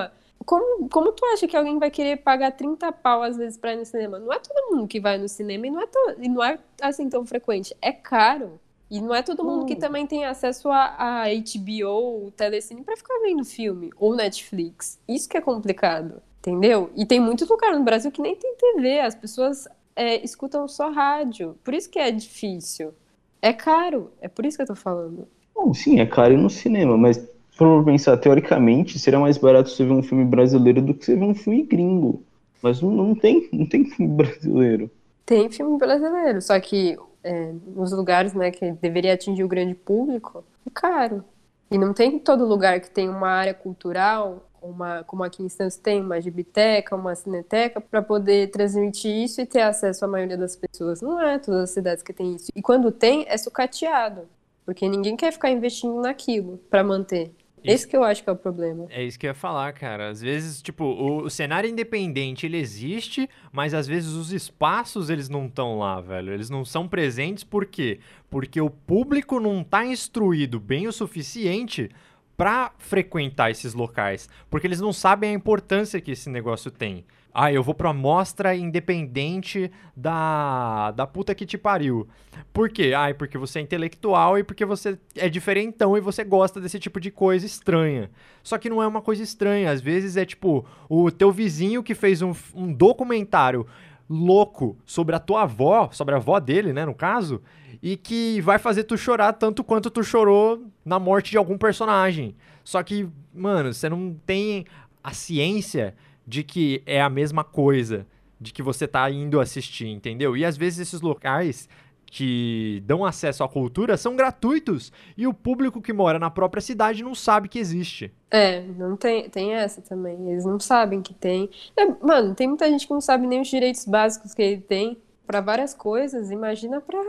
Como, 0.45 0.89
como 0.89 1.13
tu 1.13 1.25
acha 1.27 1.47
que 1.47 1.55
alguém 1.55 1.79
vai 1.79 1.89
querer 1.89 2.17
pagar 2.17 2.51
30 2.51 2.91
pau 2.91 3.23
às 3.23 3.37
vezes 3.37 3.57
pra 3.57 3.73
ir 3.73 3.77
no 3.77 3.85
cinema? 3.85 4.19
Não 4.19 4.31
é 4.33 4.39
todo 4.39 4.71
mundo 4.75 4.87
que 4.87 4.99
vai 4.99 5.17
no 5.17 5.29
cinema 5.29 5.67
e 5.67 5.71
não 5.71 5.79
é, 5.81 5.87
tão, 5.87 6.15
e 6.21 6.27
não 6.27 6.43
é 6.43 6.59
assim 6.81 7.07
tão 7.09 7.25
frequente. 7.25 7.73
É 7.81 7.93
caro. 7.93 8.59
E 8.91 8.99
não 8.99 9.15
é 9.15 9.23
todo 9.23 9.43
mundo 9.45 9.65
que 9.65 9.75
Hum. 9.75 9.79
também 9.79 10.05
tem 10.05 10.25
acesso 10.25 10.69
a, 10.69 11.23
a 11.23 11.29
HBO, 11.29 12.27
o 12.27 12.31
Telecine 12.31 12.83
pra 12.83 12.97
ficar 12.97 13.17
vendo 13.21 13.43
filme, 13.45 13.89
ou 13.97 14.13
Netflix. 14.15 14.99
Isso 15.07 15.29
que 15.29 15.37
é 15.37 15.41
complicado, 15.41 16.21
entendeu? 16.43 16.91
E 16.95 17.05
tem 17.05 17.21
muito 17.21 17.45
lugar 17.49 17.73
no 17.73 17.85
Brasil 17.85 18.11
que 18.11 18.21
nem 18.21 18.35
tem 18.35 18.53
TV, 18.55 18.99
as 18.99 19.15
pessoas 19.15 19.65
é, 19.95 20.23
escutam 20.23 20.67
só 20.67 20.91
rádio. 20.91 21.55
Por 21.63 21.73
isso 21.73 21.89
que 21.89 21.97
é 21.97 22.11
difícil. 22.11 22.93
É 23.41 23.53
caro, 23.53 24.11
é 24.21 24.27
por 24.27 24.45
isso 24.45 24.57
que 24.57 24.63
eu 24.63 24.67
tô 24.67 24.75
falando. 24.75 25.27
Bom, 25.55 25.73
sim, 25.73 25.99
é 25.99 26.05
caro 26.05 26.37
no 26.37 26.49
cinema, 26.49 26.97
mas 26.97 27.17
se 27.17 27.57
for 27.57 27.83
pensar, 27.85 28.17
teoricamente, 28.17 28.99
seria 28.99 29.19
mais 29.19 29.37
barato 29.37 29.69
você 29.69 29.85
ver 29.85 29.93
um 29.93 30.03
filme 30.03 30.25
brasileiro 30.25 30.81
do 30.81 30.93
que 30.93 31.05
você 31.05 31.15
ver 31.15 31.25
um 31.25 31.35
filme 31.35 31.63
gringo. 31.63 32.21
Mas 32.61 32.81
não, 32.81 32.91
não 32.91 33.15
tem, 33.15 33.47
não 33.51 33.65
tem 33.65 33.85
filme 33.85 34.11
brasileiro. 34.15 34.91
Tem 35.25 35.49
filme 35.49 35.77
brasileiro, 35.77 36.41
só 36.41 36.59
que 36.59 36.97
é, 37.23 37.53
nos 37.65 37.93
lugares 37.93 38.33
né, 38.33 38.51
que 38.51 38.73
deveria 38.73 39.13
atingir 39.13 39.43
o 39.43 39.47
grande 39.47 39.73
público, 39.73 40.43
é 40.67 40.69
caro. 40.69 41.23
E 41.71 41.77
não 41.77 41.93
tem 41.93 42.15
em 42.15 42.19
todo 42.19 42.45
lugar 42.45 42.81
que 42.81 42.89
tem 42.89 43.07
uma 43.07 43.29
área 43.29 43.53
cultural, 43.53 44.49
uma, 44.63 45.03
como 45.03 45.23
aqui 45.23 45.43
em 45.43 45.49
Santos 45.49 45.77
tem, 45.77 46.01
uma 46.01 46.19
gibiteca, 46.21 46.95
uma 46.95 47.15
cineteca, 47.15 47.81
para 47.81 48.01
poder 48.01 48.49
transmitir 48.49 49.11
isso 49.11 49.41
e 49.41 49.45
ter 49.45 49.61
acesso 49.61 50.05
à 50.05 50.07
maioria 50.07 50.37
das 50.37 50.55
pessoas. 50.55 51.01
Não 51.01 51.19
é 51.19 51.37
todas 51.37 51.61
as 51.61 51.69
cidades 51.71 52.03
que 52.03 52.13
tem 52.13 52.35
isso. 52.35 52.51
E 52.55 52.61
quando 52.61 52.91
tem, 52.91 53.25
é 53.27 53.37
sucateado, 53.37 54.27
porque 54.65 54.87
ninguém 54.87 55.15
quer 55.15 55.31
ficar 55.31 55.49
investindo 55.51 56.01
naquilo 56.01 56.57
para 56.69 56.83
manter. 56.83 57.31
Esse 57.63 57.87
que 57.87 57.95
eu 57.95 58.03
acho 58.03 58.21
que 58.21 58.29
é 58.29 58.33
o 58.33 58.35
problema. 58.35 58.87
É 58.89 59.01
isso 59.01 59.17
que 59.17 59.25
eu 59.25 59.29
ia 59.29 59.33
falar, 59.33 59.71
cara. 59.71 60.09
Às 60.09 60.19
vezes, 60.19 60.61
tipo, 60.61 60.83
o, 60.83 61.23
o 61.23 61.29
cenário 61.29 61.69
independente, 61.69 62.45
ele 62.45 62.57
existe, 62.57 63.29
mas 63.53 63.73
às 63.73 63.87
vezes 63.87 64.11
os 64.11 64.33
espaços, 64.33 65.09
eles 65.09 65.29
não 65.29 65.45
estão 65.45 65.79
lá, 65.79 66.01
velho. 66.01 66.33
Eles 66.33 66.49
não 66.49 66.65
são 66.65 66.87
presentes, 66.87 67.43
por 67.43 67.65
quê? 67.65 67.99
Porque 68.29 68.59
o 68.59 68.69
público 68.69 69.39
não 69.39 69.63
tá 69.63 69.85
instruído 69.85 70.59
bem 70.59 70.87
o 70.87 70.91
suficiente 70.91 71.89
pra 72.35 72.71
frequentar 72.77 73.51
esses 73.51 73.73
locais. 73.73 74.29
Porque 74.49 74.67
eles 74.67 74.81
não 74.81 74.93
sabem 74.93 75.31
a 75.31 75.33
importância 75.33 76.01
que 76.01 76.11
esse 76.11 76.29
negócio 76.29 76.71
tem. 76.71 77.05
Ah, 77.33 77.51
eu 77.51 77.63
vou 77.63 77.73
pra 77.73 77.91
mostra 77.91 78.55
independente 78.55 79.71
da, 79.97 80.91
da 80.91 81.07
puta 81.07 81.33
que 81.33 81.47
te 81.47 81.57
pariu. 81.57 82.07
Por 82.53 82.69
quê? 82.69 82.93
Ah, 82.95 83.13
porque 83.17 83.39
você 83.39 83.57
é 83.57 83.61
intelectual 83.63 84.37
e 84.37 84.43
porque 84.43 84.63
você 84.63 84.99
é 85.15 85.27
diferentão 85.27 85.97
e 85.97 86.01
você 86.01 86.23
gosta 86.23 86.61
desse 86.61 86.79
tipo 86.79 86.99
de 86.99 87.09
coisa 87.09 87.43
estranha. 87.43 88.11
Só 88.43 88.59
que 88.59 88.69
não 88.69 88.83
é 88.83 88.87
uma 88.87 89.01
coisa 89.01 89.23
estranha. 89.23 89.71
Às 89.71 89.81
vezes 89.81 90.15
é 90.15 90.25
tipo 90.25 90.63
o 90.87 91.09
teu 91.09 91.31
vizinho 91.31 91.81
que 91.81 91.95
fez 91.95 92.21
um, 92.21 92.33
um 92.53 92.71
documentário 92.71 93.65
louco 94.07 94.77
sobre 94.85 95.15
a 95.15 95.19
tua 95.19 95.43
avó, 95.43 95.89
sobre 95.91 96.13
a 96.13 96.17
avó 96.17 96.39
dele, 96.39 96.71
né, 96.71 96.85
no 96.85 96.93
caso, 96.93 97.41
e 97.83 97.97
que 97.97 98.39
vai 98.39 98.57
fazer 98.57 98.85
tu 98.85 98.97
chorar 98.97 99.33
tanto 99.33 99.61
quanto 99.61 99.91
tu 99.91 100.01
chorou 100.01 100.65
na 100.85 100.97
morte 100.97 101.31
de 101.31 101.37
algum 101.37 101.57
personagem. 101.57 102.33
Só 102.63 102.81
que, 102.81 103.09
mano, 103.33 103.73
você 103.73 103.89
não 103.89 104.15
tem 104.25 104.65
a 105.03 105.13
ciência 105.13 105.93
de 106.25 106.45
que 106.45 106.81
é 106.85 107.01
a 107.01 107.09
mesma 107.09 107.43
coisa, 107.43 108.07
de 108.39 108.53
que 108.53 108.63
você 108.63 108.87
tá 108.87 109.11
indo 109.11 109.37
assistir, 109.37 109.87
entendeu? 109.87 110.37
E 110.37 110.45
às 110.45 110.55
vezes 110.55 110.87
esses 110.87 111.01
locais 111.01 111.67
que 112.05 112.81
dão 112.85 113.03
acesso 113.03 113.43
à 113.43 113.49
cultura 113.49 113.97
são 113.97 114.15
gratuitos 114.15 114.93
e 115.17 115.27
o 115.27 115.33
público 115.33 115.81
que 115.81 115.91
mora 115.91 116.17
na 116.17 116.29
própria 116.29 116.61
cidade 116.61 117.03
não 117.03 117.13
sabe 117.13 117.49
que 117.49 117.59
existe. 117.59 118.13
É, 118.31 118.61
não 118.61 118.95
tem, 118.95 119.29
tem 119.29 119.53
essa 119.53 119.81
também. 119.81 120.29
Eles 120.29 120.45
não 120.45 120.57
sabem 120.57 121.01
que 121.01 121.13
tem. 121.13 121.49
É, 121.75 121.85
mano, 121.85 122.33
tem 122.33 122.47
muita 122.47 122.69
gente 122.69 122.87
que 122.87 122.93
não 122.93 123.01
sabe 123.01 123.27
nem 123.27 123.41
os 123.41 123.49
direitos 123.49 123.83
básicos 123.83 124.33
que 124.33 124.41
ele 124.41 124.61
tem 124.61 124.97
pra 125.25 125.41
várias 125.41 125.73
coisas. 125.73 126.31
Imagina 126.31 126.81
pra 126.81 126.99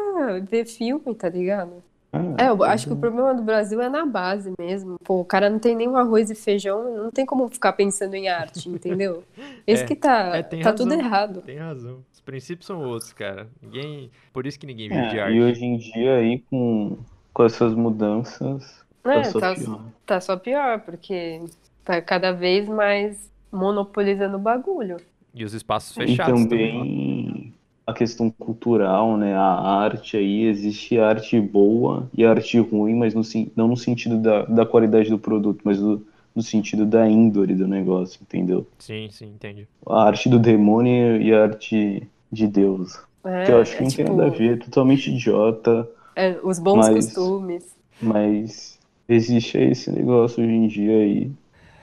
ver 0.48 0.66
filme, 0.66 1.14
tá 1.14 1.28
ligado? 1.28 1.82
Ah, 2.12 2.44
É, 2.44 2.48
eu 2.48 2.62
acho 2.62 2.86
que 2.86 2.92
o 2.92 2.96
problema 2.96 3.34
do 3.34 3.42
Brasil 3.42 3.80
é 3.80 3.88
na 3.88 4.06
base 4.06 4.52
mesmo. 4.58 4.98
Pô, 5.02 5.20
o 5.20 5.24
cara 5.24 5.50
não 5.50 5.58
tem 5.58 5.74
nem 5.74 5.88
um 5.88 5.96
arroz 5.96 6.30
e 6.30 6.34
feijão, 6.34 6.96
não 6.96 7.10
tem 7.10 7.26
como 7.26 7.48
ficar 7.48 7.72
pensando 7.72 8.14
em 8.14 8.28
arte, 8.28 8.68
entendeu? 8.68 9.24
Esse 9.66 9.82
É, 9.82 9.86
que 9.86 9.96
tá, 9.96 10.36
é, 10.36 10.42
tem 10.42 10.62
tá 10.62 10.70
razão. 10.70 10.86
tudo 10.86 10.94
errado. 10.98 11.42
Tem 11.42 11.56
razão. 11.58 12.04
Os 12.12 12.20
princípios 12.20 12.66
são 12.66 12.82
outros, 12.84 13.12
cara. 13.12 13.48
Ninguém, 13.60 14.10
por 14.32 14.46
isso 14.46 14.58
que 14.60 14.66
ninguém 14.66 14.88
vive 14.88 15.08
de 15.08 15.18
É, 15.18 15.22
arte. 15.22 15.36
e 15.36 15.42
hoje 15.42 15.64
em 15.64 15.76
dia 15.76 16.14
aí 16.16 16.38
com, 16.48 16.96
com 17.32 17.44
essas 17.44 17.74
mudanças, 17.74 18.84
É, 19.04 19.22
tá 19.22 19.24
só 19.24 19.40
tá, 19.40 19.54
pior. 19.54 19.80
tá 20.06 20.20
só 20.20 20.36
pior, 20.36 20.80
porque 20.82 21.42
tá 21.84 22.00
cada 22.00 22.30
vez 22.32 22.68
mais 22.68 23.28
monopolizando 23.50 24.36
o 24.36 24.40
bagulho. 24.40 24.98
E 25.34 25.44
os 25.44 25.52
espaços 25.52 25.96
E 25.96 26.06
fechados 26.06 26.44
também. 26.44 26.78
também 26.78 27.54
a 27.86 27.92
questão 27.92 28.30
cultural, 28.30 29.16
né? 29.16 29.34
A 29.34 29.42
arte 29.42 30.16
aí, 30.16 30.44
existe 30.44 30.98
arte 30.98 31.40
boa 31.40 32.08
e 32.16 32.24
arte 32.24 32.58
ruim, 32.58 32.94
mas 32.94 33.14
no, 33.14 33.22
não 33.54 33.68
no 33.68 33.76
sentido 33.76 34.18
da, 34.18 34.44
da 34.44 34.66
qualidade 34.66 35.10
do 35.10 35.18
produto, 35.18 35.60
mas 35.64 35.78
do, 35.78 36.06
no 36.34 36.42
sentido 36.42 36.86
da 36.86 37.08
índole 37.08 37.54
do 37.54 37.68
negócio, 37.68 38.20
entendeu? 38.22 38.66
Sim, 38.78 39.08
sim, 39.10 39.26
entendi. 39.26 39.68
A 39.86 40.04
arte 40.04 40.28
do 40.28 40.38
demônio 40.38 41.20
e 41.20 41.32
a 41.34 41.42
arte 41.42 42.08
de 42.32 42.46
Deus. 42.46 42.98
É, 43.24 43.44
que 43.44 43.52
eu 43.52 43.60
acho 43.60 43.76
que 43.76 43.82
é 43.82 43.82
não 43.82 43.90
tem 43.92 44.04
tipo, 44.04 44.16
nada 44.16 44.26
a 44.26 44.30
ver, 44.30 44.54
é 44.54 44.56
totalmente 44.56 45.10
idiota, 45.10 45.88
é, 46.16 46.38
os 46.42 46.58
bons 46.58 46.88
Mas- 46.88 46.94
costumes. 47.12 47.76
mas 48.00 48.78
existe 49.08 49.58
esse 49.58 49.90
negócio 49.90 50.42
hoje 50.42 50.52
em 50.52 50.68
dia 50.68 50.92
aí. 50.96 51.30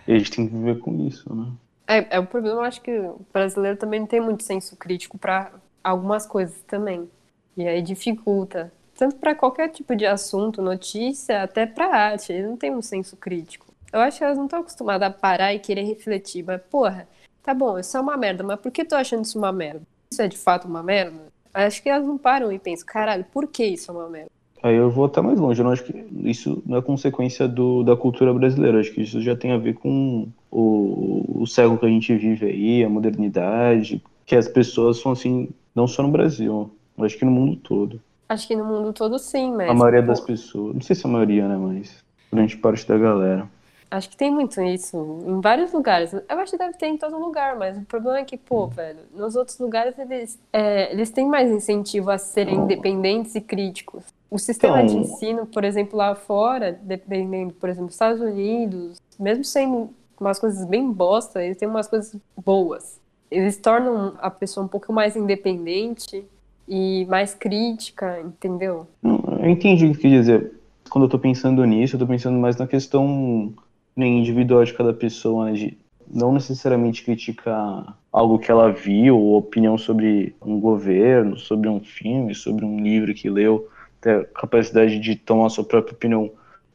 E 0.08 0.14
a 0.14 0.18
gente 0.18 0.32
tem 0.32 0.48
que 0.48 0.54
viver 0.54 0.80
com 0.80 1.08
isso, 1.08 1.34
né? 1.34 1.48
É, 1.88 2.16
é 2.16 2.20
o 2.20 2.26
problema, 2.26 2.58
eu 2.62 2.64
acho 2.64 2.82
que 2.82 2.92
o 2.98 3.20
brasileiro 3.34 3.78
também 3.78 4.00
não 4.00 4.08
tem 4.08 4.22
muito 4.22 4.44
senso 4.44 4.76
crítico 4.78 5.18
para 5.18 5.52
algumas 5.84 6.26
coisas 6.26 6.62
também. 6.68 7.10
E 7.56 7.68
aí 7.68 7.82
dificulta. 7.82 8.72
Tanto 8.96 9.16
para 9.16 9.36
qualquer 9.36 9.70
tipo 9.70 9.96
de 9.96 10.06
assunto, 10.06 10.62
notícia, 10.62 11.44
até 11.44 11.66
para 11.66 11.88
arte. 11.88 12.32
Eles 12.32 12.48
não 12.48 12.58
têm 12.58 12.74
um 12.74 12.82
senso 12.82 13.16
crítico. 13.18 13.68
Eu 13.92 14.00
acho 14.00 14.18
que 14.20 14.24
elas 14.24 14.38
não 14.38 14.46
estão 14.46 14.60
acostumadas 14.60 15.08
a 15.08 15.12
parar 15.12 15.54
e 15.54 15.60
querer 15.60 15.84
refletir. 15.84 16.44
Mas, 16.44 16.62
porra, 16.70 17.08
tá 17.44 17.54
bom, 17.54 17.78
isso 17.78 17.98
é 17.98 18.00
uma 18.00 18.16
merda, 18.16 18.44
mas 18.44 18.60
por 18.60 18.72
que 18.72 18.82
eu 18.82 18.88
tô 18.88 18.96
achando 18.96 19.26
isso 19.26 19.38
uma 19.38 19.52
merda? 19.52 19.82
Isso 20.12 20.22
é 20.22 20.28
de 20.28 20.38
fato 20.38 20.68
uma 20.68 20.84
merda? 20.84 21.32
Acho 21.54 21.84
que 21.84 21.90
elas 21.90 22.06
não 22.06 22.18
param 22.18 22.52
e 22.52 22.60
pensam, 22.60 22.86
caralho, 22.86 23.26
por 23.32 23.48
que 23.48 23.66
isso 23.66 23.92
é 23.92 23.94
uma 23.94 24.10
merda? 24.10 24.32
Aí 24.64 24.76
eu 24.76 24.92
vou 24.92 25.06
até 25.06 25.20
mais 25.22 25.40
longe, 25.40 25.60
eu 25.60 25.64
não 25.64 25.72
acho 25.72 25.84
que 25.84 26.06
isso 26.24 26.62
não 26.66 26.78
é 26.78 26.82
consequência 26.82 27.48
do, 27.48 27.84
da 27.84 27.96
cultura 27.96 28.32
brasileira, 28.32 28.78
eu 28.78 28.82
acho 28.82 28.94
que 28.94 29.02
isso 29.02 29.20
já 29.20 29.36
tem 29.36 29.52
a 29.52 29.58
ver 29.58 29.74
com 29.74 30.28
o, 30.52 31.42
o 31.42 31.48
século 31.48 31.80
que 31.80 31.86
a 31.86 31.90
gente 31.90 32.16
vive 32.16 32.46
aí, 32.46 32.84
a 32.84 32.90
modernidade, 32.90 34.04
que 34.24 34.36
as 34.36 34.48
pessoas 34.48 35.00
são 35.00 35.14
assim, 35.14 35.50
não 35.76 35.88
só 35.88 36.04
no 36.04 36.10
Brasil, 36.10 36.72
acho 37.00 37.18
que 37.18 37.26
no 37.26 37.32
mundo 37.32 37.56
todo. 37.58 38.02
Acho 38.30 38.48
que 38.48 38.56
no 38.56 38.64
mundo 38.66 38.94
todo 38.94 39.20
sim, 39.20 39.52
mas. 39.54 39.70
A 39.70 39.74
maioria 39.74 40.02
das 40.02 40.20
pessoas, 40.20 40.74
não 40.74 40.82
sei 40.82 40.96
se 40.96 41.06
a 41.06 41.10
maioria, 41.10 41.48
né, 41.48 41.58
mas 41.58 42.04
grande 42.32 42.56
parte 42.58 42.88
da 42.88 42.98
galera. 42.98 43.48
Acho 43.90 44.10
que 44.10 44.16
tem 44.16 44.32
muito 44.32 44.62
isso 44.62 45.22
em 45.28 45.42
vários 45.42 45.74
lugares. 45.74 46.14
Eu 46.14 46.40
acho 46.40 46.54
que 46.54 46.58
deve 46.58 46.78
ter 46.78 46.86
em 46.88 46.96
todo 46.98 47.20
lugar, 47.20 47.58
mas 47.58 47.78
o 47.78 47.82
problema 47.82 48.20
é 48.20 48.24
que, 48.24 48.38
pô, 48.38 48.68
velho, 48.68 49.00
nos 49.14 49.36
outros 49.36 49.60
lugares 49.60 50.00
eles, 50.00 50.40
é, 50.54 50.94
eles 50.94 51.10
têm 51.10 51.28
mais 51.28 51.52
incentivo 51.52 52.10
a 52.10 52.18
serem 52.18 52.56
independentes 52.56 53.36
e 53.36 53.42
críticos. 53.42 54.06
O 54.30 54.40
sistema 54.40 54.82
de 54.86 54.94
Então- 54.96 55.02
ensino, 55.02 55.46
por 55.46 55.66
exemplo, 55.66 55.98
lá 55.98 56.16
fora, 56.16 56.72
dependendo, 56.82 57.52
por 57.54 57.68
exemplo, 57.68 57.88
dos 57.88 57.96
Estados 57.96 58.22
Unidos, 58.22 58.98
mesmo 59.20 59.44
sendo 59.44 59.90
umas 60.18 60.40
coisas 60.40 60.66
bem 60.66 60.90
bosta, 60.90 61.44
eles 61.44 61.58
têm 61.58 61.68
umas 61.68 61.88
coisas 61.90 62.16
boas. 62.38 62.98
Eles 63.32 63.56
tornam 63.56 64.14
a 64.20 64.30
pessoa 64.30 64.66
um 64.66 64.68
pouco 64.68 64.92
mais 64.92 65.16
independente 65.16 66.26
e 66.68 67.06
mais 67.06 67.34
crítica, 67.34 68.20
entendeu? 68.20 68.86
Eu 69.02 69.50
entendi 69.50 69.86
o 69.86 69.94
que 69.94 70.02
quer 70.02 70.10
dizer. 70.10 70.52
Quando 70.90 71.06
eu 71.06 71.10
tô 71.10 71.18
pensando 71.18 71.64
nisso, 71.64 71.96
eu 71.96 72.00
tô 72.00 72.06
pensando 72.06 72.38
mais 72.38 72.58
na 72.58 72.68
questão 72.68 73.54
né, 73.96 74.06
individual 74.06 74.66
de 74.66 74.74
cada 74.74 74.94
pessoa, 74.94 75.46
né, 75.46 75.54
de 75.54 75.78
não 76.14 76.34
necessariamente 76.34 77.04
criticar 77.04 77.98
algo 78.12 78.38
que 78.38 78.52
ela 78.52 78.70
viu, 78.70 79.18
ou 79.18 79.38
opinião 79.38 79.78
sobre 79.78 80.36
um 80.42 80.60
governo, 80.60 81.38
sobre 81.38 81.70
um 81.70 81.80
filme, 81.80 82.36
sobre 82.36 82.66
um 82.66 82.82
livro 82.82 83.14
que 83.14 83.30
leu, 83.30 83.70
ter 84.02 84.20
a 84.20 84.26
capacidade 84.26 85.00
de 85.00 85.16
tomar 85.16 85.50
sua 85.50 85.64
própria 85.64 85.94
opinião. 85.94 86.30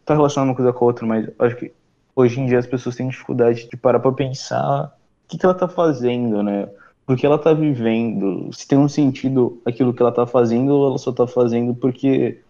Tá 0.07 0.15
relacionado 0.15 0.49
uma 0.49 0.55
coisa 0.55 0.73
com 0.73 0.85
a 0.85 0.89
outra, 0.89 1.07
mas 1.07 1.29
acho 1.39 1.57
que 1.57 1.73
hoje 2.15 2.41
em 2.41 2.47
dia 2.47 2.59
as 2.59 2.67
pessoas 2.67 2.97
têm 2.97 3.09
dificuldade 3.09 3.69
de 3.69 3.77
parar 3.77 4.01
pra 4.01 4.13
pensar 4.13 4.97
que, 5.29 5.39
que 5.39 5.45
ela 5.45 5.55
tá 5.55 5.69
fazendo, 5.69 6.43
né? 6.43 6.69
Porque 7.05 7.25
ela 7.25 7.39
tá 7.39 7.53
vivendo, 7.53 8.51
se 8.53 8.67
tem 8.67 8.79
um 8.79 8.89
sentido 8.89 9.61
aquilo 9.65 9.95
que 9.95 10.03
ela 10.03 10.13
tá 10.13 10.27
fazendo, 10.27 10.71
ou 10.71 10.89
ela 10.89 10.99
só 10.99 11.13
tá 11.13 11.27
fazendo 11.27 11.75
porque 11.75 12.41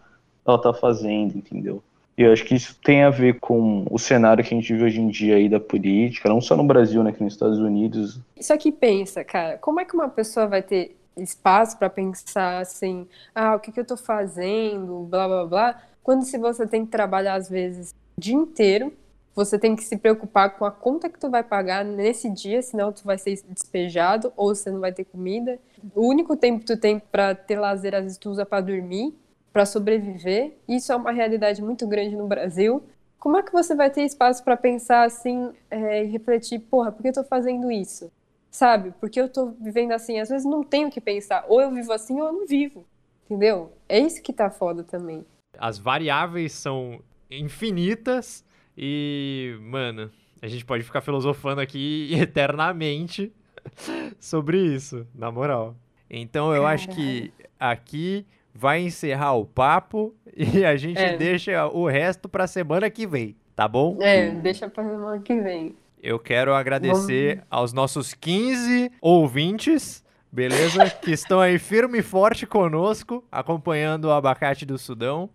ela 0.46 0.58
tá 0.58 0.72
fazendo, 0.72 1.36
entendeu? 1.36 1.82
E 2.16 2.22
eu 2.22 2.32
acho 2.32 2.44
que 2.44 2.54
isso 2.54 2.78
tem 2.82 3.02
a 3.02 3.10
ver 3.10 3.38
com 3.40 3.86
o 3.90 3.98
cenário 3.98 4.42
que 4.42 4.54
a 4.54 4.56
gente 4.56 4.72
vive 4.72 4.86
hoje 4.86 5.00
em 5.00 5.08
dia 5.08 5.36
aí 5.36 5.48
da 5.48 5.60
política, 5.60 6.28
não 6.30 6.40
só 6.40 6.56
no 6.56 6.64
Brasil, 6.64 7.02
né, 7.02 7.12
que 7.12 7.22
nos 7.22 7.34
Estados 7.34 7.58
Unidos. 7.58 8.18
Só 8.40 8.56
que 8.56 8.72
pensa, 8.72 9.22
cara, 9.22 9.58
como 9.58 9.80
é 9.80 9.84
que 9.84 9.94
uma 9.94 10.08
pessoa 10.08 10.46
vai 10.46 10.62
ter 10.62 10.96
espaço 11.18 11.78
pra 11.78 11.90
pensar 11.90 12.60
assim, 12.60 13.06
ah, 13.34 13.54
o 13.56 13.60
que 13.60 13.70
que 13.70 13.80
eu 13.80 13.84
tô 13.84 13.96
fazendo, 13.96 15.06
blá 15.10 15.28
blá 15.28 15.46
blá, 15.46 15.82
quando 16.02 16.24
se 16.24 16.38
você 16.38 16.66
tem 16.66 16.86
que 16.86 16.90
trabalhar 16.90 17.34
às 17.34 17.50
vezes 17.50 17.94
o 18.16 18.20
dia 18.20 18.34
inteiro, 18.34 18.92
você 19.36 19.58
tem 19.58 19.76
que 19.76 19.84
se 19.84 19.98
preocupar 19.98 20.56
com 20.56 20.64
a 20.64 20.70
conta 20.70 21.10
que 21.10 21.20
tu 21.20 21.28
vai 21.28 21.42
pagar 21.42 21.84
nesse 21.84 22.30
dia, 22.30 22.62
senão 22.62 22.90
tu 22.90 23.04
vai 23.04 23.18
ser 23.18 23.38
despejado 23.46 24.32
ou 24.34 24.54
você 24.54 24.70
não 24.70 24.80
vai 24.80 24.92
ter 24.92 25.04
comida. 25.04 25.58
O 25.94 26.08
único 26.08 26.34
tempo 26.34 26.60
que 26.60 26.64
tu 26.64 26.80
tem 26.80 26.98
pra 26.98 27.34
ter 27.34 27.60
lazer 27.60 27.94
às 27.94 28.02
vezes 28.02 28.16
tu 28.16 28.30
usa 28.30 28.46
pra 28.46 28.62
dormir, 28.62 29.14
pra 29.52 29.66
sobreviver. 29.66 30.56
Isso 30.66 30.90
é 30.90 30.96
uma 30.96 31.12
realidade 31.12 31.62
muito 31.62 31.86
grande 31.86 32.16
no 32.16 32.26
Brasil. 32.26 32.82
Como 33.18 33.36
é 33.36 33.42
que 33.42 33.52
você 33.52 33.74
vai 33.74 33.90
ter 33.90 34.04
espaço 34.04 34.42
pra 34.42 34.56
pensar 34.56 35.04
assim 35.04 35.52
é, 35.70 36.02
e 36.02 36.06
refletir, 36.06 36.58
porra, 36.58 36.90
por 36.90 37.02
que 37.02 37.08
eu 37.08 37.12
tô 37.12 37.24
fazendo 37.24 37.70
isso? 37.70 38.10
Sabe? 38.50 38.94
Porque 38.98 39.20
eu 39.20 39.28
tô 39.28 39.48
vivendo 39.60 39.92
assim, 39.92 40.18
às 40.18 40.30
vezes 40.30 40.46
não 40.46 40.64
tenho 40.64 40.90
que 40.90 41.00
pensar. 41.00 41.44
Ou 41.46 41.60
eu 41.60 41.70
vivo 41.70 41.92
assim 41.92 42.18
ou 42.18 42.28
eu 42.28 42.32
não 42.32 42.46
vivo. 42.46 42.86
Entendeu? 43.26 43.70
É 43.86 43.98
isso 43.98 44.22
que 44.22 44.32
tá 44.32 44.48
foda 44.48 44.82
também. 44.82 45.26
As 45.58 45.78
variáveis 45.78 46.52
são 46.52 47.00
infinitas 47.30 48.46
e, 48.76 49.56
mano, 49.60 50.10
a 50.42 50.48
gente 50.48 50.64
pode 50.64 50.82
ficar 50.84 51.00
filosofando 51.00 51.60
aqui 51.60 52.10
eternamente 52.18 53.32
sobre 54.20 54.58
isso, 54.58 55.06
na 55.14 55.30
moral. 55.30 55.76
Então 56.08 56.54
eu 56.54 56.66
acho 56.66 56.88
que 56.88 57.32
aqui 57.58 58.24
vai 58.54 58.80
encerrar 58.80 59.34
o 59.34 59.44
papo 59.44 60.14
e 60.36 60.64
a 60.64 60.76
gente 60.76 60.98
É. 60.98 61.16
deixa 61.16 61.66
o 61.68 61.86
resto 61.88 62.28
pra 62.28 62.46
semana 62.46 62.88
que 62.90 63.06
vem, 63.06 63.36
tá 63.54 63.66
bom? 63.66 63.98
É, 64.00 64.30
deixa 64.30 64.68
pra 64.68 64.84
semana 64.84 65.18
que 65.20 65.40
vem. 65.40 65.74
Eu 66.02 66.18
quero 66.18 66.54
agradecer 66.54 67.42
aos 67.50 67.72
nossos 67.72 68.14
15 68.14 68.92
ouvintes, 69.00 70.04
beleza? 70.30 70.88
que 70.90 71.10
estão 71.10 71.40
aí 71.40 71.58
firme 71.58 71.98
e 71.98 72.02
forte 72.02 72.46
conosco, 72.46 73.24
acompanhando 73.32 74.04
o 74.04 74.12
abacate 74.12 74.64
do 74.64 74.78
Sudão. 74.78 75.28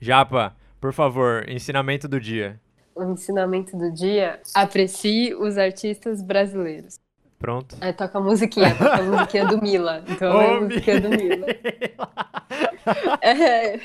Japa, 0.00 0.54
por 0.80 0.92
favor, 0.92 1.48
ensinamento 1.48 2.06
do 2.06 2.20
dia. 2.20 2.60
O 2.94 3.02
ensinamento 3.04 3.76
do 3.76 3.90
dia: 3.92 4.40
aprecie 4.54 5.34
os 5.34 5.56
artistas 5.58 6.22
brasileiros. 6.22 6.98
Pronto. 7.38 7.76
Aí 7.80 7.92
toca 7.92 8.18
a 8.18 8.20
musiquinha, 8.20 8.72
toca 8.74 8.94
a 8.98 9.02
musiquinha 9.02 9.46
do 9.46 9.60
Mila. 9.60 10.04
Então 10.08 10.40
é 10.40 10.56
a 10.56 10.60
musiquinha 10.60 11.00
do 11.00 11.08
Mila. 11.10 11.46
É, 13.20 13.80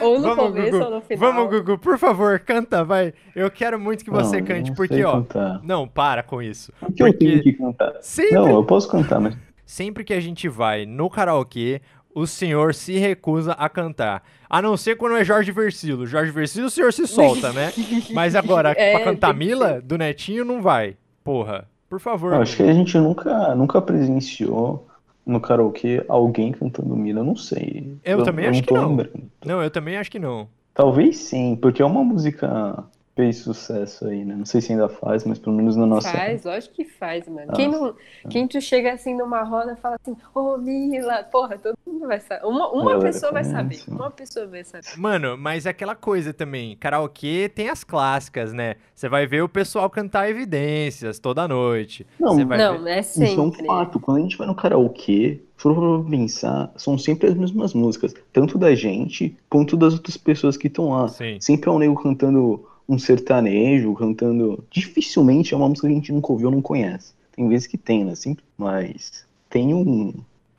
ou 0.00 0.18
no 0.18 0.34
começo 0.36 0.82
ou 0.82 0.90
no 0.90 1.00
final. 1.00 1.32
Vamos, 1.32 1.50
Gugu, 1.50 1.78
por 1.78 1.98
favor, 1.98 2.38
canta, 2.40 2.84
vai. 2.84 3.12
Eu 3.34 3.50
quero 3.50 3.78
muito 3.78 4.04
que 4.04 4.10
você 4.10 4.40
Não, 4.40 4.46
cante, 4.46 4.70
não 4.70 4.76
porque, 4.76 5.04
ó. 5.04 5.12
cantar. 5.20 5.60
Não, 5.62 5.86
para 5.88 6.22
com 6.22 6.40
isso. 6.42 6.72
Por 6.78 6.92
que 6.92 7.02
eu 7.02 7.18
tenho 7.18 7.32
Porque 7.36 7.52
que 7.52 7.58
cantar? 7.58 7.94
sempre, 8.00 8.34
Não, 8.34 8.48
eu 8.48 8.64
posso 8.64 8.88
cantar, 8.88 9.20
mas 9.20 9.36
sempre 9.64 10.04
que 10.04 10.12
a 10.14 10.20
gente 10.20 10.48
vai 10.48 10.86
no 10.86 11.08
karaokê, 11.10 11.80
o 12.14 12.26
senhor 12.26 12.74
se 12.74 12.98
recusa 12.98 13.52
a 13.52 13.68
cantar. 13.68 14.22
A 14.48 14.60
não 14.60 14.76
ser 14.76 14.96
quando 14.96 15.16
é 15.16 15.24
Jorge 15.24 15.50
Versilo. 15.52 16.06
Jorge 16.06 16.30
Versilo, 16.30 16.66
o 16.66 16.70
senhor 16.70 16.92
se 16.92 17.06
solta, 17.06 17.52
né? 17.52 17.72
Mas 18.12 18.34
agora, 18.34 18.74
É, 18.76 18.92
pra 18.92 19.04
cantar 19.04 19.34
Mila, 19.34 19.80
do 19.80 19.96
Netinho, 19.96 20.44
não 20.44 20.60
vai. 20.60 20.96
Porra, 21.24 21.68
por 21.88 22.00
favor. 22.00 22.32
eu 22.34 22.42
acho 22.42 22.56
que 22.56 22.62
a 22.62 22.72
gente 22.72 22.96
nunca, 22.98 23.54
nunca 23.54 23.80
presenciou 23.80 24.86
no 25.24 25.40
karaokê 25.40 26.04
alguém 26.08 26.52
cantando 26.52 26.96
Mila, 26.96 27.20
eu 27.20 27.24
não 27.24 27.36
sei. 27.36 27.96
Eu 28.04 28.22
também 28.24 28.46
acho 28.46 28.62
que 28.62 28.74
não. 28.74 28.88
lembrando. 28.88 29.22
Não, 29.44 29.62
eu 29.62 29.70
também 29.70 29.96
acho 29.96 30.10
que 30.10 30.18
não. 30.18 30.48
Talvez 30.74 31.18
sim, 31.18 31.56
porque 31.60 31.80
é 31.82 31.84
uma 31.84 32.02
música 32.02 32.82
fez 33.14 33.38
sucesso 33.38 34.06
aí, 34.06 34.24
né? 34.24 34.34
Não 34.34 34.46
sei 34.46 34.60
se 34.60 34.72
ainda 34.72 34.88
faz, 34.88 35.24
mas 35.24 35.38
pelo 35.38 35.54
menos 35.54 35.76
na 35.76 35.86
nossa. 35.86 36.10
Faz, 36.10 36.44
lógico 36.44 36.74
que 36.74 36.84
faz, 36.84 37.28
mano. 37.28 37.46
Nossa. 37.46 37.56
Quem, 37.56 37.68
não, 37.68 37.94
quem 38.30 38.48
tu 38.48 38.60
chega 38.60 38.92
assim 38.92 39.14
numa 39.14 39.42
roda 39.42 39.72
e 39.72 39.76
fala 39.76 39.96
assim, 40.00 40.16
ô 40.34 40.56
Mila, 40.56 41.22
porra, 41.24 41.58
todo 41.58 41.76
mundo 41.86 42.06
vai 42.06 42.20
saber. 42.20 42.46
Uma, 42.46 42.70
uma 42.70 42.98
pessoa 43.00 43.32
vai 43.32 43.44
saber. 43.44 43.80
Uma 43.86 44.10
pessoa 44.10 44.46
vai 44.46 44.64
saber. 44.64 44.86
Mano, 44.96 45.36
mas 45.36 45.66
é 45.66 45.70
aquela 45.70 45.94
coisa 45.94 46.32
também. 46.32 46.76
Karaokê 46.76 47.50
tem 47.54 47.68
as 47.68 47.84
clássicas, 47.84 48.52
né? 48.52 48.76
Você 48.94 49.08
vai 49.08 49.26
ver 49.26 49.42
o 49.42 49.48
pessoal 49.48 49.90
cantar 49.90 50.30
evidências 50.30 51.18
toda 51.18 51.46
noite. 51.46 52.06
Não, 52.18 52.34
Não, 52.34 52.46
ver... 52.82 52.90
é 52.90 53.00
Isso 53.00 53.22
é 53.22 53.26
um 53.26 53.52
sempre. 53.52 53.66
fato. 53.66 54.00
Quando 54.00 54.18
a 54.18 54.20
gente 54.20 54.38
vai 54.38 54.46
no 54.46 54.54
karaokê, 54.54 55.40
for 55.56 55.74
pra 55.74 56.10
pensar, 56.10 56.72
são 56.76 56.96
sempre 56.96 57.28
as 57.28 57.34
mesmas 57.34 57.74
músicas. 57.74 58.14
Tanto 58.32 58.56
da 58.56 58.74
gente, 58.74 59.36
quanto 59.50 59.76
das 59.76 59.92
outras 59.94 60.16
pessoas 60.16 60.56
que 60.56 60.66
estão 60.66 60.90
lá. 60.90 61.08
Sim. 61.08 61.38
Sempre 61.40 61.68
é 61.68 61.72
um 61.72 61.78
nego 61.78 62.02
cantando 62.02 62.66
um 62.88 62.98
sertanejo, 62.98 63.94
cantando. 63.94 64.64
Dificilmente 64.70 65.54
é 65.54 65.56
uma 65.56 65.68
música 65.68 65.86
que 65.86 65.92
a 65.92 65.96
gente 65.96 66.12
nunca 66.12 66.32
ouviu 66.32 66.48
ou 66.48 66.54
não 66.54 66.62
conhece. 66.62 67.14
Tem 67.32 67.48
vezes 67.48 67.66
que 67.66 67.78
tem, 67.78 68.04
né? 68.04 68.12
Mas 68.56 69.26
tem 69.48 69.74
um, 69.74 70.12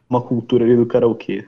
uma 0.10 0.22
cultura 0.22 0.64
ali 0.66 0.76
do 0.76 0.86
karaokê. 0.86 1.46